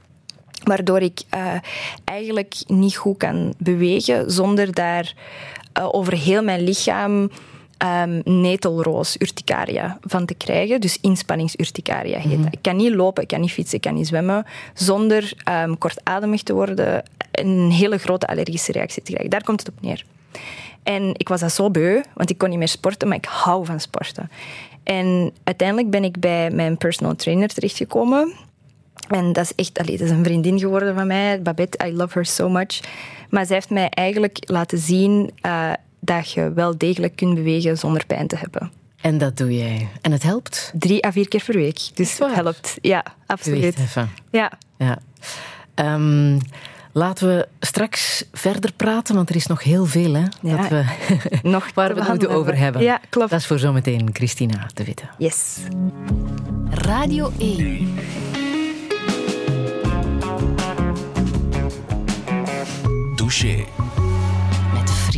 [0.63, 1.53] Waardoor ik eh,
[2.03, 5.13] eigenlijk niet goed kan bewegen zonder daar
[5.73, 7.29] eh, over heel mijn lichaam
[7.77, 10.81] ehm netelroos urticaria van te krijgen.
[10.81, 12.53] Dus inspanningsurticaria heet dat.
[12.53, 16.43] Ik kan niet lopen, ik kan niet fietsen, ik kan niet zwemmen zonder ehm, kortademig
[16.43, 19.29] te worden een hele grote allergische reactie te krijgen.
[19.29, 20.05] Daar komt het op neer.
[20.83, 23.65] En ik was dat zo beu, want ik kon niet meer sporten, maar ik hou
[23.65, 24.29] van sporten.
[24.83, 28.33] En uiteindelijk ben ik bij mijn personal trainer terechtgekomen.
[29.07, 31.87] En dat is echt, allee, dat is een vriendin geworden van mij, Babette.
[31.87, 32.79] I love her so much.
[33.29, 35.71] Maar zij heeft mij eigenlijk laten zien eh,
[36.05, 38.71] dat je wel degelijk kunt bewegen zonder pijn te hebben.
[39.01, 39.87] En dat doe jij.
[40.01, 40.71] En het helpt?
[40.75, 41.79] Drie à vier keer per week.
[41.93, 42.77] Dus het helpt.
[42.81, 43.75] Ja, absoluut.
[44.31, 44.51] Ja.
[44.77, 44.97] Ja.
[45.73, 46.39] Ehm,
[46.91, 50.85] laten we straks verder praten, want er is nog heel veel hè, Ja, dat we,
[51.49, 52.81] Nog waar te we het moeten over hebben.
[52.81, 53.29] Ja, klopt.
[53.29, 55.05] Dat is voor zometeen Christina de Witte.
[55.17, 55.57] Yes.
[56.69, 57.95] Radio 1.
[63.15, 63.65] Douche.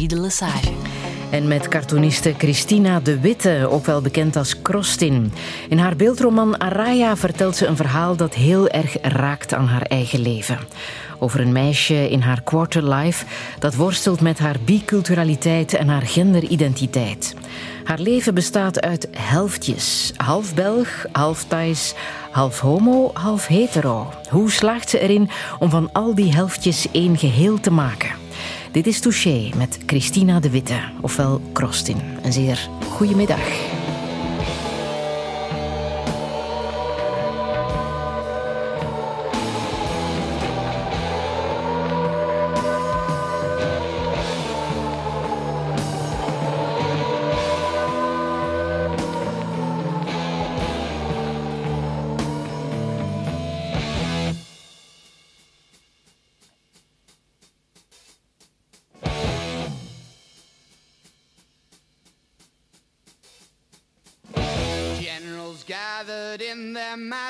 [0.05, 0.71] Friede Lesage.
[1.31, 5.33] En met cartooniste Christina de Witte, ook wel bekend als Krostin.
[5.69, 10.19] In haar beeldroman Araya vertelt ze een verhaal dat heel erg raakt aan haar eigen
[10.19, 10.59] leven.
[11.19, 13.25] Over een meisje in haar quarterlife
[13.59, 17.35] dat worstelt met haar biculturaliteit en haar genderidentiteit.
[17.83, 20.13] Haar leven bestaat uit helftjes.
[20.15, 21.93] Half Belg, half Thais,
[22.31, 24.13] half homo, half hetero.
[24.29, 25.29] Hoe slaagt ze erin
[25.59, 28.24] om van al die helftjes één geheel te maken?
[28.75, 31.97] Dit is Touché met Christina de Witte, ofwel Krostin.
[32.23, 33.84] Een zeer goede middag.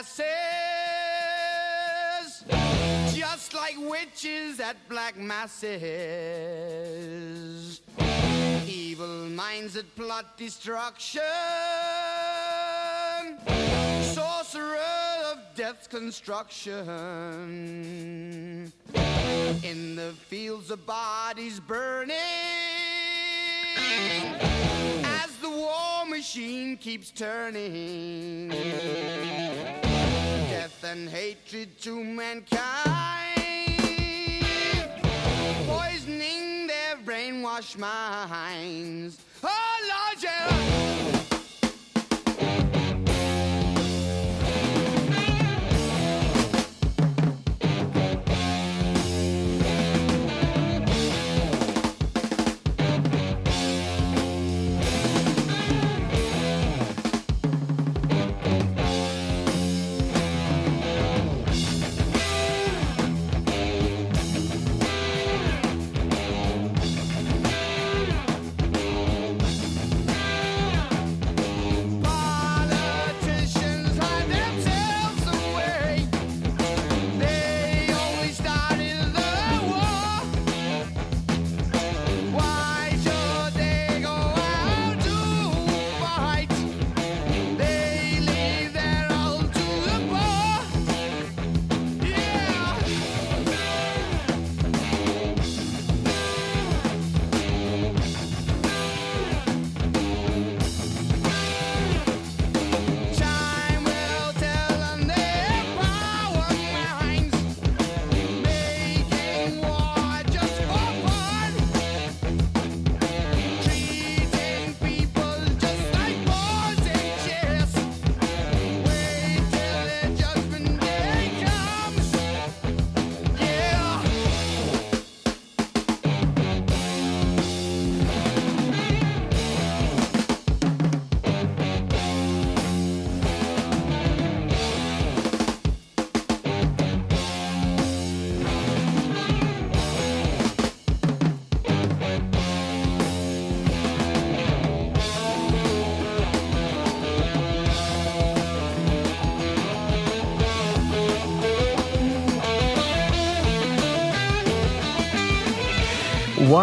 [0.05, 0.35] Masses,
[3.13, 5.81] just like witches at black masses.
[8.67, 11.21] Evil minds that plot destruction,
[14.13, 14.77] sorcerer
[15.31, 16.85] of death's construction.
[19.63, 22.15] In the fields of bodies burning
[25.03, 28.51] as the war machine keeps turning.
[30.85, 32.61] And hatred to mankind,
[35.67, 39.17] poisoning their brainwashed minds.
[39.43, 41.14] Oh Lord, yeah.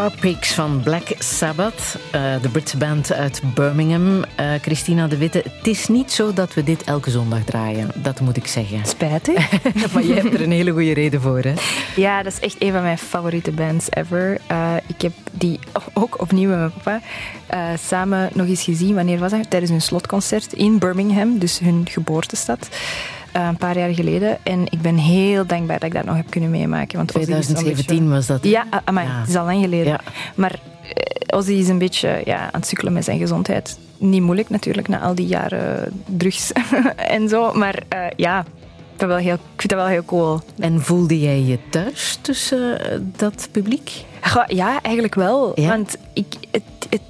[0.02, 4.24] Warpigs van Black Sabbath, eh, de Britse band uit Birmingham.
[4.36, 7.90] Eh, Christina de Witte, het is niet zo dat we dit elke zondag draaien.
[7.94, 8.86] Dat moet ik zeggen.
[8.96, 9.50] Spijtig.
[9.92, 11.52] maar je hebt er een hele goede reden voor, hè?
[11.96, 14.40] Ja, dat is echt een van mijn favoriete bands ever.
[14.46, 15.58] Eh, ik heb die
[15.92, 17.00] ook opnieuw met mijn papa
[17.76, 18.94] samen nog eens gezien.
[18.94, 19.50] Wanneer was dat?
[19.50, 22.68] Tijdens hun slotconcert in Birmingham, dus hun geboortestad.
[23.52, 24.38] Een paar jaar geleden.
[24.42, 26.96] En ik ben heel dankbaar dat ik dat nog heb kunnen meemaken.
[26.96, 28.42] Want Ozzy is een 2017 beetje- was dat.
[28.42, 28.48] hè?
[28.48, 29.18] Ja, ah, maar Ja.
[29.20, 29.86] het is al lang geleden.
[29.92, 30.00] Ja.
[30.34, 30.52] Maar
[30.94, 33.78] eh, Ozzy is een beetje ja, aan het sukkelen met zijn gezondheid.
[33.98, 36.52] Niet moeilijk natuurlijk, na al die jaren drugs
[36.96, 37.52] en zo.
[37.52, 38.46] Maar eh, ja, ik
[38.88, 40.40] vind, dat wel heel, ik vind dat wel heel cool.
[40.58, 43.90] En voelde jij je thuis tussen eh, dat publiek?
[44.46, 45.52] Ja, eigenlijk wel.
[45.60, 45.68] Ja?
[45.68, 47.00] Want ik, het, het,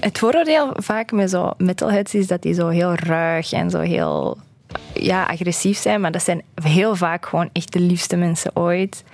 [0.00, 4.38] het vooroordeel vaak met zo metalheads is dat die zo heel ruig en zo heel
[4.94, 6.00] ja, agressief zijn.
[6.00, 9.04] Maar dat zijn heel vaak gewoon echt de liefste mensen ooit.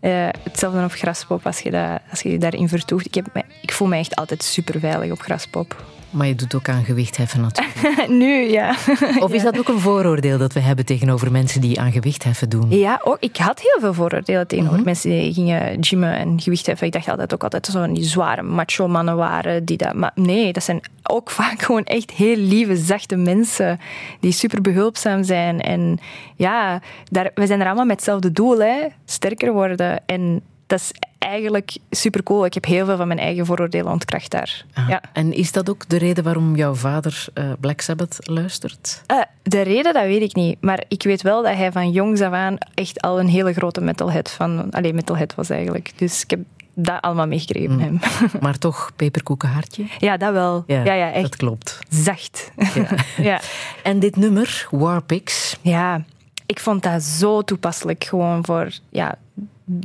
[0.00, 3.06] Eh, hetzelfde op Graspop, als je, als je daarin vertoeft.
[3.06, 5.84] Ik, heb ik voel me echt altijd super veilig op Graspop.
[6.10, 8.08] Maar je doet ook aan gewicht heffen natuurlijk.
[8.22, 8.74] nu, ja.
[9.24, 12.48] Of is dat ook een vooroordeel dat we hebben tegenover mensen die aan gewicht heffen
[12.48, 12.70] doen?
[12.70, 16.86] Ja, ook, ik had heel veel vooroordelen tegenover mensen die gingen gymmen en gewicht heffen.
[16.86, 19.64] Ik dacht altijd ook altijd zo die zware macho mannen waren.
[19.64, 23.80] Die dat, maar nee, dat zijn ook vaak gewoon echt heel lieve, zachte mensen
[24.20, 25.60] die super behulpzaam zijn.
[25.60, 25.98] En
[26.36, 26.80] ja,
[27.10, 28.86] daar, we zijn er allemaal met hetzelfde doel, hè.
[29.04, 30.02] sterker worden.
[30.06, 30.92] En dat is
[31.30, 32.44] eigenlijk super cool.
[32.44, 34.64] Ik heb heel veel van mijn eigen vooroordelen ontkracht daar.
[34.74, 35.02] Ah, Ja.
[35.12, 39.02] En is dat ook de reden waarom jouw vader eh, Black Sabbath luistert?
[39.06, 40.56] Eh, de reden, dat weet ik niet.
[40.60, 43.80] Maar ik weet wel dat hij van jongs af aan echt al een hele grote
[43.80, 44.70] metalhead van...
[44.70, 45.92] Allee, metalhead was eigenlijk.
[45.96, 46.40] Dus ik heb
[46.74, 48.00] dat allemaal meegekregen van hem.
[48.40, 49.84] Maar toch peperkoekenhartje?
[49.98, 50.64] Ja, dat wel.
[50.66, 51.78] Ja, ja, echt Dat klopt.
[51.88, 52.50] zacht.
[52.74, 52.86] Ja.
[53.30, 53.40] ja.
[53.82, 56.04] En dit nummer, Warpix, ja,
[56.46, 59.14] ik vond dat zo toepasselijk gewoon voor ja,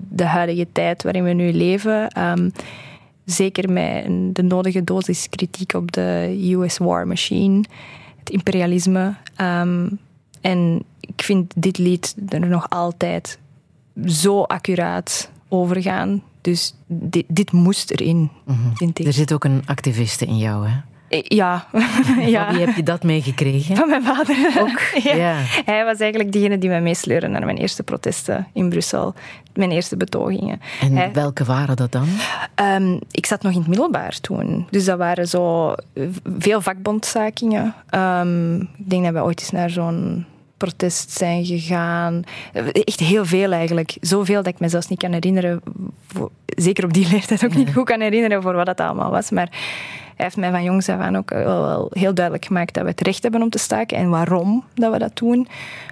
[0.09, 2.09] de huidige tijd waarin we nu leven.
[2.09, 2.49] Ehm,
[3.25, 4.05] zeker met
[4.35, 7.63] de nodige dosis kritiek op de US War Machine,
[8.19, 9.15] het imperialisme.
[9.35, 9.89] Ehm,
[10.41, 13.39] en ik vind dit lied er nog altijd
[14.05, 16.23] zo accuraat over gaan.
[16.41, 18.29] Dus dit, dit moest erin,
[18.73, 19.05] vind ik.
[19.05, 20.75] er zit ook een activiste in jou, hè?
[21.07, 21.65] Eh, Ja.
[22.25, 22.45] ja.
[22.45, 23.75] Van wie heb je dat meegekregen?
[23.75, 24.35] Van mijn vader.
[24.59, 24.79] Ook?
[25.09, 25.15] ja.
[25.15, 25.33] Ja.
[25.65, 29.13] Hij was eigenlijk degene die mij meesleurde naar mijn eerste protesten in Brussel.
[29.53, 30.61] Mijn eerste betogingen.
[30.81, 32.07] En Hij- welke waren dat dan?
[32.55, 34.67] Ehm, ik zat nog in het middelbaar toen.
[34.69, 36.03] Dus dat waren zo eh,
[36.39, 37.73] veel vakbondstakingen.
[37.89, 40.25] Ehm, ik denk dat we ooit eens naar zo'n
[40.57, 42.23] protest zijn gegaan.
[42.53, 43.97] Eh, Echt heel veel eigenlijk.
[44.01, 45.61] Zoveel dat ik me zelfs niet kan herinneren.
[46.45, 49.29] zeker op die leeftijd ook niet goed kan herinneren voor wat dat allemaal was.
[49.29, 49.49] Maar
[50.15, 52.89] hij heeft mij van jongs af aan ook wel, wel heel duidelijk gemaakt dat we
[52.89, 55.47] het recht hebben om te staken en waarom dat we dat doen.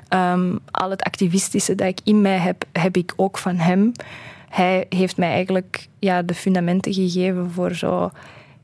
[0.09, 3.91] Ehm, al het activistische dat ik in mij heb, heb ik ook van hem.
[4.49, 8.09] Hij heeft mij eigenlijk ja, de fundamenten gegeven voor zo,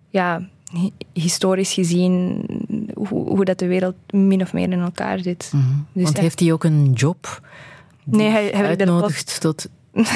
[0.10, 0.42] ja,
[0.72, 2.44] hi- historisch gezien,
[2.94, 5.40] hoe, hoe dat de wereld min of meer in elkaar zit.
[5.40, 5.68] Dus Mhm.
[5.94, 7.42] Want hij- heeft hij ook een job?
[8.04, 9.68] die Nee, hij- hij uitnodigt tot?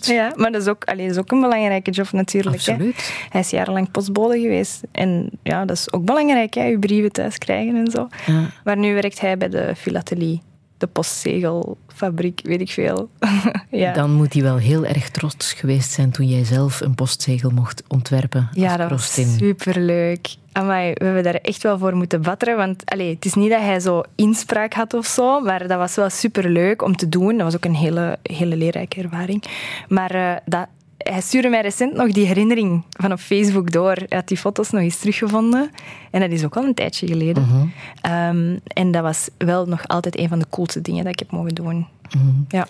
[0.00, 2.64] Ja, maar dat is, ook, allee, dat is ook een belangrijke job natuurlijk.
[2.64, 2.72] hè.
[2.72, 3.26] Absoluut.
[3.30, 4.82] Hij is jarenlang postbode geweest.
[4.92, 8.08] En ja, dat is ook belangrijk, hè, je brieven thuis krijgen en zo.
[8.26, 8.50] Ja.
[8.64, 10.42] Maar nu werkt hij bij de filatelie,
[10.84, 13.08] de postzegelfabriek, weet ik veel.
[13.70, 13.92] ja.
[13.92, 17.82] Dan moet hij wel heel erg trots geweest zijn toen jij zelf een postzegel mocht
[17.88, 18.48] ontwerpen.
[18.52, 20.34] Ja, als dat was superleuk.
[20.52, 22.56] Amai, we hebben daar echt wel voor moeten batteren.
[22.56, 25.94] Want allee, het is niet dat hij zo inspraak had of zo, maar dat was
[25.94, 27.36] wel superleuk om te doen.
[27.36, 29.44] Dat was ook een hele, hele leerrijke ervaring.
[29.88, 30.66] Maar eh, dat,
[31.10, 33.92] hij stuurde mij recent nog die herinnering van op Facebook door.
[33.94, 35.70] Hij had die foto's nog eens teruggevonden.
[36.10, 37.42] En dat is ook al een tijdje geleden.
[37.42, 37.66] Mhm.
[38.00, 41.30] Ehm, en dat was wel nog altijd een van de coolste dingen dat ik heb
[41.30, 41.86] mogen doen.
[42.16, 42.26] Mhm.
[42.48, 42.66] Ja.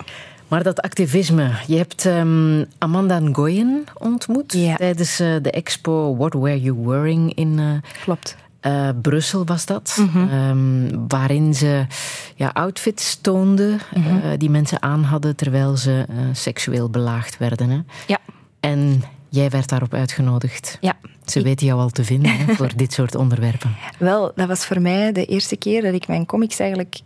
[0.48, 4.76] Maar dat activisme, je hebt ehm, Amanda Ngoyen ontmoet Ja.
[4.76, 8.36] tijdens eh, de expo What Were You Wearing in eh, Klopt.
[8.64, 9.96] Eh, Brussel was dat.
[10.00, 10.28] Mhm.
[10.28, 11.86] Ehm, waarin ze
[12.34, 14.08] ja, outfits toonde Mhm.
[14.16, 17.70] eh, die mensen aan hadden terwijl ze eh, seksueel belaagd werden.
[17.70, 17.80] Hè?
[18.06, 18.18] Ja.
[18.60, 20.78] En jij werd daarop uitgenodigd.
[20.80, 20.92] Ja.
[21.24, 23.76] Ze weten jou al te vinden hè, voor dit soort onderwerpen.
[23.98, 27.00] Wel, dat was voor mij de eerste keer dat ik mijn comics eigenlijk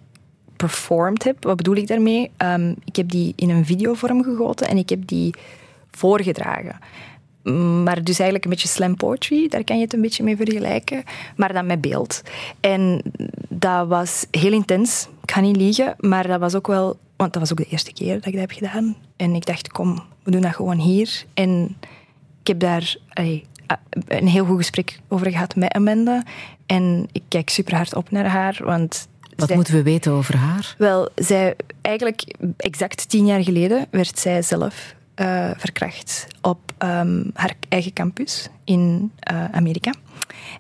[0.57, 1.45] performed heb.
[1.45, 2.31] Wat bedoel ik daarmee?
[2.37, 5.35] Ehm, ik heb die in een videovorm gegoten en ik heb die
[5.91, 6.79] voorgedragen.
[7.49, 10.37] Mm, Maar dus eigenlijk een beetje slam poetry, daar kan je het een beetje mee
[10.37, 11.03] vergelijken,
[11.37, 12.23] maar dan met beeld.
[12.61, 13.03] En
[13.49, 17.43] dat was heel intens, ik ga niet liegen, maar dat was ook wel, want dat
[17.43, 18.97] was ook de eerste keer dat ik dat heb gedaan.
[19.17, 21.25] En ik dacht, kom, we doen dat gewoon hier.
[21.35, 21.77] En
[22.41, 26.23] ik heb daar allee, a- een heel goed gesprek over gehad met Amanda.
[26.67, 29.09] En ik kijk super hard op naar haar, want...
[29.37, 30.75] Wat zij- moeten we weten over haar?
[30.79, 37.55] Wel, zij, eigenlijk exact tien jaar geleden werd zij zelf eh, verkracht op ehm, haar
[37.69, 39.93] eigen campus in eh, Amerika.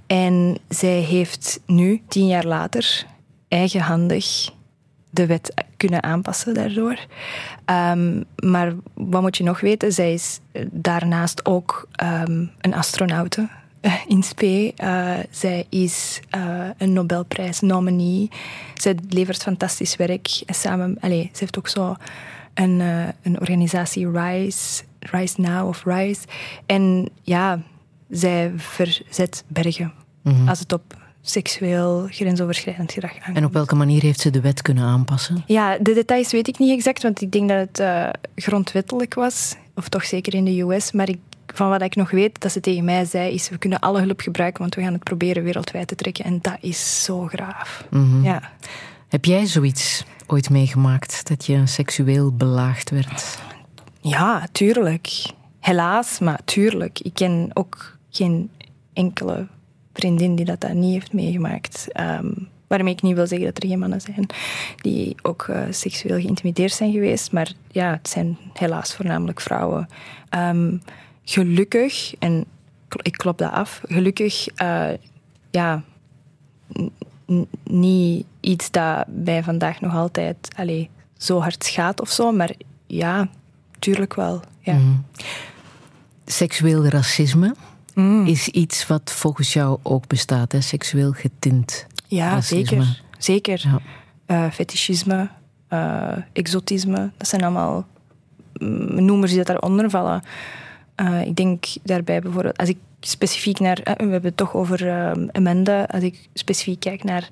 [0.06, 3.06] En zij heeft nu, tien jaar later,
[3.48, 4.50] eigenhandig
[5.10, 6.98] de wet kunnen aanpassen daardoor.
[7.64, 9.92] Ehm, maar wat moet je nog weten?
[9.92, 13.48] Zij is eh, daarnaast ook ehm, een astronaute
[14.06, 14.74] in spe.
[15.30, 16.20] Zij is
[16.76, 18.30] een Nobelprijs-nominee.
[18.74, 20.42] Zij levert fantastisch werk.
[20.46, 21.96] En samen, allez, ze heeft ook zo
[22.58, 26.20] een, uh, een organisatie Rise, Rise Now of Rise.
[26.66, 27.60] En ja,
[28.10, 29.92] zij verzet bergen
[30.22, 30.48] Mhm.
[30.48, 33.36] als het op seksueel grensoverschrijdend gedrag aankomt.
[33.36, 35.42] En op welke manier heeft ze de wet kunnen aanpassen?
[35.46, 39.54] Ja, de details weet ik niet exact, want ik denk dat het uh, grondwettelijk was.
[39.74, 40.92] Of toch zeker in de US.
[40.92, 43.78] Maar ik, van wat ik nog weet, dat ze tegen mij zei, is we kunnen
[43.80, 46.24] alle hulp gebruiken, want we gaan het proberen wereldwijd te trekken.
[46.24, 47.84] En dat is zo graaf.
[47.90, 48.22] Mhm.
[48.22, 48.52] Ja.
[49.08, 53.38] Heb jij zoiets ooit meegemaakt, dat je seksueel belaagd werd?
[54.00, 55.08] Ja, tuurlijk.
[55.60, 57.00] Helaas, maar tuurlijk.
[57.00, 58.50] Ik ken ook geen
[58.92, 59.46] enkele
[59.92, 61.86] vriendin die dat, niet heeft meegemaakt.
[62.00, 64.26] Um, waarmee ik niet wil zeggen dat er geen mannen zijn
[64.76, 67.32] die ook uh, seksueel geïntimideerd zijn geweest.
[67.32, 69.88] Maar ja, het zijn helaas voornamelijk vrouwen.
[70.36, 70.82] Um,
[71.24, 72.44] gelukkig, en
[73.02, 74.90] ik klop dat af, gelukkig, uh,
[75.50, 75.82] ja,
[77.64, 82.32] niet iets dat bij vandaag nog altijd allez, zo hard schaadt of zo.
[82.32, 82.50] Maar
[82.86, 83.28] ja,
[83.78, 84.40] tuurlijk wel.
[84.60, 84.74] Ja.
[84.74, 85.04] Mm.
[86.26, 87.54] Seksueel racisme
[87.94, 88.26] mm.
[88.26, 90.60] is iets wat volgens jou ook bestaat, hè?
[90.60, 91.86] seksueel getint.
[92.06, 92.64] Ja, racisme.
[92.64, 93.02] zeker.
[93.18, 93.64] Zeker.
[93.64, 93.80] Ja.
[94.26, 95.30] Uh, fetischisme,
[95.70, 97.86] uh, exotisme, dat zijn allemaal
[99.06, 100.22] noemers die daaronder vallen.
[101.00, 104.90] Uh, ik denk daarbij bijvoorbeeld, als ik specifiek naar, we hebben het toch over
[105.32, 107.28] Amanda, als ik specifiek kijk naar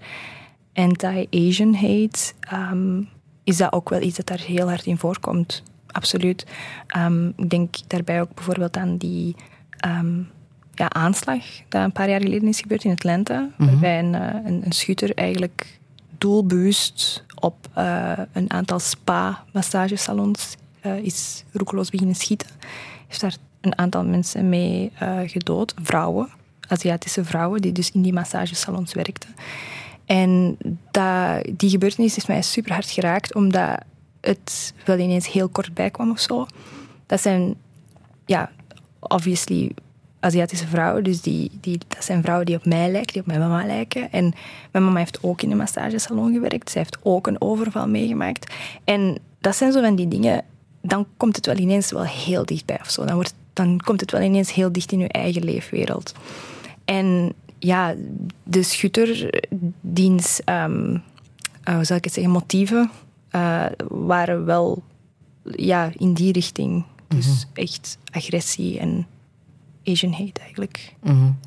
[0.74, 3.08] anti-Asian hate, um,
[3.44, 5.62] is dat ook wel iets dat daar heel hard in voorkomt.
[5.86, 6.46] Absoluut.
[6.96, 9.36] Um, ik denk daarbij ook bijvoorbeeld aan die
[9.86, 10.28] um,
[10.74, 13.66] ja, aanslag dat een paar jaar geleden is gebeurd in Atlanta, mm -hmm.
[13.66, 15.78] waarbij een, een, een, schutter eigenlijk
[16.18, 20.56] doelbewust op uh, een aantal spa-massagesalons
[20.86, 22.48] uh, is roekeloos beginnen schieten.
[23.06, 23.36] Heeft daar
[23.66, 26.28] een aantal mensen mee uh, gedood, vrouwen,
[26.68, 29.34] Aziatische vrouwen, die dus in die massagesalons werkten.
[30.04, 30.56] En
[30.90, 33.78] dat, die gebeurtenis is mij super hard geraakt, omdat
[34.20, 36.46] het wel ineens heel kort bij kwam of zo.
[37.06, 37.54] Dat zijn,
[38.26, 38.50] ja,
[39.00, 39.70] obviously
[40.20, 43.40] Aziatische vrouwen, dus die, die, dat zijn vrouwen die op mij lijken, die op mijn
[43.40, 44.12] mama lijken.
[44.12, 44.34] En
[44.70, 48.54] mijn mama heeft ook in een massagesalon gewerkt, zij heeft ook een overval meegemaakt.
[48.84, 50.44] En dat zijn zo van die dingen,
[50.82, 53.04] dan komt het wel ineens wel heel dichtbij of zo.
[53.04, 56.14] Dan, wordt, dan komt het wel ineens heel dicht in je eigen leefwereld.
[56.84, 57.94] En ja,
[58.42, 59.40] de schutter,
[59.80, 61.02] diens, um,
[61.64, 62.90] uh, hoe zal ik het zeggen, motieven
[63.32, 64.82] uh, waren wel
[65.42, 66.84] ja, in die richting.
[67.08, 67.50] Dus mm-hmm.
[67.54, 69.06] echt agressie en
[69.84, 70.94] Asian hate eigenlijk.
[71.02, 71.38] Mm-hmm.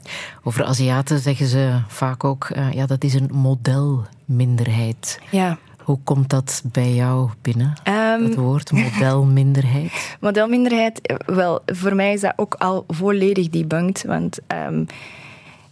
[0.44, 5.20] Over Aziaten zeggen ze vaak ook, uh, ja, dat is een modelminderheid.
[5.32, 5.58] Ja.
[5.90, 9.92] Hoe komt dat bij jou binnen, um, het woord modelminderheid?
[10.20, 14.86] modelminderheid, wel, voor mij is dat ook al volledig debunked, want um,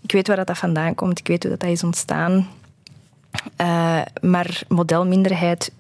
[0.02, 2.48] ik weet waar dat vandaan komt, ik weet hoe dat, dat is ontstaan.
[3.62, 5.72] Uh, maar modelminderheid,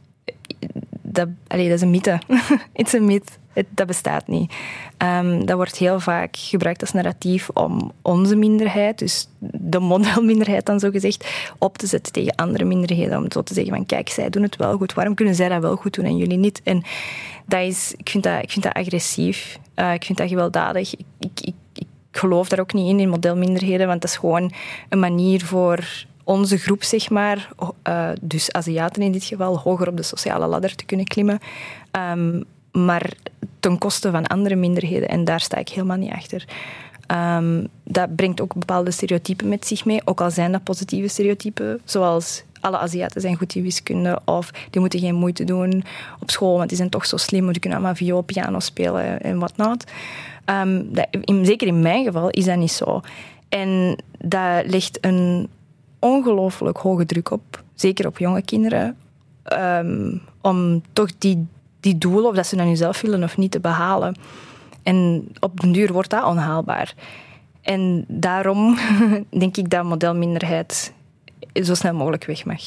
[1.17, 2.19] dat, allee, dat is een mythe.
[2.73, 3.31] Het is een mythe.
[3.69, 4.53] Dat bestaat niet.
[4.97, 10.79] Um, dat wordt heel vaak gebruikt als narratief om onze minderheid, dus de modelminderheid dan
[10.79, 13.17] zo gezegd, op te zetten tegen andere minderheden.
[13.17, 15.61] Om zo te zeggen van kijk, zij doen het wel goed, waarom kunnen zij dat
[15.61, 16.61] wel goed doen en jullie niet?
[16.63, 16.83] En
[17.45, 19.59] dat is, ik, vind dat, ik vind dat agressief.
[19.75, 20.93] Uh, ik vind dat gewelddadig.
[20.93, 24.51] Ik, ik, ik, ik geloof daar ook niet in, in modelminderheden, want dat is gewoon
[24.89, 27.49] een manier voor onze groep, zeg maar,
[27.87, 31.39] uh, dus Aziaten in dit geval, hoger op de sociale ladder te kunnen klimmen.
[32.11, 33.13] Um, maar
[33.59, 35.09] ten koste van andere minderheden.
[35.09, 36.45] En daar sta ik helemaal niet achter.
[37.37, 41.81] Um, dat brengt ook bepaalde stereotypen met zich mee, ook al zijn dat positieve stereotypen,
[41.83, 45.83] zoals alle Aziaten zijn goed in wiskunde of die moeten geen moeite doen
[46.19, 49.37] op school, want die zijn toch zo slim, die kunnen allemaal viool, piano spelen en
[49.37, 49.83] whatnot.
[50.45, 53.01] Um, dat, in, zeker in mijn geval is dat niet zo.
[53.49, 55.49] En dat legt een
[55.99, 58.97] ongelooflijk hoge druk op, zeker op jonge kinderen,
[59.53, 61.47] um, om toch die
[61.79, 64.15] die doelen, of dat ze nu zelf willen of niet, te behalen.
[64.83, 66.93] En op den duur wordt dat onhaalbaar.
[67.61, 68.77] En daarom
[69.39, 70.93] denk ik dat modelminderheid
[71.53, 72.61] zo snel mogelijk weg mag.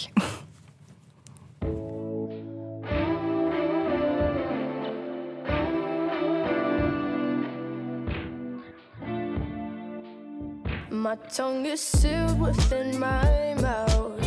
[11.10, 14.22] My tongue is sealed within my mouth.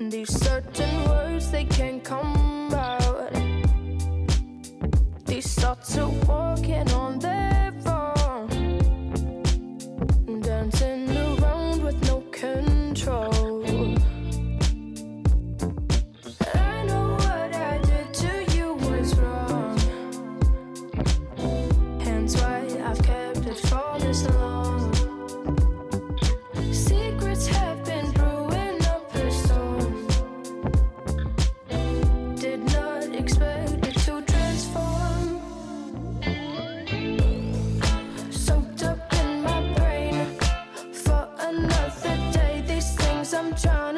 [0.00, 2.96] These certain words, they can't come out.
[5.36, 7.45] slowly start to walking on their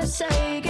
[0.08, 0.67] say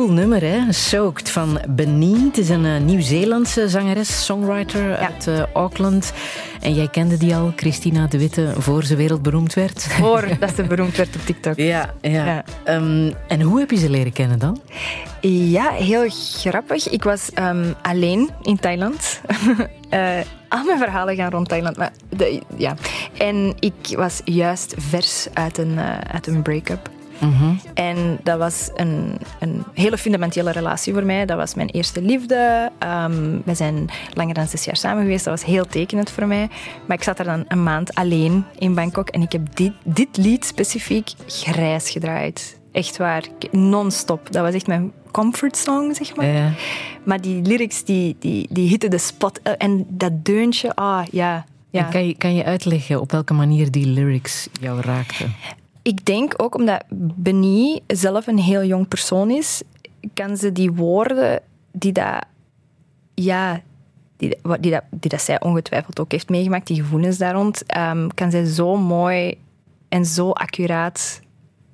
[0.00, 0.72] Cool nummer, hè?
[0.72, 2.24] Soaked van Benin.
[2.26, 6.12] Het is een eh, Nieuw-Zeelandse zangeres, songwriter uit eh, Auckland.
[6.60, 9.82] En jij kende die al, Christina de Witte, voor ze wereldberoemd werd.
[9.82, 11.56] Voor dat ze beroemd werd op TikTok.
[11.56, 12.24] Ja, ja.
[12.24, 12.44] Ja.
[12.64, 14.60] Ehm, en hoe heb je ze leren kennen dan?
[15.20, 16.04] Ja, heel
[16.36, 16.88] grappig.
[16.88, 19.20] Ik was ehm, alleen in Thailand.
[19.90, 20.18] Eh,
[20.48, 21.76] al mijn verhalen gaan rond Thailand.
[21.76, 22.74] Maar de, ja.
[23.18, 25.78] En ik was juist vers uit een,
[26.12, 26.90] uit een break-up.
[27.74, 31.26] En dat was een, een hele fundamentele relatie voor mij.
[31.26, 32.70] Dat was mijn eerste liefde.
[32.78, 35.24] Ehm, we zijn langer dan zes jaar samen geweest.
[35.24, 36.48] Dat was heel tekenend voor mij.
[36.86, 39.08] Maar ik zat er dan een maand alleen in Bangkok.
[39.08, 42.58] En ik heb dit, dit lied specifiek grijs gedraaid.
[42.72, 43.24] Echt waar.
[43.50, 44.32] Non-stop.
[44.32, 46.26] Dat was echt mijn comfort song, zeg maar.
[46.26, 46.52] Ja.
[47.04, 49.40] Maar die lyrics, die, die, die hitten de spot.
[49.42, 51.44] Eh, En dat deuntje, ah, ja.
[51.70, 51.84] ja.
[51.84, 55.34] En kan, je, kan je uitleggen op welke manier die lyrics jou raakten?
[55.82, 56.84] Ik denk ook omdat
[57.14, 59.62] Beni zelf een heel jong persoon is,
[60.14, 61.42] kan ze die woorden
[61.72, 62.24] die dat,
[63.14, 63.60] ja,
[64.16, 68.08] die, die, dat, die dat zij ongetwijfeld ook heeft meegemaakt, die gevoelens daar rond, ehm,
[68.14, 69.38] kan zij zo mooi
[69.88, 71.20] en zo accuraat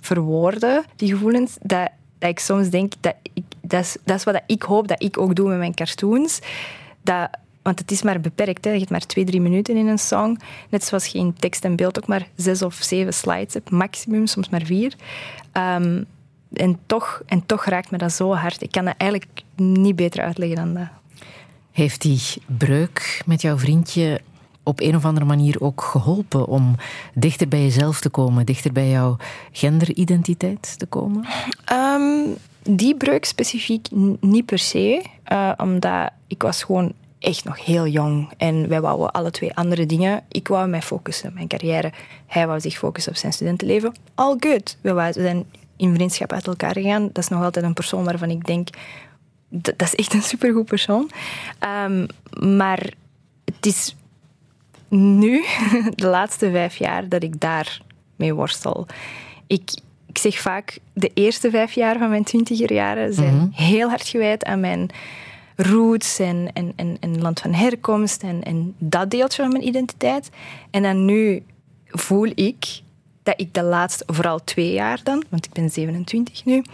[0.00, 1.88] verwoorden, die gevoelens, dat,
[2.18, 5.34] dat ik soms denk, dat, ik, dat, is, dat wat ik hoop dat ik ook
[5.34, 6.40] doe met mijn cartoons.
[7.02, 7.28] Dat,
[7.66, 8.70] want het is maar beperkt, hè.
[8.70, 10.38] je hebt maar twee, drie minuten in een song.
[10.70, 14.26] Net zoals je in tekst en beeld ook maar zes of zeven slides hebt, maximum,
[14.26, 14.94] soms maar vier.
[15.52, 16.02] Ehm,
[16.52, 18.62] en, toch, en toch raakt me dat zo hard.
[18.62, 20.88] Ik kan dat eigenlijk niet beter uitleggen dan dat.
[21.72, 24.20] Heeft die breuk met jouw vriendje
[24.62, 26.74] op een of andere manier ook geholpen om
[27.14, 29.16] dichter bij jezelf te komen, dichter bij jouw
[29.52, 31.24] genderidentiteit te komen?
[31.64, 32.28] Ehm,
[32.62, 33.88] die breuk specifiek
[34.20, 39.10] niet per se, eh, omdat ik was gewoon echt nog heel jong en wij wouden
[39.10, 40.24] alle twee andere dingen.
[40.28, 41.92] Ik wou mij focussen op mijn carrière.
[42.26, 43.94] Hij wou zich focussen op zijn studentenleven.
[44.14, 44.76] All good.
[44.80, 45.44] We zijn
[45.76, 47.02] in vriendschap uit elkaar gegaan.
[47.12, 48.68] Dat is nog altijd een persoon waarvan ik denk,
[49.48, 51.10] dat, dat is echt een supergoed persoon.
[51.58, 52.06] Ehm,
[52.56, 52.92] maar
[53.44, 53.96] het is
[54.88, 55.44] nu,
[55.94, 57.80] de laatste vijf jaar, dat ik daar
[58.16, 58.86] mee worstel.
[59.46, 59.70] Ik,
[60.12, 64.90] zeg vaak, de eerste vijf jaar van mijn twintiger zijn heel hard gewijd aan mijn
[65.56, 66.52] roots en,
[67.18, 70.30] land van herkomst en, en dat deeltje van mijn identiteit.
[70.70, 71.42] En dan nu
[71.86, 72.80] voel ik
[73.22, 76.64] dat ik de laatste, vooral twee jaar dan, want ik ben 27 nu,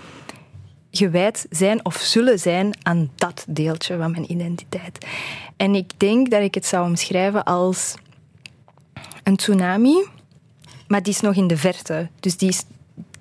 [0.90, 5.06] gewijd zijn of zullen zijn aan dat deeltje van mijn identiteit.
[5.56, 7.94] En ik denk dat ik het zou omschrijven als
[9.22, 10.04] een tsunami,
[10.88, 12.09] maar die is nog in de verte.
[12.20, 12.64] Dus die, is,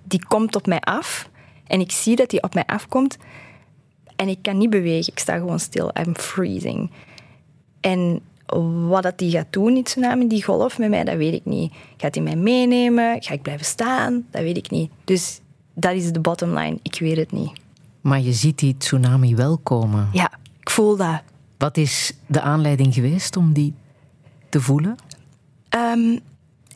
[0.04, 1.30] die komt op mij af
[1.68, 3.18] en ik zie dat die op mij afkomt
[4.22, 5.12] en ik kan niet bewegen.
[5.14, 5.92] Ik sta gewoon stil.
[6.00, 6.92] I'm freezing.
[7.80, 8.22] En
[8.88, 11.74] wat dat die gaat doen, die tsunami, die golf met mij, dat weet ik niet.
[11.98, 13.24] Gaat hij mij meenemen?
[13.24, 14.26] Ga ik blijven staan?
[14.32, 14.92] Dat weet ik niet.
[15.04, 15.40] Dus
[15.74, 16.80] dat is de bottom line.
[16.82, 17.52] Ik weet het niet.
[18.02, 20.10] Maar je ziet die tsunami wel komen.
[20.14, 21.22] Ja, ik voel dat.
[21.58, 23.74] Wat is de aanleiding geweest om die
[24.50, 24.96] te voelen?
[25.70, 26.18] Ehm,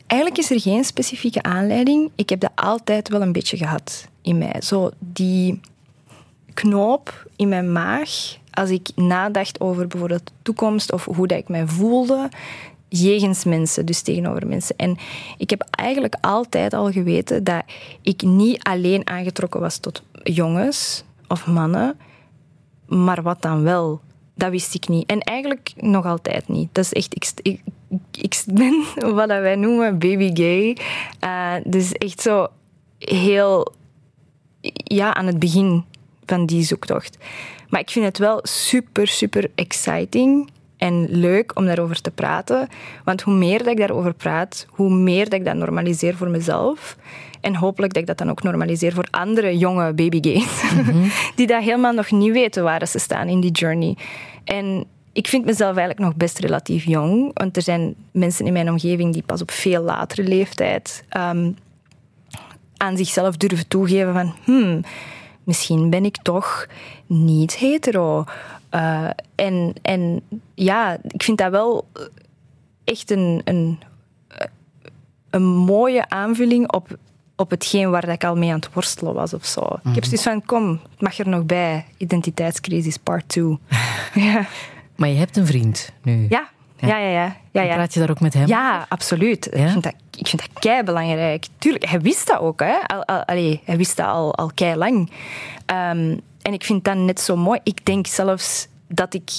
[0.06, 2.10] eigenlijk is er geen specifieke aanleiding.
[2.14, 4.60] Ik heb dat altijd wel een beetje gehad in mij.
[4.60, 5.60] Zo die
[6.56, 8.10] knoop in mijn maag
[8.50, 12.28] als ik nadacht over bijvoorbeeld de toekomst of hoe dat ik mij voelde
[12.88, 14.76] jegens mensen, dus tegenover mensen.
[14.76, 14.96] En
[15.38, 17.62] ik heb eigenlijk altijd al geweten dat
[18.02, 21.98] ik niet alleen aangetrokken was tot jongens of mannen,
[22.86, 24.00] maar wat dan wel.
[24.34, 25.10] Dat wist ik niet.
[25.10, 26.68] En eigenlijk nog altijd niet.
[26.72, 27.14] Dat is echt...
[27.14, 27.60] Ik, ik,
[28.10, 28.84] ik ben
[29.14, 30.76] wat wij noemen baby gay.
[31.24, 32.46] Uh, dus echt zo
[32.98, 33.72] heel...
[34.72, 35.84] Ja, aan het begin
[36.26, 37.18] van die zoektocht.
[37.68, 42.68] Maar ik vind het wel super, super exciting en leuk om daarover te praten.
[43.04, 46.96] Want hoe meer dat ik daarover praat, hoe meer dat ik dat normaliseer voor mezelf.
[47.40, 50.62] En hopelijk dat ik dat dan ook normaliseer voor andere jonge babygays.
[51.36, 53.96] Die dat helemaal nog niet weten waar ze staan in die journey.
[54.44, 57.30] En ik vind mezelf eigenlijk nog best relatief jong.
[57.34, 61.56] Want er zijn mensen in mijn omgeving die pas op veel latere leeftijd um,
[62.76, 64.34] aan zichzelf durven toegeven van...
[64.44, 64.80] Hmm,
[65.46, 66.66] misschien ben ik toch
[67.06, 68.24] niet hetero.
[68.74, 70.22] Uh, en, en
[70.54, 71.88] ja, ik vind dat wel
[72.84, 73.78] echt een, een,
[75.30, 76.98] een mooie aanvulling op,
[77.36, 79.60] op hetgeen waar ik al mee aan het worstelen was of zo.
[79.84, 81.84] Ik heb zoiets van, kom, het mag er nog bij.
[81.96, 83.58] Identiteitscrisis part 2.
[84.14, 84.46] ja.
[84.96, 86.26] Maar je hebt een vriend nu.
[86.28, 87.36] Ja, ja, ja, ja.
[87.50, 87.74] ja, ja.
[87.74, 88.46] Praat je daar ook met hem?
[88.46, 89.46] Ja, absoluut.
[89.46, 91.46] Ik vind dat, ik vind dat kei belangrijk.
[91.58, 92.60] Tuurlijk, hij wist dat ook.
[92.60, 92.78] Hè.
[92.86, 95.10] Al, al, allee, hij wist dat al, al kei lang.
[95.66, 97.60] Um, en ik vind dat net zo mooi.
[97.62, 99.30] Ik denk zelfs dat ik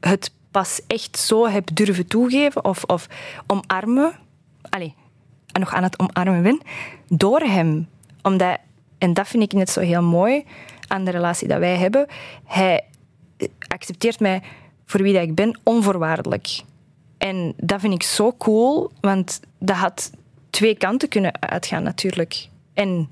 [0.00, 3.06] het pas echt zo heb durven toegeven of, of
[3.46, 4.12] omarmen.
[4.68, 4.94] Allee,
[5.52, 6.60] en nog aan het omarmen ben.
[7.08, 7.88] Door hem.
[8.22, 8.58] Omdat,
[8.98, 10.44] en dat vind ik net zo heel mooi
[10.86, 12.06] aan de relatie dat wij hebben.
[12.44, 12.84] Hij
[13.68, 14.42] accepteert mij
[14.86, 16.62] voor wie dat ik ben onvoorwaardelijk.
[17.22, 20.10] En dat vind ik zo cool, want dat had
[20.50, 22.48] twee kanten kunnen uitgaan natuurlijk.
[22.74, 23.08] En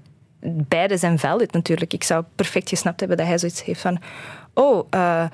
[0.68, 1.92] beide zijn valid natuurlijk.
[1.92, 4.00] Ik zou perfect gesnapt hebben dat hij zoiets heeft van...
[4.54, 5.24] Oh, uh,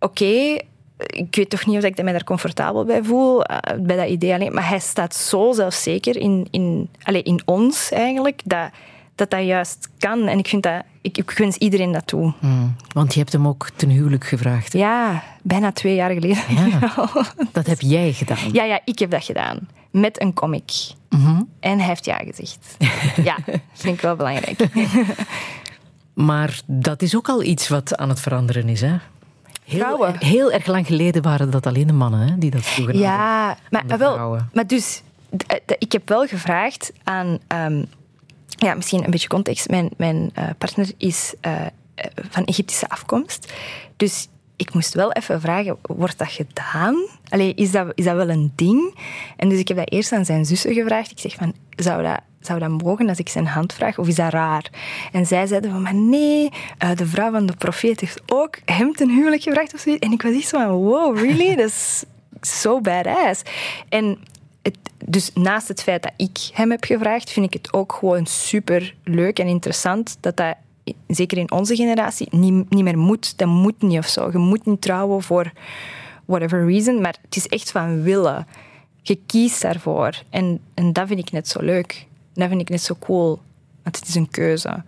[0.00, 0.58] oké,
[0.96, 4.34] ik weet toch niet of ik mij daar comfortabel bij voel, uh, bij dat idee
[4.34, 4.54] alleen.
[4.54, 8.70] Maar hij staat zo zelfzeker in, in, allez, in ons eigenlijk, dat
[9.14, 10.26] dat dat juist kan.
[10.26, 12.32] En ik, vind dat, ik, ik wens iedereen dat toe.
[12.40, 14.72] Mm, want je hebt hem ook ten huwelijk gevraagd.
[14.72, 16.42] Ja, bijna twee jaar geleden.
[16.70, 17.08] Ja,
[17.52, 18.52] dat heb jij gedaan.
[18.52, 19.68] Ja, ja, ik heb dat gedaan.
[19.90, 20.72] Met een comic.
[21.08, 21.48] Mm -hmm.
[21.60, 22.76] En hij heeft ja gezegd.
[23.24, 23.36] ja,
[23.72, 24.66] vind ik wel belangrijk.
[26.14, 28.96] maar dat is ook al iets wat aan het veranderen is, hè?
[29.64, 33.46] Heel, heel erg lang geleden waren dat alleen de mannen hè, die dat vroeger ja,
[33.46, 33.86] hadden.
[33.88, 35.02] Maar, wel, maar dus,
[35.78, 37.86] ik heb wel gevraagd aan um,
[38.56, 39.68] ja, misschien een beetje context.
[39.68, 41.52] Mijn, mijn uh, partner is uh,
[42.30, 43.52] van Egyptische afkomst.
[43.96, 47.06] Dus ik moest wel even vragen, wordt dat gedaan?
[47.28, 48.98] Allee, is, dat, is dat wel een ding?
[49.36, 51.10] En dus ik heb dat eerst aan zijn zussen gevraagd.
[51.10, 53.98] Ik zeg van, zou dat, zou dat mogen als ik zijn hand vraag?
[53.98, 54.70] Of is dat raar?
[55.12, 56.50] En zij zeiden van, maar nee,
[56.94, 60.06] de vrouw van de profeet heeft ook hem ten huwelijk gevraagd of zoiets.
[60.06, 61.56] En ik was echt zo van, wow, really?
[61.56, 62.04] Dat is
[62.40, 63.42] zo badass.
[63.88, 64.18] En
[64.64, 68.26] het, dus naast het feit dat ik hem heb gevraagd, vind ik het ook gewoon
[68.26, 70.56] super leuk en interessant dat dat,
[71.06, 73.38] zeker in onze generatie, niet, niet meer moet.
[73.38, 74.30] Dat moet niet of zo.
[74.32, 75.52] Je moet niet trouwen voor
[76.24, 78.46] whatever reason, maar het is echt van willen.
[79.02, 80.22] Je kiest daarvoor.
[80.30, 82.06] En, en dat vind ik net zo leuk.
[82.32, 83.40] Dat vind ik net zo cool.
[83.82, 84.82] Want het is een keuze.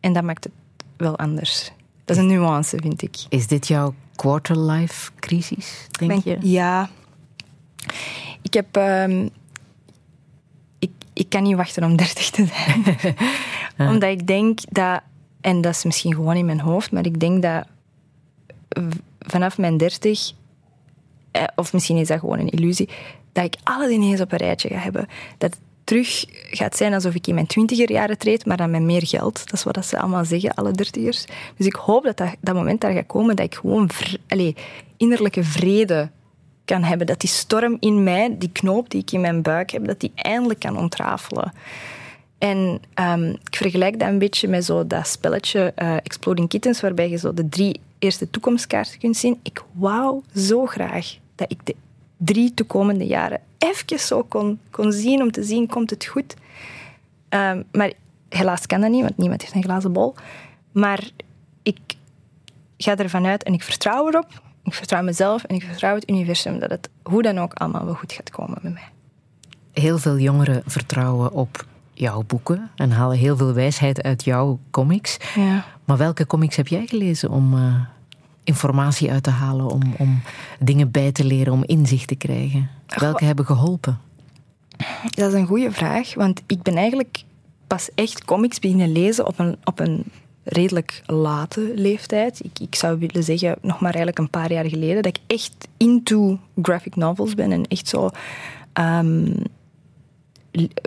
[0.00, 0.52] En dat maakt het
[0.96, 1.72] wel anders.
[2.04, 3.16] Dat is een nuance, vind ik.
[3.28, 6.50] Is dit jouw quarter-life crisis, denk ben, je?
[6.50, 6.90] Ja.
[8.46, 8.76] Ik heb...
[8.76, 9.30] Um,
[10.78, 12.84] ik, ik kan niet wachten om dertig te zijn.
[13.76, 13.90] ja.
[13.90, 15.00] Omdat ik denk dat...
[15.40, 17.66] En dat is misschien gewoon in mijn hoofd, maar ik denk dat
[19.18, 20.32] vanaf mijn dertig...
[21.56, 22.88] Of misschien is dat gewoon een illusie.
[23.32, 25.08] Dat ik alles ineens op een rijtje ga hebben.
[25.38, 29.06] Dat terug gaat zijn alsof ik in mijn twintiger jaren treed, maar dan met meer
[29.06, 29.38] geld.
[29.44, 31.24] Dat is wat dat ze allemaal zeggen, alle dertigers.
[31.56, 34.56] Dus ik hoop dat, dat dat moment daar gaat komen dat ik gewoon vr- allee,
[34.96, 36.10] innerlijke vrede
[36.66, 37.06] kan hebben.
[37.06, 40.12] Dat die storm in mij, die knoop die ik in mijn buik heb, dat die
[40.14, 41.52] eindelijk kan ontrafelen.
[42.38, 47.10] En ehm, ik vergelijk dat een beetje met zo dat spelletje eh, Exploding Kittens, waarbij
[47.10, 49.40] je zo de drie eerste toekomstkaarten kunt zien.
[49.42, 51.74] Ik wou zo graag dat ik de
[52.16, 56.34] drie toekomende jaren even zo kon, kon zien, om te zien, komt het goed?
[57.28, 57.92] Ehm, maar
[58.28, 60.14] helaas kan dat niet, want niemand heeft een glazen bol.
[60.72, 61.10] Maar
[61.62, 61.78] ik
[62.78, 64.42] ga ervan uit en ik vertrouw erop.
[64.66, 67.94] Ik vertrouw mezelf en ik vertrouw het universum dat het hoe dan ook allemaal wel
[67.94, 68.88] goed gaat komen met mij.
[69.72, 75.16] Heel veel jongeren vertrouwen op jouw boeken en halen heel veel wijsheid uit jouw comics.
[75.34, 75.64] Ja.
[75.84, 77.74] Maar welke comics heb jij gelezen om eh,
[78.44, 80.22] informatie uit te halen, om, om
[80.58, 82.70] dingen bij te leren, om inzicht te krijgen?
[82.86, 84.00] Welke hebben geholpen?
[85.02, 87.22] Dat is een goede vraag, want ik ben eigenlijk
[87.66, 90.04] pas echt comics beginnen lezen op een, op een
[90.46, 92.44] redelijk late leeftijd.
[92.44, 95.68] Ik, ik zou willen zeggen, nog maar eigenlijk een paar jaar geleden, dat ik echt
[95.76, 98.10] into graphic novels ben en echt zo
[98.72, 99.32] ehm,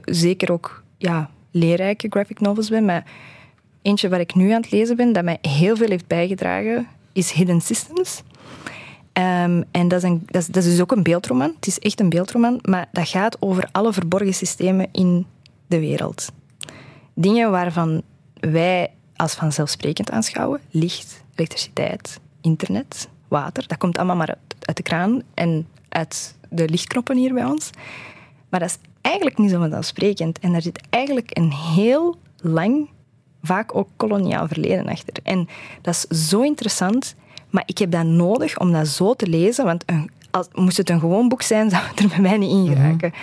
[0.06, 2.86] zeker ook ja, leerrijke graphic novels ben.
[2.86, 3.06] Maar
[3.82, 7.32] eentje waar ik nu aan het lezen ben, dat mij heel veel heeft bijgedragen, is
[7.32, 8.24] Hidden Systems.
[9.14, 11.54] Ehm, en dat is, dat, is, dat is dus ook een beeldroman.
[11.56, 15.26] Het is echt een beeldroman, maar dat gaat over alle verborgen systemen in
[15.68, 16.32] de wereld.
[17.14, 18.02] Dingen waarvan
[18.40, 20.60] wij als vanzelfsprekend aanschouwen.
[20.72, 23.68] Licht, elektriciteit, internet, water.
[23.68, 27.70] Dat komt allemaal maar uit, uit de kraan en uit de lichtknoppen hier bij ons.
[28.50, 30.40] Maar dat is eigenlijk niet zo vanzelfsprekend.
[30.40, 32.90] En daar zit eigenlijk een heel lang,
[33.42, 35.14] vaak ook koloniaal verleden achter.
[35.24, 35.48] En
[35.82, 37.16] dat is zo interessant,
[37.50, 40.90] maar ik heb dat nodig om dat zo te lezen, want een, als, moest het
[40.90, 43.14] een gewoon boek zijn, zou het er bij mij niet in geraken.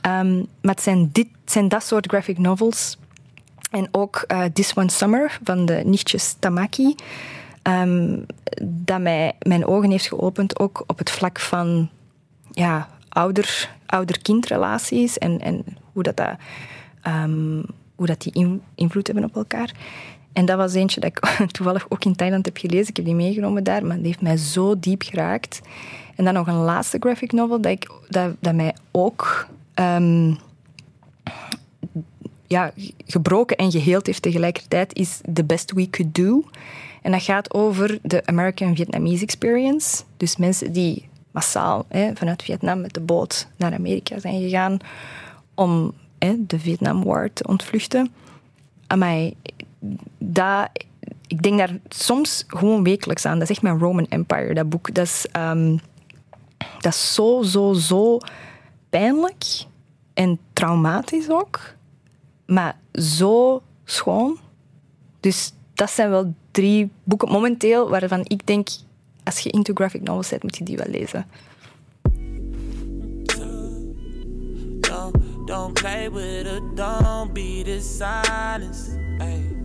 [0.00, 2.98] Ehm, maar het zijn, dit, het zijn dat soort graphic novels.
[3.70, 6.94] En ook eh, This One Summer van de nichtjes Tamaki.
[7.62, 8.18] ehm,
[8.62, 11.88] dat mij mijn ogen heeft geopend, ook op het vlak van
[12.50, 16.34] ja, ouder, ouder-kindrelaties en, en hoe, dat, dat,
[17.02, 17.62] ehm,
[17.94, 19.72] hoe dat die in- invloed hebben op elkaar.
[20.32, 21.18] En dat was eentje dat ik
[21.56, 22.88] toevallig ook in Thailand heb gelezen.
[22.88, 25.60] Ik heb die meegenomen daar, maar die heeft mij zo diep geraakt.
[26.16, 30.34] En dan nog een laatste graphic novel dat, ik, dat, dat mij ook ehm,
[32.50, 32.72] ja,
[33.06, 36.44] gebroken en geheeld heeft tegelijkertijd, is The Best We Could Do.
[37.02, 40.02] En dat gaat over de American Vietnamese Experience.
[40.16, 44.78] Dus mensen die massaal hè, vanuit Vietnam met de boot naar Amerika zijn gegaan
[45.54, 48.12] om hè, de Vietnam War te ontvluchten.
[48.86, 49.34] Amai,
[50.18, 50.68] dat,
[51.26, 53.38] ik denk daar soms gewoon wekelijks aan.
[53.38, 54.94] Dat is echt mijn Roman Empire, dat boek.
[54.94, 55.76] Dat is, ehm,
[56.80, 58.18] dat is zo, zo, zo
[58.88, 59.44] pijnlijk
[60.14, 61.78] en traumatisch ook.
[62.50, 64.38] Maar zo schoon.
[65.20, 68.68] Dus dat zijn wel drie boeken momenteel waarvan ik denk,
[69.24, 71.26] als je into graphic novels bent, moet je die wel lezen.
[75.44, 78.88] Don't, play with her, don't be dishonest.
[79.18, 79.56] Ay.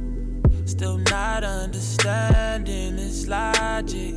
[0.64, 4.16] Still not understanding this logic.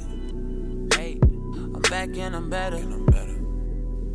[0.97, 2.79] Hey, I'm back and I'm better.
[2.79, 3.39] I'm better.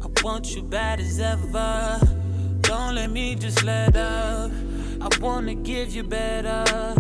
[0.02, 2.22] I want you bad as ever.
[2.64, 4.52] Don't let me just let up.
[5.02, 6.96] I wanna give you better.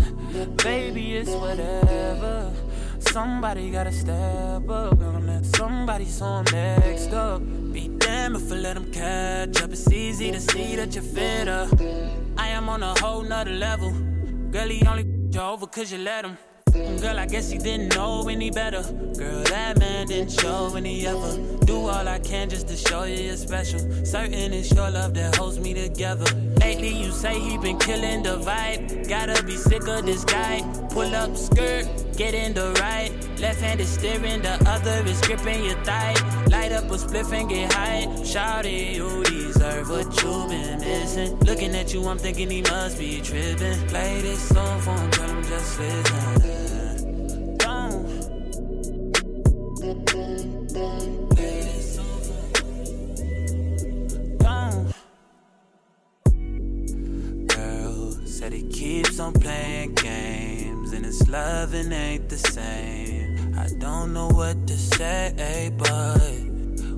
[0.63, 2.51] Baby, it's whatever.
[2.99, 5.45] Somebody gotta step up on that.
[5.45, 7.41] Somebody saw next up.
[7.73, 9.71] Be damn if I let them catch up.
[9.71, 11.67] It's easy to see that you're fitter.
[12.37, 13.91] I am on a whole nother level.
[14.51, 16.37] Girl, he only you over cause you let him.
[16.73, 18.81] Girl, I guess he didn't know any better.
[19.15, 21.37] Girl, that man didn't show any ever.
[21.65, 23.79] Do all I can just to show you you're special.
[24.03, 26.25] Certain it's your love that holds me together.
[26.59, 29.07] Lately, you say he been killing the vibe.
[29.07, 30.61] Gotta be sick of this guy.
[30.89, 31.87] Pull up skirt,
[32.17, 33.11] get in the right.
[33.39, 36.15] Left hand is steering, the other is gripping your thigh.
[36.47, 38.07] Light up a spliff and get high.
[38.23, 41.37] Shout it, you deserve what you've been missing.
[41.41, 43.79] Looking at you, I'm thinking he must be tripping.
[43.89, 46.62] Play this song for him, tell him just listen.
[50.73, 51.23] Switching
[60.03, 63.55] lanes and it's loving hate the same.
[63.57, 65.81] I don't know what to say babe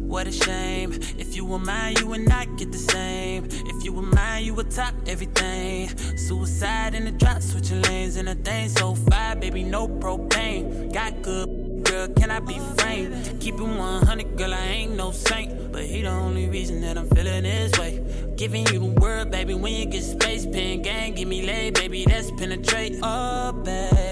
[0.08, 0.94] What a shame.
[1.18, 3.46] If you were mine you would not get the same.
[3.52, 5.90] If you were mine you would top everything.
[6.18, 8.70] Suicide in the trap switch your lanes in a thing.
[8.70, 10.94] So fire, baby, no propane.
[10.94, 11.65] Got good.
[11.96, 13.40] Girl, can I be framed?
[13.40, 15.72] Keep it 100, girl, I ain't no saint.
[15.72, 18.04] But he the only reason that I'm feeling this way.
[18.36, 19.54] Giving you the word, baby.
[19.54, 22.04] When you get space, pen gang, give me lay, baby.
[22.06, 23.00] Let's penetrate.
[23.02, 24.05] Oh, baby.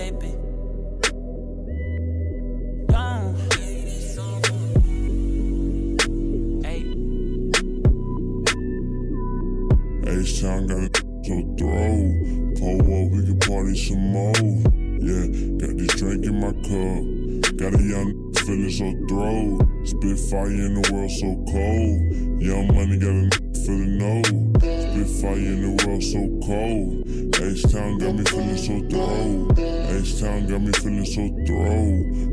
[20.34, 22.42] Fire in the world so cold.
[22.42, 23.30] Young money got a
[23.62, 24.26] feeling.
[24.58, 27.06] Spit fire in the world so cold.
[27.38, 29.46] H-Town got me feeling so throw.
[29.94, 31.86] H-Town got me feeling so throw.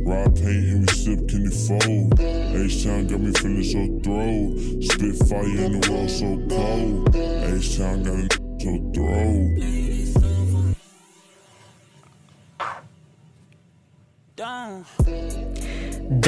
[0.08, 2.16] Ride paint and we sip candy fold.
[2.18, 4.56] H-Town got me feeling so throw.
[4.80, 7.14] Spit fire in the world so cold.
[7.14, 8.49] H-Town got a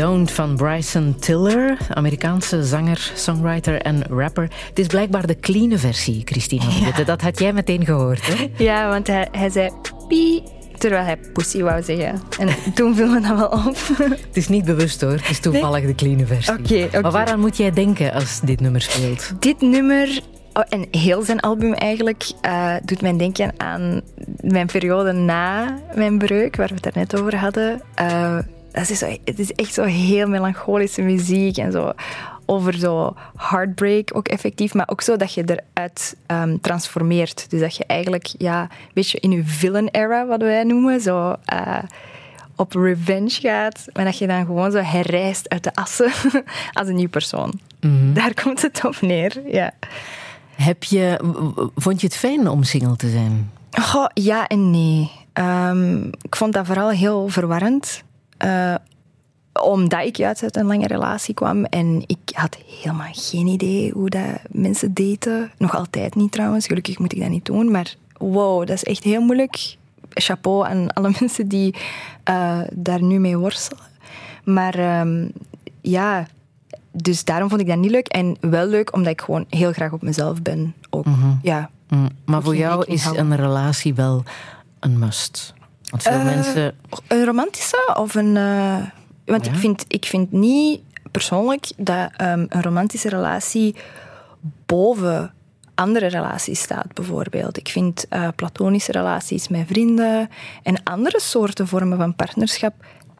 [0.02, 4.50] Don't van Bryson Tiller, Amerikaanse zanger, songwriter en rapper.
[4.68, 6.64] Het is blijkbaar de clean versie, Christina.
[6.96, 7.04] Ja.
[7.04, 8.50] Dat had jij meteen gehoord, hè?
[8.56, 9.70] Ja, want hij, hij zei
[10.08, 10.42] pie
[10.78, 12.20] terwijl hij pussy wou zeggen.
[12.38, 13.76] En toen viel me dat wel op.
[14.26, 16.58] Het is niet bewust hoor, het is toevallig de clean versie.
[16.58, 17.00] Oké.
[17.00, 19.32] Maar waaraan moet jij denken als dit nummer speelt?
[19.38, 20.20] Dit nummer,
[20.52, 24.00] oh, en heel zijn album eigenlijk, eh, doet mij denken aan
[24.40, 27.82] mijn periode na mijn breuk, waar we het net over hadden.
[27.94, 28.38] Eh,
[28.72, 31.92] dat is zo, het is echt zo heel melancholische muziek en zo
[32.46, 37.50] over zo heartbreak ook effectief, maar ook zo dat je eruit ehm, transformeert.
[37.50, 41.36] Dus dat je eigenlijk ja, een beetje in je villain era, wat wij noemen, zo
[41.44, 41.78] eh,
[42.56, 46.12] op revenge gaat, maar dat je dan gewoon zo herrijst uit de assen
[46.72, 47.60] als een nieuw persoon.
[48.12, 49.70] Daar komt het op neer, ja.
[50.54, 51.20] Heb je,
[51.76, 53.50] vond je het fijn om single te zijn?
[54.14, 55.10] Ja en nee.
[55.32, 58.02] Ehm, ik vond dat vooral heel verwarrend.
[58.42, 58.74] Eh,
[59.62, 64.08] omdat ik juist uit een lange relatie kwam en ik had helemaal geen idee hoe
[64.10, 65.50] dat mensen daten.
[65.58, 67.70] Nog altijd niet trouwens, gelukkig moet ik dat niet doen.
[67.70, 69.76] Maar wow, dat is echt heel moeilijk.
[70.08, 71.74] Chapeau aan alle mensen die
[72.24, 73.84] eh, daar nu mee worstelen.
[74.44, 75.28] Maar ehm,
[75.80, 76.26] ja,
[76.92, 78.08] dus daarom vond ik dat niet leuk.
[78.08, 80.74] En wel leuk omdat ik gewoon heel graag op mezelf ben.
[80.90, 81.06] Ook.
[81.42, 81.70] Ja.
[81.88, 84.24] Mm, Maar voor jou is een relatie wel
[84.80, 85.54] een must.
[85.92, 86.74] Want veel Eh, mensen...
[87.08, 88.36] Een romantische of een.
[88.36, 88.76] eh,
[89.24, 89.52] want Ja.
[89.52, 93.76] ik, vind, ik vind niet persoonlijk dat ehm, een romantische relatie
[94.66, 95.32] boven
[95.74, 97.56] andere relaties staat, bijvoorbeeld.
[97.56, 100.28] Ik vind eh, platonische relaties met vrienden
[100.62, 102.74] en andere soorten vormen van partnerschap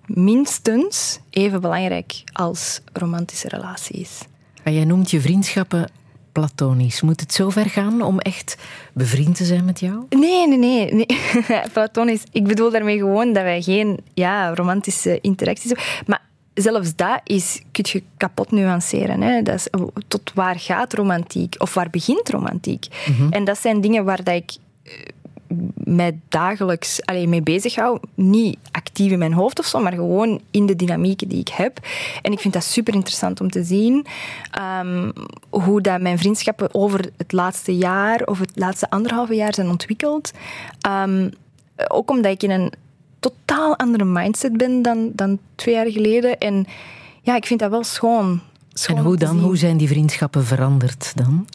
[0.07, 4.21] minstens even belangrijk als romantische relaties.
[4.65, 5.89] Maar jij noemt je vriendschappen
[6.33, 7.01] platonisch.
[7.01, 8.57] Moet het zo ver gaan om echt
[8.93, 10.07] bevriend te zijn met jou?
[10.09, 10.95] Nee, nee, nee.
[10.95, 11.07] nee.
[11.73, 12.23] Platonisch.
[12.33, 15.87] Ik bedoel daarmee gewoon dat wij geen ja, romantische interacties hebben.
[16.07, 16.23] Maar
[16.55, 19.21] zelfs dat is, kun je kapot nuanceren.
[19.23, 19.43] Hè?
[19.43, 19.67] Dat is,
[20.09, 21.55] tot waar gaat romantiek?
[21.59, 22.87] Of waar begint romantiek?
[23.31, 24.53] En dat zijn dingen waar dat ik
[24.83, 24.93] eh,
[25.75, 27.99] mij dagelijks alleen mee bezig hou.
[28.15, 31.79] Niet actief in mijn hoofd of zo, maar gewoon in de dynamieken die ik heb.
[32.23, 34.07] En ik vind dat super interessant om te zien
[34.51, 35.11] ehm,
[35.51, 40.33] hoe dat mijn vriendschappen over het laatste jaar of het laatste anderhalve jaar zijn ontwikkeld.
[40.81, 41.31] Ehm,
[41.89, 42.73] ook omdat ik in een
[43.21, 46.39] totaal andere mindset ben dan, dan twee jaar geleden.
[46.39, 46.67] En
[47.23, 48.41] ja, ik vind dat wel schoon.
[48.73, 49.39] schoon En hoe dan?
[49.39, 51.47] Hoe zijn die vriendschappen veranderd dan?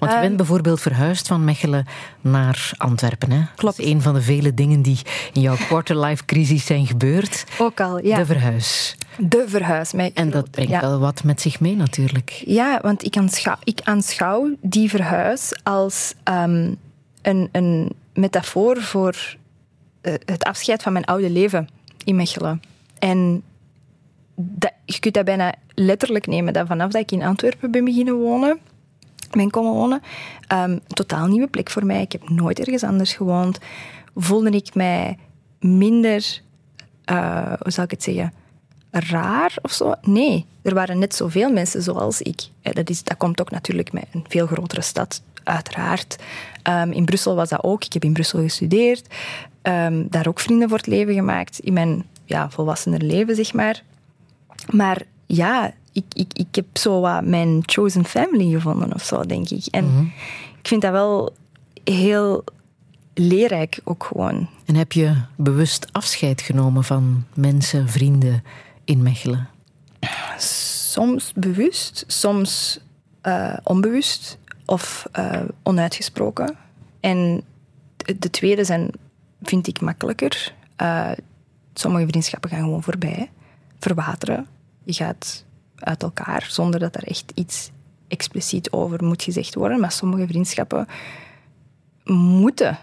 [0.00, 1.86] Want je Ehm, bent bijvoorbeeld verhuisd van Mechelen
[2.20, 3.30] naar Antwerpen.
[3.30, 3.42] Hè?
[3.56, 3.76] Klopt.
[3.76, 4.98] Dat is een van de vele dingen die
[5.32, 7.44] in jouw quarterlife crisis zijn gebeurd.
[7.58, 8.16] Ook al, ja.
[8.16, 8.96] De verhuis.
[9.18, 9.92] De verhuis.
[9.92, 10.80] En dat brengt ja.
[10.80, 12.42] wel wat met zich mee natuurlijk.
[12.46, 16.74] Ja, want ik aanschouw, ik aanschouw die verhuis als ehm,
[17.22, 19.36] een, een metafoor voor
[20.00, 21.68] eh, het afscheid van mijn oude leven
[22.04, 22.62] in Mechelen.
[22.98, 23.42] En
[24.34, 28.14] dat, je kunt dat bijna letterlijk nemen, dat vanaf dat ik in Antwerpen ben beginnen
[28.14, 28.58] wonen,
[29.30, 30.02] ben komen wonen,
[30.48, 32.02] een totaal nieuwe plek voor mij.
[32.02, 33.58] Ik heb nooit ergens anders gewoond.
[34.16, 35.18] Voelde ik mij
[35.60, 36.40] minder,
[37.04, 38.32] eh, hoe zal ik het zeggen,
[38.90, 39.94] raar of zo?
[40.02, 42.40] Nee, er waren net zoveel mensen zoals ik.
[42.62, 46.16] Eh, Dat, is, dat komt ook natuurlijk met een veel grotere stad, uiteraard.
[46.62, 47.84] Ehm, in Brussel was dat ook.
[47.84, 49.06] Ik heb in Brussel gestudeerd.
[49.62, 51.58] Ehm, daar ook vrienden voor het leven gemaakt.
[51.58, 53.82] In mijn ja, volwassener leven, zeg maar.
[54.70, 59.48] Maar ja, ik, ik, ik heb zo wat mijn chosen family gevonden of zo, denk
[59.50, 59.66] ik.
[59.66, 60.12] En
[60.58, 61.32] ik vind dat wel
[61.84, 62.44] heel
[63.14, 64.48] leerrijk ook gewoon.
[64.64, 68.42] En heb je bewust afscheid genomen van mensen, vrienden
[68.84, 69.48] in Mechelen?
[70.38, 72.80] Soms bewust, soms
[73.20, 76.56] eh, onbewust of eh, onuitgesproken.
[77.00, 77.42] En
[77.96, 78.90] de, de tweede zijn,
[79.42, 80.54] vind ik, makkelijker.
[80.76, 81.10] Eh,
[81.74, 83.30] sommige vriendschappen gaan gewoon voorbij,
[83.78, 84.46] verwateren.
[84.84, 85.44] Je gaat
[85.80, 87.70] uit elkaar zonder dat er echt iets
[88.08, 90.86] expliciet over moet gezegd worden, maar sommige vriendschappen
[92.04, 92.78] moeten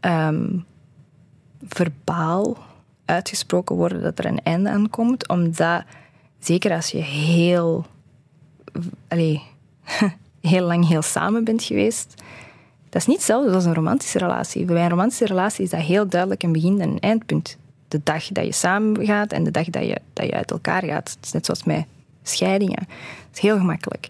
[0.00, 0.58] ehm,
[1.66, 2.56] verbaal
[3.04, 5.84] uitgesproken worden dat er een einde aan komt, omdat
[6.38, 7.86] zeker als je heel,
[9.08, 9.42] allee,
[10.40, 12.14] heel lang heel samen bent geweest,
[12.88, 14.64] dat is niet hetzelfde als een romantische relatie.
[14.64, 17.56] Bij een romantische relatie is dat heel duidelijk een begin en een eindpunt.
[17.88, 20.84] De dag dat je samen gaat en de dag dat je, dat je uit elkaar
[20.84, 21.10] gaat.
[21.10, 21.84] Het is net zoals met
[22.28, 22.86] scheidingen.
[23.28, 24.08] Het is heel gemakkelijk.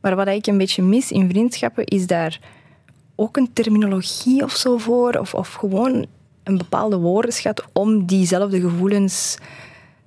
[0.00, 2.40] Maar wat ik een beetje mis in vriendschappen, is daar
[3.14, 6.06] ook een terminologie of zo voor, of, of gewoon
[6.44, 9.36] een bepaalde woordenschat om diezelfde gevoelens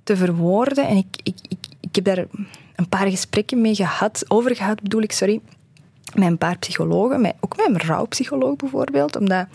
[0.04, 0.88] te verwoorden.
[0.88, 2.26] En ik, ik, ik, ik heb daar
[2.76, 5.42] een paar gesprekken mee gehad, over gehad bedoel ik, sorry,
[6.16, 9.46] met een paar psychologen, met, ook met een rouwpsycholoog bijvoorbeeld, omdat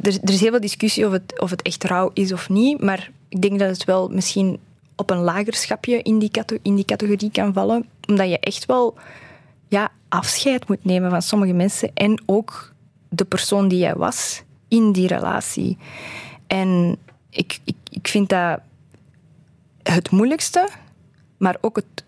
[0.00, 2.82] er, er is heel veel discussie of het, of het echt rouw is of niet,
[2.82, 4.58] maar ik denk dat het wel misschien
[4.96, 8.66] op een lager schapje in die, cate- in die categorie kan vallen, omdat je echt
[8.66, 8.94] wel
[9.68, 12.72] ja, afscheid moet nemen van sommige mensen en ook
[13.08, 15.78] de persoon die jij was in die relatie.
[16.46, 16.98] En
[17.30, 18.60] ik, ik, ik vind dat
[19.82, 20.68] het moeilijkste,
[21.36, 22.04] maar ook het,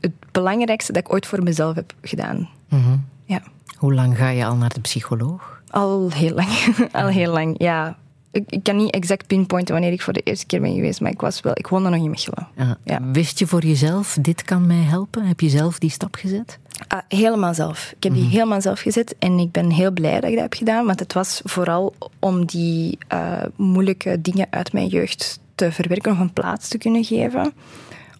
[0.00, 2.48] het belangrijkste dat ik ooit voor mezelf heb gedaan.
[2.68, 2.96] Mhm.
[3.24, 3.42] Ja.
[3.76, 5.62] Hoe lang ga je al naar de psycholoog?
[5.70, 6.48] Al heel lang.
[6.92, 7.96] Al heel lang, ja.
[8.34, 11.10] Ik, ik kan niet exact pinpointen wanneer ik voor de eerste keer ben geweest, maar
[11.10, 12.48] ik, was wel, ik woonde nog in Mechelen.
[12.84, 13.00] Ja.
[13.12, 15.26] Wist je voor jezelf, dit kan mij helpen?
[15.26, 16.58] Heb je zelf die stap gezet?
[16.88, 17.92] Ah, helemaal zelf.
[17.96, 20.54] Ik heb die helemaal zelf gezet en ik ben heel blij dat ik dat heb
[20.54, 26.12] gedaan, want het was vooral om die eh, moeilijke dingen uit mijn jeugd te verwerken
[26.12, 27.52] of een plaats te kunnen geven.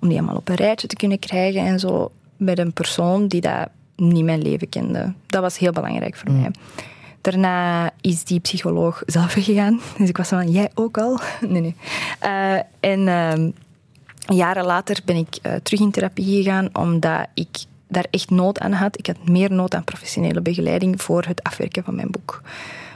[0.00, 3.40] Om die allemaal op een rijtje te kunnen krijgen en zo met een persoon die
[3.40, 5.12] dat niet mijn leven kende.
[5.26, 6.50] Dat was heel belangrijk voor mij.
[7.24, 9.80] Daarna is die psycholoog zelf weggegaan.
[9.98, 11.20] Dus ik was van, jij ook al?
[11.48, 11.76] Nee, nee.
[12.18, 13.50] Eh, en ehm,
[14.36, 18.72] jaren later ben ik eh, terug in therapie gegaan, omdat ik daar echt nood aan
[18.72, 18.98] had.
[18.98, 22.42] Ik had meer nood aan professionele begeleiding voor het afwerken van mijn boek.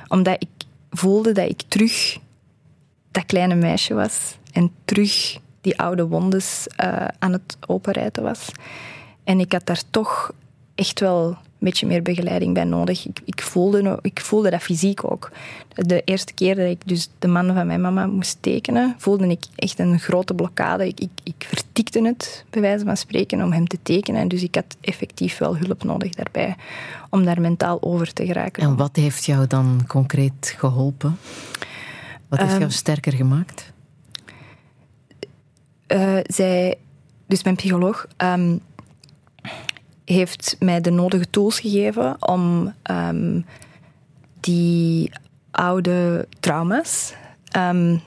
[0.09, 2.19] Omdat ik voelde dat ik terug
[3.11, 8.51] dat kleine meisje was en terug die oude wondes eh, aan het openrijten was.
[9.25, 10.33] En ik had daar toch
[10.75, 13.07] echt wel beetje meer begeleiding bij nodig.
[13.07, 15.31] Ik, ik, voelde, ik voelde dat fysiek ook.
[15.75, 19.45] De eerste keer dat ik dus de man van mijn mama moest tekenen, voelde ik
[19.55, 20.87] echt een grote blokkade.
[20.87, 24.21] Ik, ik, ik vertikte het, bij wijze van spreken, om hem te tekenen.
[24.21, 26.57] En dus ik had effectief wel hulp nodig daarbij,
[27.11, 28.63] om daar mentaal over te geraken.
[28.63, 31.19] En wat heeft jou dan concreet geholpen?
[32.29, 33.73] Wat heeft Ehm, jou sterker gemaakt?
[35.87, 36.79] Eh, zij,
[37.27, 38.57] dus mijn psycholoog, ehm,
[40.09, 43.41] heeft mij de nodige tools gegeven om ehm,
[44.41, 45.11] die
[45.51, 47.15] oude trauma's
[47.49, 47.99] ehm,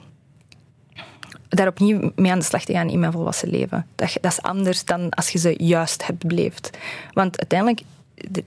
[1.50, 3.86] daar opnieuw mee aan de slag te gaan in mijn volwassen leven.
[3.96, 6.78] Dat, dat is anders dan als je ze juist hebt beleefd.
[7.14, 7.82] Want uiteindelijk,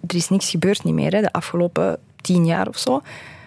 [0.06, 3.00] er is niks gebeurd niet meer hè, de afgelopen tien jaar of zo.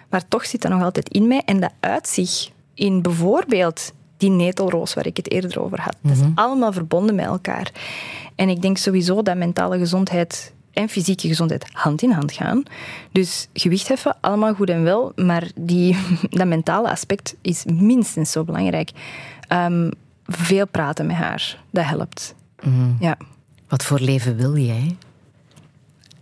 [0.08, 1.42] Maar toch zit dat nog altijd in mij.
[1.44, 5.96] En dat uit zich in bijvoorbeeld die netelroos waar ik het eerder over had.
[6.00, 7.70] Dat is allemaal verbonden met elkaar.
[8.34, 12.62] En ik denk sowieso dat mentale gezondheid en fysieke gezondheid hand in hand gaan.
[13.12, 15.96] Dus gewicht heffen, allemaal goed en wel, maar die,
[16.30, 18.90] dat mentale aspect is minstens zo belangrijk.
[19.48, 19.90] Ehm,
[20.24, 22.34] veel praten met haar, dat helpt.
[22.62, 22.90] Mhm.
[23.00, 23.16] Ja.
[23.68, 24.96] Wat voor leven wil jij?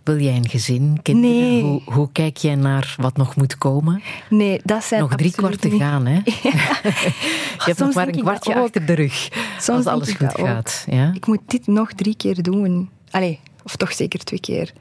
[0.07, 1.37] Wil jij een gezin, kinderen?
[1.37, 1.61] Nee.
[1.61, 4.01] Hoe, hoe kijk jij naar wat nog moet komen?
[4.29, 6.19] Nee, dat zijn Nog drie kwart te gaan, hè?
[6.23, 9.29] Je hebt nog maar een kwartje achter de rug.
[9.59, 10.85] Soms als alles goed gaat.
[10.89, 11.11] Ja?
[11.13, 12.89] Ik moet dit nog drie keer doen.
[13.11, 14.73] Allee, of toch zeker twee keer.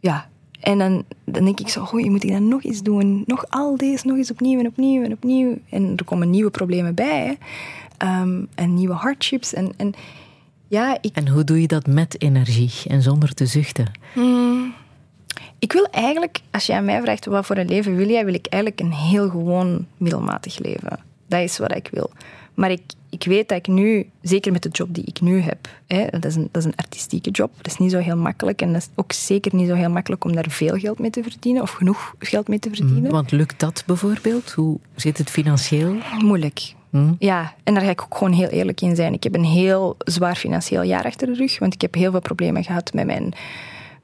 [0.00, 0.30] Ja.
[0.60, 3.22] En dan, dan denk ik zo, goh, moet ik dat nog eens doen?
[3.26, 5.58] Nog al deze, nog eens opnieuw en opnieuw en opnieuw.
[5.68, 7.26] En er komen nieuwe problemen bij.
[7.26, 7.32] Hè.
[8.06, 9.54] Ehm, en nieuwe hardships.
[9.54, 9.94] En, en
[10.72, 13.90] ja, ik, En hoe doe je dat met energie en zonder te zuchten?
[14.12, 14.74] Hmm.
[15.58, 18.34] Ik wil eigenlijk, als je aan mij vraagt wat voor een leven wil jij, wil
[18.34, 20.98] ik eigenlijk een heel gewoon middelmatig leven.
[21.26, 22.10] Dat is wat ik wil.
[22.54, 25.68] Maar ik, ik weet dat ik nu, zeker met de job die ik nu heb,
[25.86, 28.62] hè, dat, is een, dat is een artistieke job, dat is niet zo heel makkelijk
[28.62, 31.22] en dat is ook zeker niet zo heel makkelijk om daar veel geld mee te
[31.22, 33.10] verdienen of genoeg geld mee te verdienen.
[33.10, 34.50] Want lukt dat bijvoorbeeld?
[34.50, 35.96] Hoe zit het financieel?
[36.18, 36.74] Moeilijk.
[36.92, 37.12] Hm?
[37.18, 39.12] Ja, en daar ga ik ook gewoon heel eerlijk in zijn.
[39.12, 42.20] Ik heb een heel zwaar financieel jaar achter de rug, want ik heb heel veel
[42.20, 43.32] problemen gehad met mijn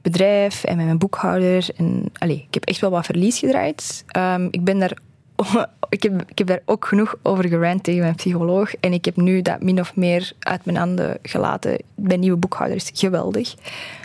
[0.03, 1.69] bedrijf en met mijn boekhouder.
[1.77, 4.05] En, allee, ik heb echt wel wat verlies gedraaid.
[4.07, 4.99] Ehm, ik, ben daar,
[5.89, 8.75] ik, heb, ik heb daar ook genoeg over gerant tegen mijn psycholoog.
[8.75, 11.83] En ik heb nu dat min of meer uit mijn handen gelaten.
[11.95, 13.55] Mijn nieuwe boekhouder is geweldig.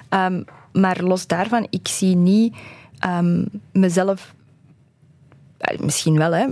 [0.10, 0.42] Ehm,
[0.72, 2.56] maar los daarvan, ik zie niet
[3.00, 4.34] ehm, mezelf
[5.58, 6.46] eh, misschien wel, hè,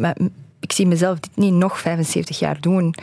[0.72, 2.95] ik zie mezelf dit niet nog 75 jaar doen.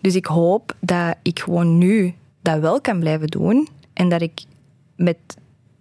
[0.00, 4.44] Dus ik hoop dat ik gewoon nu dat wel kan blijven doen En dat ik
[4.96, 5.16] met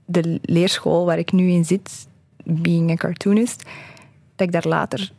[0.06, 2.08] de leerschool waar ik nu in zit,
[2.44, 3.64] being a cartoonist,
[4.36, 5.12] dat ik daar later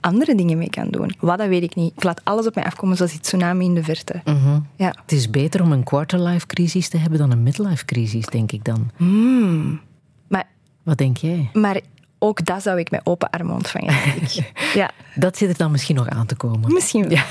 [0.00, 1.14] andere dingen mee kan doen.
[1.20, 1.92] Wat, dat weet ik niet.
[1.96, 4.20] Ik laat alles op mij afkomen zoals die tsunami in de verte.
[4.24, 4.60] Mhm.
[4.76, 4.94] Ja.
[5.02, 8.64] Het is beter om een quarterlife crisis te hebben dan een midlife crisis, denk ik
[8.64, 8.90] dan.
[8.96, 9.80] Hmm.
[10.28, 10.48] Maar,
[10.82, 11.50] Wat denk jij?
[11.52, 11.80] maar
[12.24, 13.94] ook dat zou ik met open armen ontvangen.
[14.74, 16.72] ja, Dat zit er dan misschien nog aan te komen.
[16.72, 17.10] misschien wel.
[17.10, 17.24] Ja.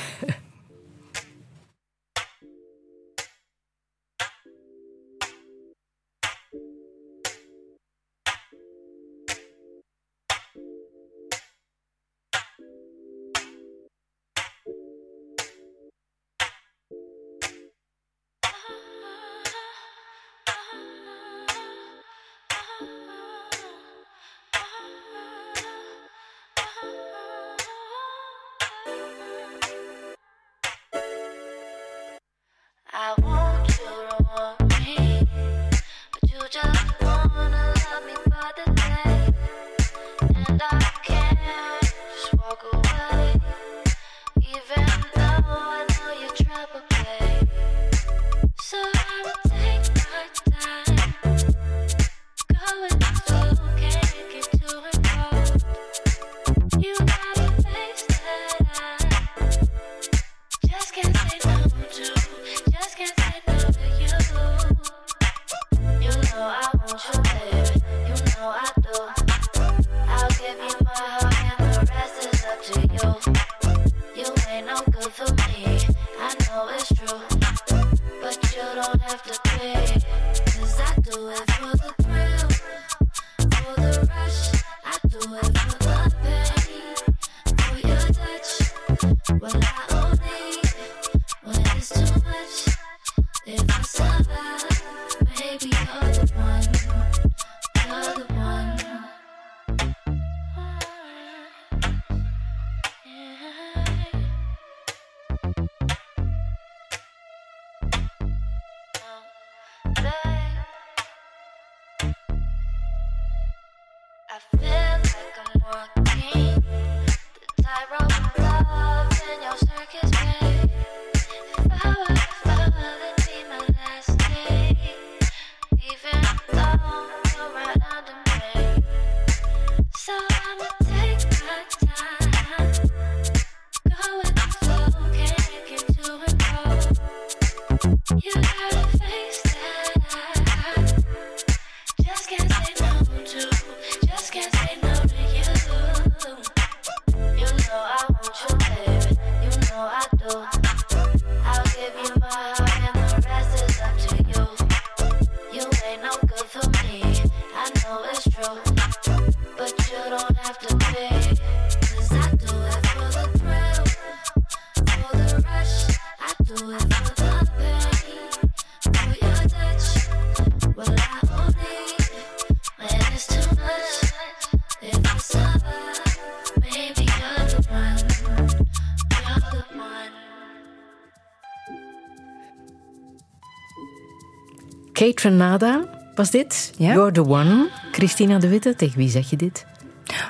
[185.04, 185.84] Kate Renada
[186.16, 186.74] was dit.
[186.78, 186.94] Ja.
[186.94, 187.70] You're the one.
[187.92, 189.66] Christina de Witte, tegen wie zeg je dit?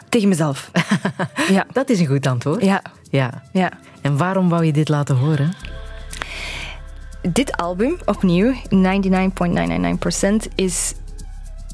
[0.09, 0.71] Tegen mezelf.
[1.49, 1.65] ja.
[1.71, 2.63] Dat is een goed antwoord.
[2.63, 2.81] Ja.
[3.09, 3.43] ja.
[3.51, 3.71] Ja.
[4.01, 5.53] En waarom wou je dit laten horen?
[7.21, 8.57] Dit album, opnieuw, 99.999%,
[10.55, 10.93] is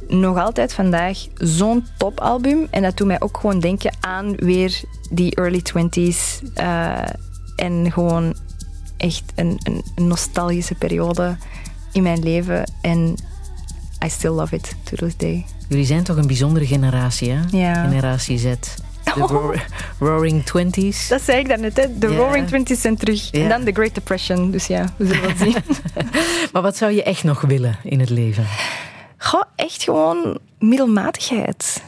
[0.08, 2.68] nog altijd vandaag zo'n topalbum.
[2.70, 4.82] En dat doet mij ook gewoon denken aan weer
[5.12, 6.44] die early 20s.
[6.54, 7.02] eh,
[7.56, 8.36] en gewoon
[8.98, 11.38] echt een, een nostalgische periode
[11.92, 12.72] in mijn leven.
[12.82, 13.16] En
[14.06, 15.46] I still love it to this day.
[15.68, 17.40] Jullie zijn toch een bijzondere generatie, hè?
[17.58, 17.74] Ja.
[17.84, 18.44] Generatie Z.
[18.44, 19.54] De ro-
[20.00, 21.08] Roaring Twenties.
[21.08, 21.98] Dat zei ik daarnet, hè?
[21.98, 22.08] De.
[22.08, 23.32] Roaring Twenties zijn terug.
[23.32, 24.52] En dan de Great Depression.
[24.52, 25.56] Dus ja, we zullen wel zien.
[26.54, 28.46] Maar wat zou je echt nog willen in het leven?
[29.18, 31.84] Goh, echt gewoon middelmatigheid.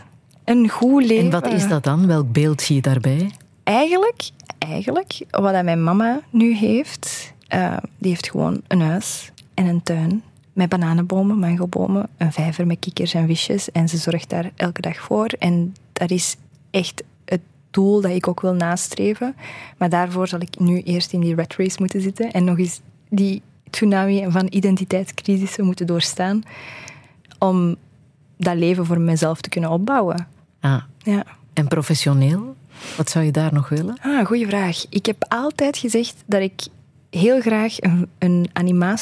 [0.45, 1.25] Een goed leven.
[1.25, 2.07] En wat is dat dan?
[2.07, 3.31] Welk beeld zie je daarbij?
[3.63, 9.83] Eigenlijk, eigenlijk wat mijn mama nu heeft, eh, die heeft gewoon een huis en een
[9.83, 10.23] tuin
[10.53, 13.71] met bananenbomen, mangobomen, een vijver met kikkers en visjes.
[13.71, 15.25] En ze zorgt daar elke dag voor.
[15.25, 16.35] En dat is
[16.71, 17.41] echt het
[17.71, 19.35] doel dat ik ook wil nastreven.
[19.77, 22.81] Maar daarvoor zal ik nu eerst in die rat race moeten zitten en nog eens
[23.09, 26.43] die tsunami van identiteitscrisissen moeten doorstaan
[27.39, 27.75] om
[28.37, 30.27] dat leven voor mezelf te kunnen opbouwen.
[30.59, 30.81] Ah.
[30.97, 31.25] Ja.
[31.53, 32.55] En professioneel?
[32.97, 33.97] Wat zou je daar nog willen?
[34.01, 34.85] Ah, goeie vraag.
[34.89, 36.61] Ik heb altijd gezegd dat ik
[37.11, 37.75] heel graag
[38.19, 38.97] een, een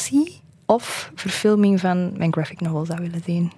[0.66, 3.52] of verfilming van mijn graphic novel zou willen zien.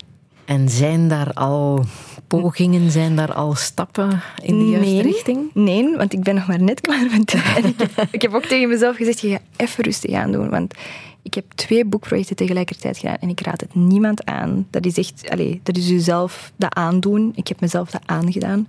[0.46, 1.86] En zijn daar al
[2.28, 5.02] pogingen, zijn daar al stappen in de juiste Nee.
[5.02, 5.50] richting?
[5.54, 8.46] Nee, want ik ben nog maar net klaar met en ik, heb, ik heb ook
[8.46, 10.50] tegen mezelf gezegd, je gaat even rustig aan doen.
[10.50, 10.74] Want
[11.22, 14.68] ik heb twee boekprojecten tegelijkertijd gedaan en ik raad het niemand aan.
[14.70, 17.32] Dat is echt, allez, dat is jezelf dat aandoen.
[17.36, 18.68] Ik heb mezelf dat aangedaan.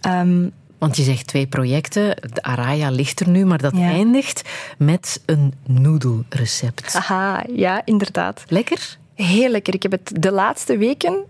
[0.00, 0.48] Ehm,
[0.82, 3.88] Want je zegt twee projecten, de Araya ligt er nu, maar dat Ja.
[3.90, 4.42] eindigt
[4.78, 6.92] met een noedelrecept.
[6.92, 8.44] Haha, ja, inderdaad.
[8.48, 8.96] Lekker?
[9.14, 9.74] Heel lekker.
[9.74, 11.24] Ik heb het de laatste weken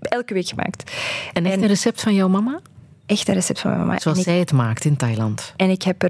[0.00, 0.90] elke week gemaakt.
[1.32, 2.60] En echt een recept van jouw mama?
[3.06, 3.98] Echt een recept van mijn mama.
[3.98, 5.52] Zoals ik, zij het maakt in Thailand.
[5.56, 6.04] en ik heb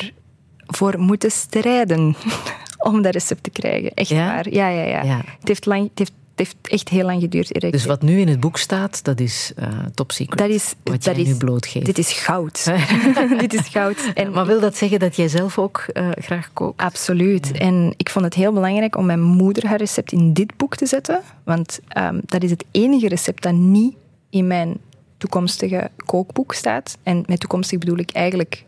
[0.67, 2.17] ervoor moeten strijden
[2.91, 3.91] om dat recept te krijgen.
[3.95, 4.27] Echt Ja?
[4.27, 4.51] waar.
[4.51, 5.03] Ja, ja, ja.
[5.03, 5.17] Ja.
[5.39, 7.55] Het, heeft lang, het, heeft, heeft echt heel lang geduurd.
[7.57, 9.53] eer ik- Dus wat nu in het boek staat, dat is
[9.95, 10.39] top secret.
[10.39, 11.87] dat is, wat dat jij is, nu blootgeeft.
[11.87, 12.65] Dit is goud.
[13.39, 13.97] dit is goud.
[14.15, 16.81] En maar wil dat zeggen dat jij zelf ook eh, graag kookt?
[16.83, 17.53] Absoluut.
[17.53, 20.87] En ik vond het heel belangrijk om mijn moeder haar recept in dit boek te
[20.87, 21.21] zetten.
[21.45, 23.95] Want ehm, dat is het enige recept dat niet
[24.31, 24.77] in mijn
[25.19, 26.99] toekomstige kookboek staat.
[27.03, 28.65] En met toekomstig bedoel ik eigenlijk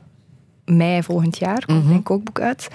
[0.64, 2.68] mei volgend jaar komt mijn kookboek uit.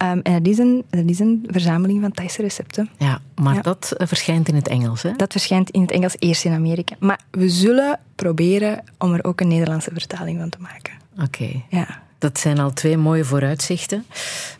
[0.00, 2.88] Ehm, en dat is, een, dat is een verzameling van Thaise recepten.
[2.98, 3.60] Ja, maar Ja.
[3.60, 5.12] dat eh, verschijnt in het Engels, hè?
[5.16, 6.94] Dat verschijnt in het Engels eerst in Amerika.
[6.98, 10.92] Maar we zullen proberen om er ook een Nederlandse vertaling van te maken.
[11.22, 11.62] Oké.
[11.68, 12.02] Ja.
[12.18, 14.04] Dat zijn al twee mooie vooruitzichten.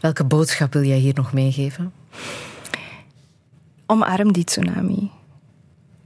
[0.01, 1.93] Welke boodschap wil jij hier nog meegeven?
[3.87, 5.11] Omarm die tsunami.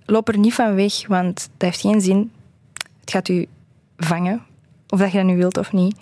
[0.05, 2.31] Loop er niet van weg, want dat heeft geen zin.
[3.01, 3.47] Het gaat u
[3.97, 4.43] vangen,
[4.89, 5.97] of dat je dat nu wilt of niet.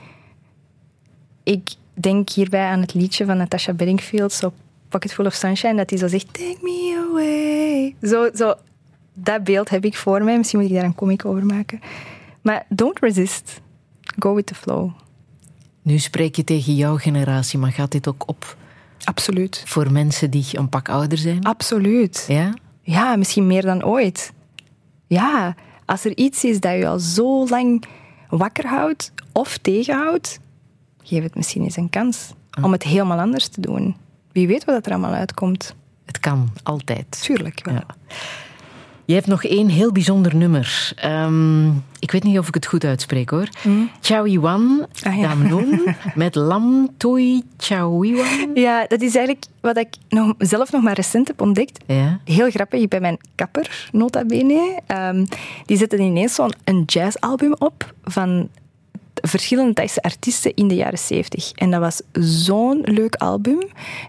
[1.43, 1.69] Ik
[2.03, 4.53] denk hierbij aan het liedje van Natasha Bedingfield, zo
[4.89, 7.95] Pocket Full of Sunshine, dat hij zo zegt, take me away.
[8.11, 8.55] Zo, zo,
[9.15, 10.37] dat beeld heb ik voor mij.
[10.37, 11.81] Misschien moet ik daar een comic over maken.
[12.43, 13.61] Maar don't resist.
[14.19, 14.91] Go with the flow.
[15.83, 18.57] Nu spreek je tegen jouw generatie, maar gaat dit ook op
[19.05, 19.63] Absoluut.
[19.67, 21.45] voor mensen die een pak ouder zijn?
[21.45, 22.25] Absoluut.
[22.29, 22.55] Ja?
[22.83, 24.33] Ja, misschien meer dan ooit.
[25.07, 25.55] Ja,
[25.85, 27.85] als er iets is dat je al zo lang
[28.29, 30.39] wakker houdt of tegenhoudt,
[31.03, 33.97] geef het misschien eens een kans om het helemaal anders te doen.
[34.33, 35.75] Wie weet wat er allemaal uitkomt.
[36.05, 37.23] Het kan, altijd.
[37.23, 37.75] Tuurlijk wel.
[37.75, 37.87] Ja.
[39.05, 40.93] Je hebt nog één heel bijzonder nummer.
[40.97, 41.69] Ehm,
[41.99, 43.49] ik weet niet of ik het goed uitspreek hoor.
[44.01, 45.29] Chow Iwan Ah, ja.
[45.29, 45.83] Damnoen
[46.15, 48.51] met Lam Toi Chow Iwan.
[48.55, 51.85] Ja, dat is eigenlijk wat ik nog, zelf nog maar recent heb ontdekt.
[51.87, 52.21] Ja.
[52.25, 54.81] Heel grappig, bij mijn kapper, nota bene.
[54.87, 55.25] Ehm,
[55.67, 58.49] die zette ineens zo'n een jazzalbum op van
[59.23, 61.53] verschillende Thaise artiesten in de jaren 70.
[61.53, 62.01] En dat was
[62.45, 63.59] zo'n leuk album.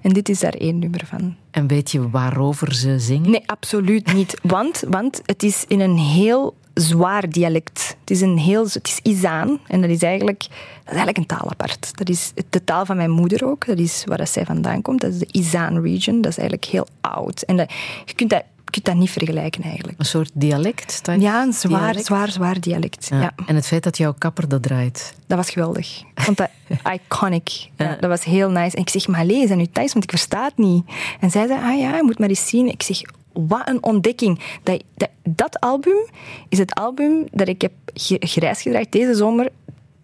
[0.02, 1.36] En dit is daar één nummer van.
[1.52, 3.32] En weet je waarover ze zingen?
[3.32, 4.40] Nee, absoluut niet.
[4.42, 7.96] Want, want het is in een heel zwaar dialect.
[8.00, 9.60] Het is, een heel, het is Izaan.
[9.68, 11.98] En dat is, eigenlijk, dat is eigenlijk een taal apart.
[11.98, 13.66] Dat is de taal van mijn moeder ook.
[13.66, 15.02] Dat is waar dat zij vandaan komt.
[15.02, 16.22] Dat is de Izaan region.
[16.22, 17.42] Dat is eigenlijk heel oud.
[17.42, 17.74] En dat,
[18.06, 20.00] je, kunt dat, kunt dat niet vergelijken eigenlijk.
[20.00, 21.02] Een soort dialect?
[21.20, 22.06] Ja, een zwaar, dialect?
[22.06, 23.08] zwaar, zwaar dialect.
[23.10, 23.20] Ja.
[23.20, 23.32] Ja.
[23.46, 25.14] En het feit dat jouw kapper dat draait.
[25.28, 26.00] Dat was geweldig.
[26.00, 26.50] Ik vond dat
[26.96, 27.70] iconic.
[27.78, 28.76] Ja, dat was heel nice.
[28.76, 30.86] En ik zeg, maar lees en nu thuis, want ik versta het niet.
[31.20, 32.68] En zij zei, ah ja, je moet maar eens zien.
[32.68, 33.02] Ik zeg,
[33.34, 34.40] wat een ontdekking.
[34.64, 36.08] Dat, dat, dat album
[36.50, 37.72] is het album dat ik heb
[38.20, 39.50] grijs gedraaid deze zomer,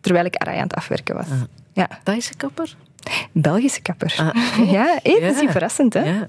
[0.01, 1.27] terwijl ik Araya aan het afwerken was.
[1.73, 1.89] Ja.
[2.03, 2.75] Thaise kapper?
[3.31, 4.15] Belgische kapper.
[4.17, 4.35] Ah.
[4.71, 6.03] Ja, niet verrassend, hè?
[6.03, 6.27] Ja.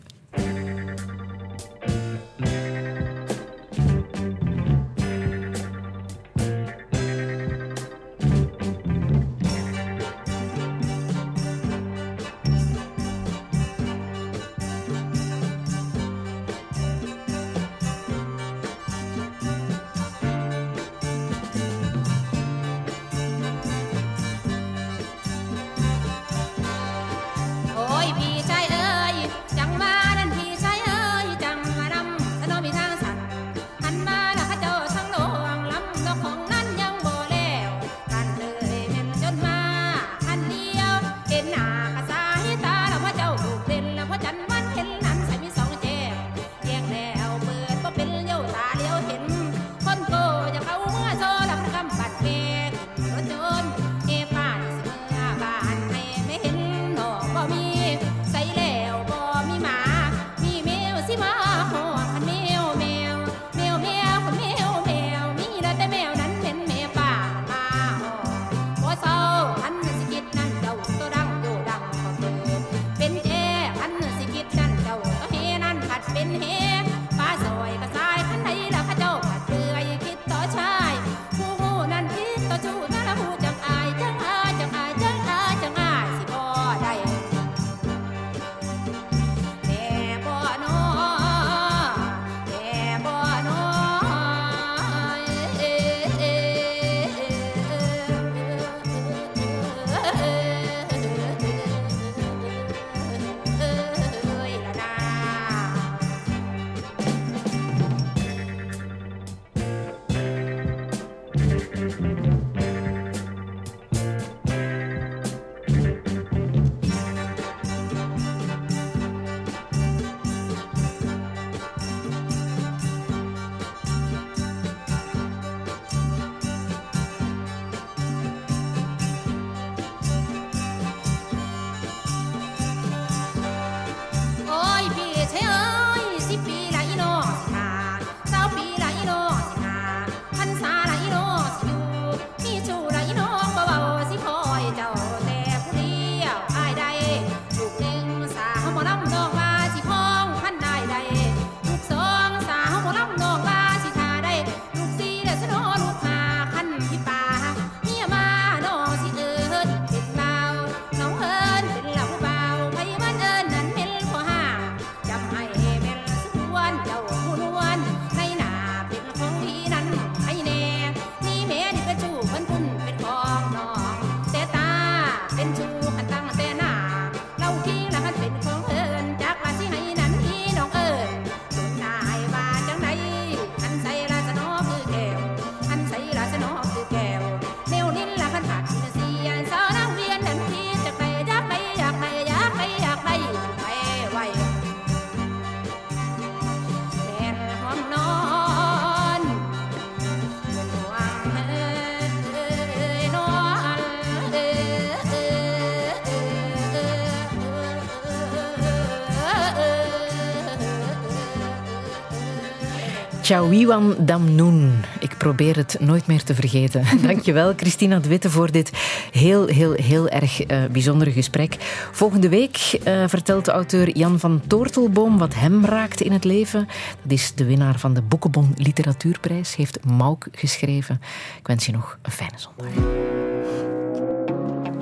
[213.30, 214.72] Chawiwan Damnoen.
[215.00, 216.84] Ik probeer het nooit meer te vergeten.
[217.06, 218.70] Dankjewel, Christina de Witte, voor dit
[219.12, 221.56] heel, heel, heel erg uh, bijzondere gesprek.
[221.92, 226.68] Volgende week uh, vertelt de auteur Jan van Toortelboom wat hem raakt in het leven.
[227.02, 229.56] Dat is de winnaar van de Boekenbon Literatuurprijs.
[229.56, 231.00] Heeft Mauk geschreven.
[231.38, 232.84] Ik wens je nog een fijne zondag.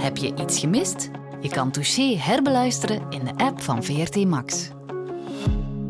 [0.02, 1.10] Heb je iets gemist?
[1.40, 4.70] Je kan Touché herbeluisteren in de app van VRT Max.